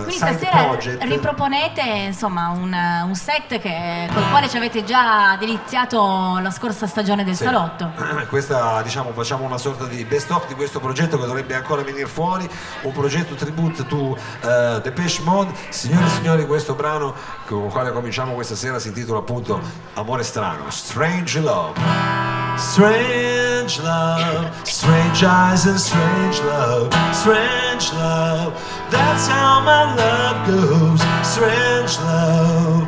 Quindi 0.05 0.13
side 0.13 0.33
stasera 0.39 0.65
project. 0.65 1.03
Riproponete 1.09 1.81
insomma 1.83 2.49
un, 2.49 2.73
un 3.07 3.15
set 3.15 3.59
che, 3.59 4.09
col 4.13 4.29
quale 4.31 4.49
ci 4.49 4.57
avete 4.57 4.85
già 4.85 5.37
deliziato 5.39 6.39
la 6.41 6.51
scorsa 6.51 6.87
stagione 6.87 7.25
del 7.25 7.35
Sì. 7.37 7.45
salotto. 7.45 7.91
Questa, 8.29 8.81
diciamo, 8.83 9.13
facciamo 9.13 9.45
una 9.45 9.59
sorta 9.59 9.85
di 9.85 10.05
best 10.05 10.31
of 10.31 10.47
di 10.47 10.55
questo 10.55 10.81
progetto 10.81 11.19
che 11.19 11.27
dovrebbe 11.27 11.55
ancora 11.55 11.83
venire 11.83 12.07
fuori, 12.07 12.49
un 12.83 12.93
progetto 12.93 13.35
tribute 13.35 13.87
to 13.87 14.17
eh, 14.43 14.81
Depeche 14.83 15.23
Mode. 15.23 15.53
Signore 15.71 16.07
e 16.07 16.09
signori, 16.11 16.47
questo 16.47 16.75
brano 16.75 17.15
con 17.47 17.65
il 17.65 17.71
quale 17.73 17.93
cominciamo 17.93 18.35
questa 18.35 18.55
sera 18.55 18.79
si 18.79 18.89
intitola 18.89 19.19
appunto 19.21 19.61
Amore 19.95 20.23
strano, 20.23 20.71
Strange 20.71 21.41
Love. 21.41 22.47
Strange 22.57 23.81
love, 23.83 24.51
strange 24.65 25.23
eyes 25.25 25.65
and 25.67 25.77
strange 25.79 26.43
love, 26.43 26.89
strange 27.13 27.93
love. 27.93 28.53
That's 28.91 29.29
how 29.29 29.61
my 29.63 29.95
love 29.95 30.45
goes. 30.51 30.98
Strange 31.23 31.99
love. 32.01 32.87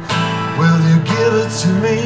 Will 0.59 0.81
you 0.89 0.97
give 1.05 1.35
it 1.43 1.51
to 1.63 1.69
me? 1.85 1.97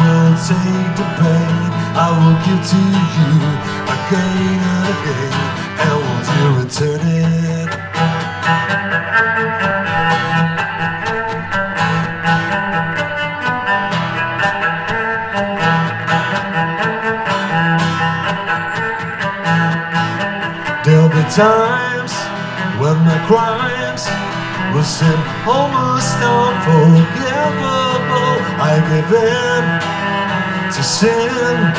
Will 0.00 0.34
take 0.48 0.96
the 0.96 1.06
pain 1.20 1.70
I 1.92 2.08
will 2.16 2.38
give 2.46 2.62
to 2.70 2.80
you 3.16 3.32
again 3.96 4.60
and 4.70 4.86
again. 4.94 5.34
And 5.84 5.96
will 6.06 6.24
you 6.38 6.46
return 6.62 7.02
it? 7.02 7.70
There'll 20.84 21.08
be 21.10 21.24
times 21.30 22.12
when 22.80 22.96
my 23.04 23.18
crimes 23.26 23.59
seem 24.78 25.18
almost 25.50 26.14
unforgivable. 26.22 28.38
I 28.62 28.78
give 28.86 29.10
in 29.10 29.62
to 30.70 30.82
sin 30.82 31.74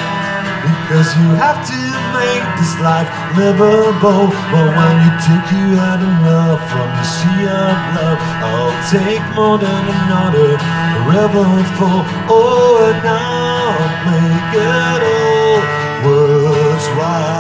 because 0.62 1.10
you 1.16 1.28
have 1.40 1.66
to 1.72 1.80
make 2.12 2.44
this 2.60 2.76
life 2.84 3.08
livable. 3.40 4.28
But 4.52 4.68
when 4.76 4.96
you 5.08 5.12
take 5.24 5.48
you 5.56 5.80
out 5.80 6.04
enough 6.04 6.60
from 6.68 6.92
the 6.92 7.08
sea 7.08 7.48
of 7.48 7.72
love, 7.96 8.20
I'll 8.44 8.76
take 8.92 9.24
more 9.40 9.56
than 9.58 9.88
another 9.88 10.60
river 11.08 11.48
full. 11.80 12.04
Oh, 12.28 12.92
and 12.92 13.08
I'll 13.08 13.88
make 14.12 14.52
it 14.52 15.00
all 15.16 15.64
worthwhile. 16.04 17.40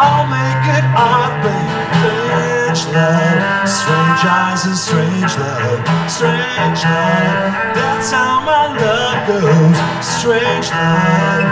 I'll 0.00 0.24
make 0.26 0.64
it 0.72 0.84
up, 0.96 1.44
Strange 2.80 2.96
love, 2.96 3.68
strange 3.68 4.24
eyes 4.24 4.64
and 4.64 4.74
strange 4.74 5.36
love, 5.36 5.84
strange 6.08 6.82
love. 6.82 7.52
That's 7.76 8.10
how 8.10 8.40
my 8.40 8.72
love 8.72 9.28
goes. 9.28 9.76
Strange 10.02 10.70
love. 10.72 11.44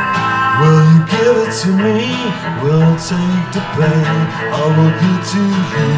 Will 0.62 0.88
you 0.88 1.04
give 1.04 1.36
it 1.44 1.52
to 1.60 1.68
me? 1.68 2.32
We'll 2.64 2.96
take 2.96 3.52
the 3.52 3.60
pain. 3.76 4.24
I 4.56 4.72
will 4.72 4.88
give 5.04 5.20
to 5.32 5.42
you 5.76 5.92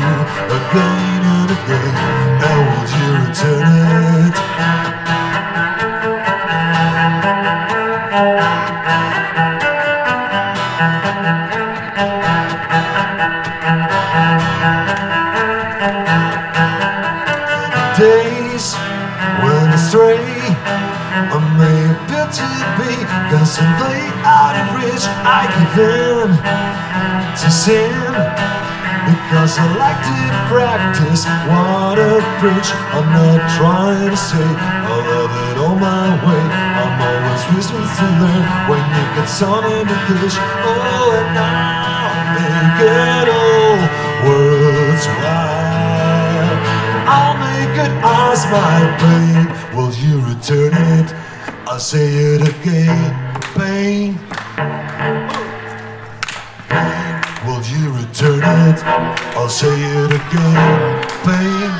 again 0.58 1.22
and 1.38 1.54
again. 1.54 1.94
And 2.42 2.66
will 2.66 2.90
you 2.98 3.06
return 3.22 3.70
it? 4.26 4.34
Constantly 23.50 23.98
out 24.22 24.54
of 24.54 24.78
reach 24.78 25.02
I 25.26 25.42
give 25.50 25.74
in 25.82 26.30
to 27.34 27.48
sin 27.50 28.14
because 29.10 29.58
I 29.58 29.66
like 29.74 29.98
to 30.06 30.14
practice 30.46 31.26
what 31.50 31.98
I 31.98 32.22
preach 32.38 32.70
I'm 32.94 33.10
not 33.10 33.42
trying 33.58 34.10
to 34.10 34.16
say 34.16 34.38
I 34.38 34.94
love 35.02 35.34
it 35.50 35.58
all 35.58 35.74
my 35.74 36.14
way 36.22 36.44
I'm 36.78 36.94
always 37.10 37.42
wishing 37.50 37.90
to 37.98 38.06
learn 38.22 38.44
when 38.70 38.82
you 38.86 39.04
get 39.18 39.26
sun 39.26 39.66
in 39.66 39.86
the 39.90 39.98
Oh 40.70 41.10
and 41.18 41.34
I'll 41.42 42.30
make 42.38 42.78
it 42.86 43.26
all 43.34 43.82
worthwhile 44.30 45.50
I'll 47.10 47.34
make 47.34 47.74
it 47.82 47.92
ours, 48.04 48.46
my 48.54 48.78
pain. 49.02 49.42
Will 49.76 49.92
you 49.94 50.20
return 50.22 50.72
it? 50.94 51.10
I'll 51.66 51.80
say 51.80 52.06
it 52.06 52.42
again. 52.42 53.29
Pain. 53.56 54.18
Pain. 56.68 57.20
Will 57.46 57.62
you 57.72 57.90
return 57.92 58.40
it? 58.40 58.78
I'll 59.36 59.48
say 59.48 59.74
it 59.74 60.12
again. 60.12 60.56
Pain. 61.26 61.70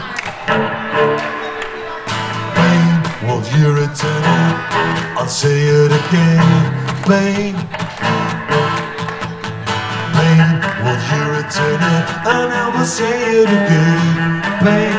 Pain. 2.56 3.02
Will 3.26 3.44
you 3.54 3.72
return 3.72 4.24
it? 4.24 4.56
I'll 5.18 5.26
say 5.28 5.60
it 5.62 5.92
again. 6.00 6.48
Pain. 7.06 7.54
Pain. 10.16 10.60
Will 10.84 11.00
you 11.10 11.22
return 11.38 11.80
it? 11.96 12.06
And 12.34 12.52
I 12.52 12.72
will 12.74 12.84
say 12.84 13.42
it 13.42 13.48
again. 13.48 14.42
Pain. 14.64 14.90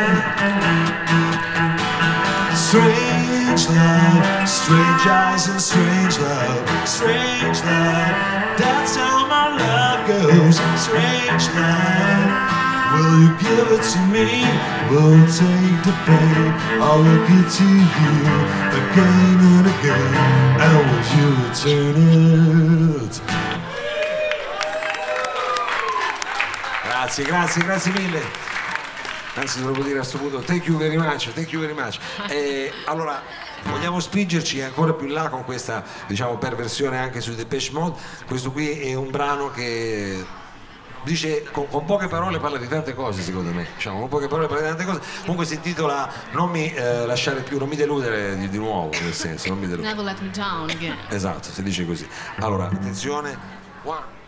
Strange 3.52 3.78
love, 3.78 4.48
strange 4.48 5.08
eyes 5.08 5.48
and 5.50 5.62
strange 5.62 6.18
love, 6.20 6.88
strange 6.88 7.60
love. 7.66 8.58
That's 8.58 8.96
how 8.96 9.28
my 9.28 9.50
love 9.60 10.08
goes. 10.08 10.56
Strange 10.80 11.50
love. 11.60 12.32
Will 12.96 13.20
you 13.20 13.30
give 13.44 13.68
it 13.76 13.84
to 13.92 14.00
me? 14.08 14.48
We'll 14.90 15.28
take 15.28 15.84
the 15.84 15.92
pain. 16.08 16.48
I 16.80 16.96
will 16.96 17.28
give 17.28 17.52
to 17.60 17.68
you 18.00 18.16
again 18.80 19.40
and 19.52 19.68
again. 19.68 20.14
And 20.64 20.72
will 20.88 21.04
you 21.12 21.28
return 21.44 21.96
it? 23.04 23.22
Grazie, 26.86 27.24
grazie, 27.26 27.64
grazie 27.64 27.92
mille. 27.92 28.50
Anzi, 29.34 29.62
dovevo 29.62 29.82
dire 29.84 29.96
a 29.96 30.00
questo 30.00 30.18
punto, 30.18 30.40
thank 30.40 30.66
you 30.66 30.78
very 30.78 30.98
much, 30.98 31.30
thank 31.30 31.52
you 31.52 31.62
very 31.62 31.74
much. 31.74 32.00
Eh, 32.30 32.72
allora, 32.86 33.22
vogliamo 33.64 34.00
spingerci 34.00 34.62
ancora 34.62 34.94
più 34.94 35.08
in 35.08 35.14
là 35.14 35.30
con 35.30 35.44
questa, 35.44 35.84
diciamo, 36.08 36.38
perversione 36.38 36.98
anche 36.98 37.22
su 37.22 37.34
Depeche 37.34 37.72
Mode. 37.72 38.00
Questo 38.26 38.52
qui 38.52 38.80
è 38.80 38.94
un 38.94 39.10
brano 39.10 39.52
che 39.52 40.26
dice, 41.04 41.44
con, 41.52 41.68
con 41.68 41.86
poche 41.86 42.08
parole 42.08 42.40
parla 42.40 42.58
di 42.58 42.68
tante 42.68 42.94
cose, 42.94 43.22
secondo 43.22 43.52
me. 43.52 43.68
Diciamo, 43.76 44.00
con 44.00 44.10
poche 44.10 44.28
parole 44.28 44.48
parla 44.48 44.62
di 44.64 44.70
tante 44.70 44.86
cose. 44.86 45.02
Comunque 45.22 45.46
si 45.46 45.56
intitola 45.56 46.12
Non 46.32 46.50
mi 46.50 46.74
eh, 46.74 47.06
lasciare 47.06 47.42
più, 47.42 47.58
non 47.58 47.70
mi 47.70 47.76
deludere 47.76 48.38
di, 48.38 48.50
di 48.50 48.58
nuovo, 48.58 48.90
nel 49.02 49.14
senso, 49.14 49.50
non 49.50 49.60
mi 49.60 49.68
deludere. 49.68 49.94
Never 49.94 50.06
let 50.06 50.22
me 50.22 50.30
down 50.32 50.70
again. 50.70 50.98
Esatto, 51.10 51.50
si 51.50 51.64
dice 51.64 51.86
così. 51.86 52.08
Allora, 52.40 52.66
attenzione. 52.66 53.60
One, 53.84 54.20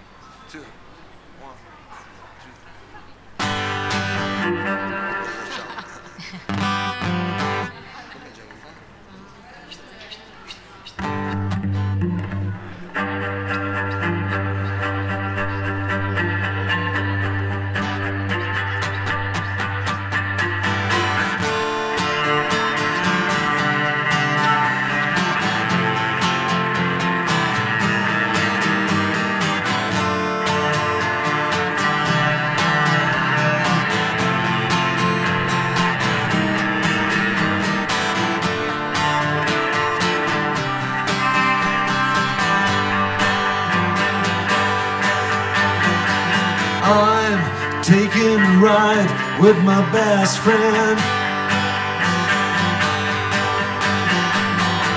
best 49.92 50.40
friend. 50.40 51.00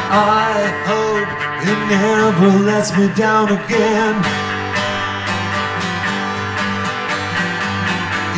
I 0.09 0.71
hope 0.87 1.31
it 1.67 1.79
never 1.91 2.51
lets 2.65 2.97
me 2.97 3.09
down 3.15 3.49
again. 3.49 4.15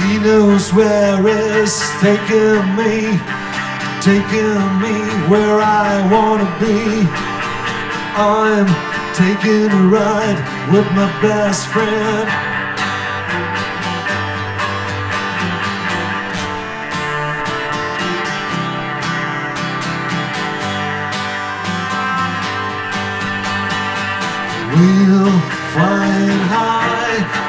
He 0.02 0.18
knows 0.18 0.72
where 0.72 1.20
it's 1.26 1.78
taking 2.00 2.64
me, 2.78 3.18
taking 4.00 4.62
me 4.80 4.96
where 5.28 5.60
I 5.60 6.06
wanna 6.10 6.48
be. 6.58 7.06
I'm 8.16 8.66
taking 9.14 9.70
a 9.70 9.82
ride 9.88 10.40
with 10.72 10.86
my 10.92 11.10
best 11.20 11.66
friend. 11.68 12.47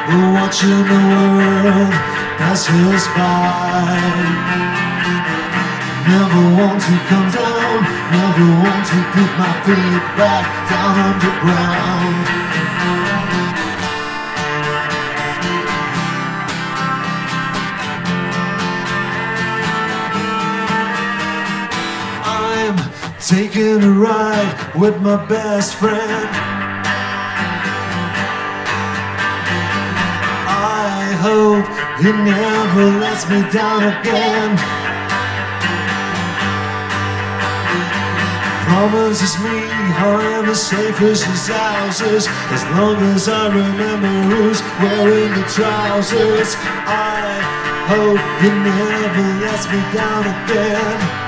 We're 0.09 0.33
watching 0.33 0.69
the 0.69 1.01
world 1.13 1.93
pass 2.41 2.67
us 2.67 3.05
by. 3.13 3.99
Never 6.09 6.43
want 6.57 6.81
to 6.81 6.95
come 7.09 7.29
down, 7.29 7.77
never 8.17 8.47
want 8.63 8.83
to 8.89 8.99
put 9.13 9.31
my 9.37 9.53
feet 9.65 10.03
back 10.17 10.45
down 10.69 10.93
on 11.05 11.15
the 11.25 11.33
ground. 11.43 12.25
I'm 22.25 22.77
taking 23.19 23.83
a 23.83 23.91
ride 23.91 24.75
with 24.75 24.99
my 25.01 25.23
best 25.27 25.75
friend. 25.75 26.58
Hope 31.19 31.67
it 31.99 32.15
never 32.23 32.85
lets 32.99 33.27
me 33.29 33.39
down 33.51 33.83
again. 33.83 34.55
Promises 38.65 39.37
me 39.43 39.69
as 40.49 40.67
safe 40.67 40.99
as 41.01 41.21
his 41.21 41.47
houses 41.47 42.27
as 42.27 42.63
long 42.75 42.97
as 43.13 43.29
I 43.29 43.47
remember 43.47 44.07
who's 44.33 44.61
wearing 44.81 45.31
the 45.33 45.45
trousers. 45.47 46.55
I 46.87 47.37
hope 47.85 48.19
it 48.41 48.55
never 48.65 49.45
lets 49.45 49.65
me 49.69 49.79
down 49.93 50.23
again. 50.25 51.18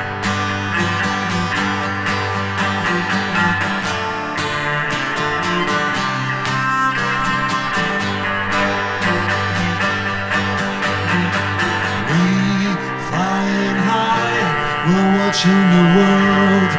Watching 15.42 15.70
the 15.74 15.86
world 15.98 16.70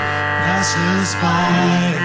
pass 0.47 0.71
us 0.95 1.15
by. 1.19 1.99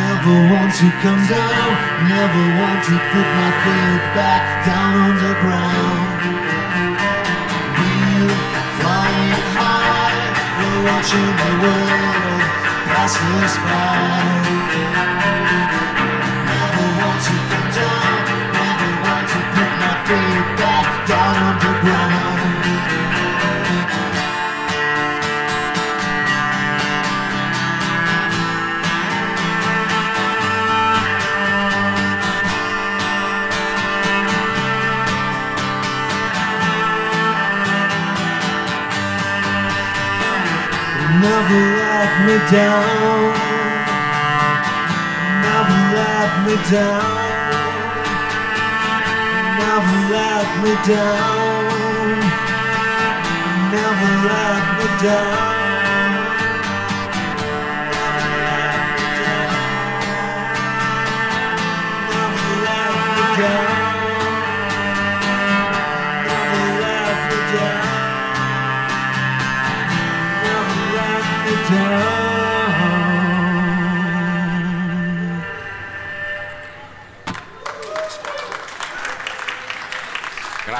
Never 0.00 0.36
want 0.48 0.72
to 0.80 0.88
come 1.04 1.22
down, 1.28 1.68
never 2.08 2.42
want 2.56 2.80
to 2.88 2.96
put 3.12 3.26
my 3.36 3.50
feet 3.60 4.02
back 4.16 4.64
down 4.64 4.92
on 5.04 5.14
the 5.24 5.34
ground. 5.44 6.20
We're 7.76 8.32
flying 8.80 9.36
high, 9.60 10.24
we're 10.56 10.82
watching 10.88 11.32
the 11.44 11.52
world 11.60 12.40
pass 12.88 13.12
us 13.12 13.56
by. 13.58 15.35
Never 41.26 41.60
let 41.82 42.10
me 42.24 42.36
down. 42.52 43.34
Never 45.42 45.78
let 45.96 46.30
me 46.46 46.54
down. 46.70 47.02
Never 49.58 49.98
let 50.14 50.48
me 50.62 50.72
down. 50.86 52.20
Never 53.72 54.10
let 54.28 54.62
me 54.78 54.86
down. 55.02 55.45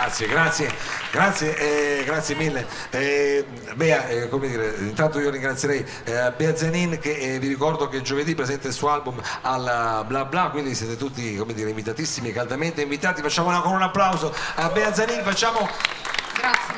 Grazie, 0.06 0.28
grazie, 0.28 0.70
grazie, 1.10 1.98
eh, 1.98 2.04
grazie 2.04 2.36
mille. 2.36 2.64
Eh, 2.90 3.44
Bea, 3.74 4.06
eh, 4.06 4.28
come 4.28 4.46
dire, 4.46 4.72
intanto 4.78 5.18
io 5.18 5.30
ringrazierei 5.30 5.84
eh, 6.04 6.32
Bea 6.36 6.54
Zanin 6.54 7.00
che 7.00 7.16
eh, 7.16 7.38
vi 7.40 7.48
ricordo 7.48 7.88
che 7.88 8.02
giovedì 8.02 8.36
presenta 8.36 8.68
il 8.68 8.72
suo 8.72 8.90
album 8.90 9.20
al 9.42 10.04
bla 10.06 10.24
bla, 10.24 10.50
quindi 10.50 10.76
siete 10.76 10.96
tutti 10.96 11.34
come 11.34 11.54
dire, 11.54 11.70
invitatissimi, 11.70 12.30
caldamente 12.30 12.82
invitati. 12.82 13.20
Facciamo 13.20 13.60
con 13.60 13.72
un 13.72 13.82
applauso 13.82 14.32
a 14.54 14.68
Bea 14.68 14.94
Zanin, 14.94 15.24
facciamo 15.24 15.68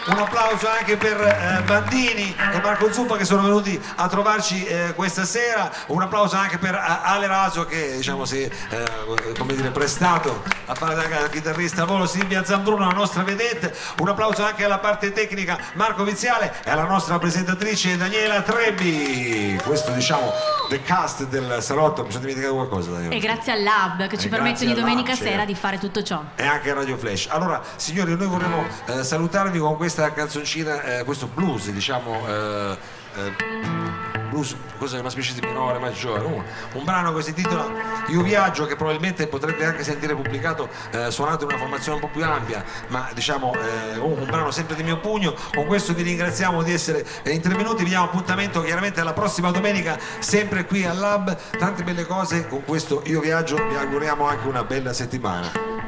un 0.07 0.19
applauso 0.19 0.69
anche 0.69 0.97
per 0.97 1.21
eh, 1.21 1.63
Bandini 1.65 2.35
e 2.35 2.61
Marco 2.61 2.91
Zuppa 2.93 3.17
che 3.17 3.25
sono 3.25 3.43
venuti 3.43 3.81
a 3.97 4.09
trovarci 4.09 4.65
eh, 4.65 4.93
questa 4.95 5.25
sera. 5.25 5.71
Un 5.87 6.03
applauso 6.03 6.37
anche 6.37 6.59
per 6.59 6.75
eh, 6.75 6.99
Ale 7.03 7.27
Raso 7.27 7.67
che 7.67 7.97
diciamo 7.97 8.25
si 8.25 8.43
è 8.43 8.51
eh, 8.71 9.35
come 9.37 9.55
dire, 9.55 9.71
prestato 9.71 10.43
a 10.67 10.75
fare 10.75 10.95
da 10.95 11.29
chitarrista 11.29 11.85
volo 11.85 12.07
Silvia 12.07 12.45
Zambruno, 12.45 12.87
la 12.87 12.95
nostra 12.95 13.23
vedette. 13.23 13.75
Un 13.99 14.09
applauso 14.09 14.45
anche 14.45 14.65
alla 14.65 14.79
parte 14.79 15.13
tecnica 15.13 15.59
Marco 15.75 16.05
Viziale 16.05 16.55
e 16.65 16.71
alla 16.71 16.85
nostra 16.85 17.19
presentatrice 17.19 17.97
Daniela 17.97 18.41
Trebbi. 18.43 19.61
Questo 19.63 19.91
diciamo 19.93 20.33
the 20.69 20.83
cast 20.83 21.27
del 21.27 21.59
salotto. 21.61 22.05
Mi 22.05 22.11
sono 22.11 22.21
dimenticato 22.25 22.55
qualcosa 22.55 22.91
Daniela. 22.93 23.15
E 23.15 23.19
grazie 23.19 23.53
al 23.53 23.63
Lab 23.63 24.07
che 24.07 24.17
ci 24.17 24.29
permette 24.29 24.65
ogni 24.65 24.75
domenica 24.75 25.15
sera 25.15 25.31
certo. 25.31 25.47
di 25.47 25.55
fare 25.55 25.79
tutto 25.79 26.03
ciò. 26.03 26.23
e 26.35 26.47
anche 26.47 26.73
Radio 26.73 26.97
Flash. 26.97 27.27
Allora, 27.31 27.61
signori, 27.77 28.17
noi 28.17 28.27
vorremmo 28.27 28.65
eh, 28.87 29.05
salutarvi 29.59 29.61
con 29.61 29.77
questa 29.77 30.13
canzoncina, 30.13 30.83
eh, 30.83 31.05
questo 31.05 31.27
blues, 31.27 31.71
diciamo. 31.71 32.27
eh, 32.27 32.79
eh, 33.17 33.87
blues, 34.29 34.55
cos'è 34.77 35.01
una 35.01 35.09
specie 35.09 35.33
di 35.33 35.41
minore 35.45 35.79
maggiore, 35.79 36.25
un, 36.25 36.45
un 36.75 36.85
brano 36.85 37.15
che 37.15 37.23
si 37.23 37.31
intitola 37.31 37.67
Io 38.09 38.21
viaggio 38.23 38.67
che 38.67 38.77
probabilmente 38.77 39.27
potrete 39.27 39.65
anche 39.65 39.83
sentire 39.83 40.15
pubblicato 40.15 40.69
eh, 40.91 41.11
suonato 41.11 41.45
in 41.45 41.51
una 41.51 41.59
formazione 41.59 41.99
un 41.99 42.07
po' 42.07 42.13
più 42.13 42.23
ampia, 42.23 42.63
ma 42.89 43.09
diciamo 43.15 43.55
eh, 43.55 43.99
un, 43.99 44.27
brano 44.27 44.51
sempre 44.51 44.77
di 44.77 44.83
mio 44.83 45.01
pugno. 45.01 45.35
Con 45.55 45.67
questo 45.67 45.95
vi 45.95 46.03
ringraziamo 46.03 46.63
di 46.63 46.73
essere 46.73 47.05
intervenuti, 47.25 47.83
vi 47.83 47.89
diamo 47.89 48.05
appuntamento 48.05 48.61
chiaramente 48.63 49.01
alla 49.01 49.15
prossima 49.15 49.51
domenica, 49.51 49.99
sempre 50.19 50.67
qui 50.67 50.85
al 50.85 50.99
Lab, 50.99 51.37
tante 51.59 51.83
belle 51.83 52.05
cose, 52.05 52.47
con 52.47 52.65
questo 52.65 53.03
Io 53.07 53.21
viaggio 53.21 53.57
vi 53.57 53.75
auguriamo 53.75 54.27
anche 54.27 54.47
una 54.47 54.63
bella 54.63 54.93
settimana. 54.93 55.79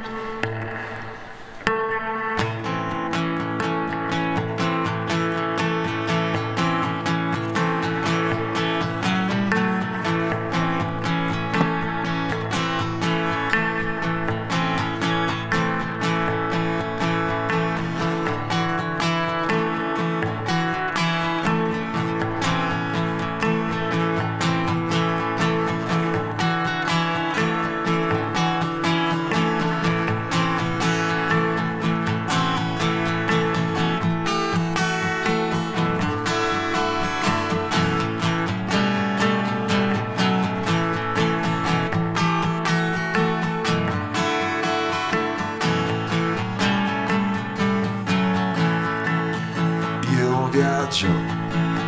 Viaggio 50.91 51.07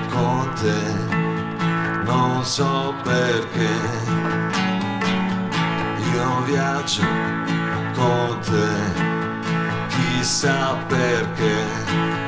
con 0.09 0.53
te, 0.55 2.03
non 2.05 2.43
so 2.45 2.93
perché. 3.03 3.69
Io 6.13 6.43
viaggio 6.45 7.03
con 7.93 8.39
te, 8.39 8.69
chissà 9.89 10.77
perché. 10.87 12.22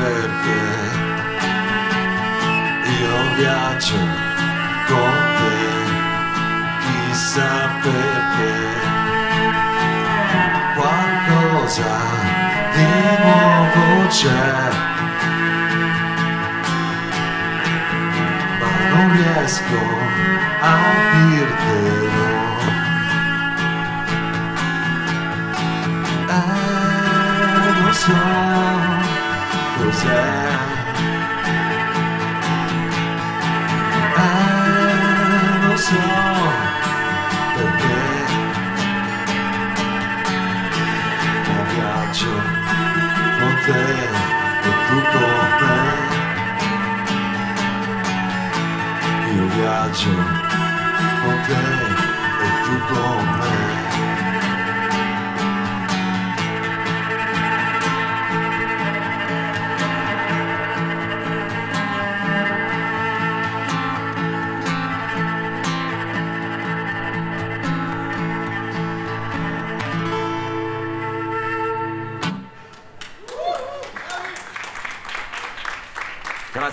Perché. 0.00 0.62
Io 3.00 3.16
viaggio 3.36 4.00
con 4.88 5.12
te, 5.38 5.58
chissà 6.82 7.54
perché. 7.82 8.54
Qualcosa 10.76 11.94
di 12.74 12.90
nuovo 13.24 14.06
c'è. 14.08 14.52
Ma 18.60 18.70
non 18.92 19.06
riesco 19.12 19.80
a 20.60 20.76
dirtelo. 21.12 22.28
Eh, 26.28 27.80
non 27.80 27.92
so 27.92 29.09
cos'è. 29.80 30.79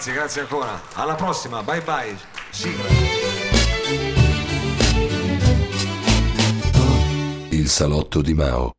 Grazie, 0.08 0.14
grazie 0.14 0.42
ancora. 0.42 0.82
Alla 0.94 1.16
prossima, 1.16 1.64
bye 1.64 1.82
bye. 1.82 2.18
Sigla. 2.50 2.86
Il 7.50 7.68
salotto 7.68 8.22
di 8.22 8.34
Mao. 8.34 8.77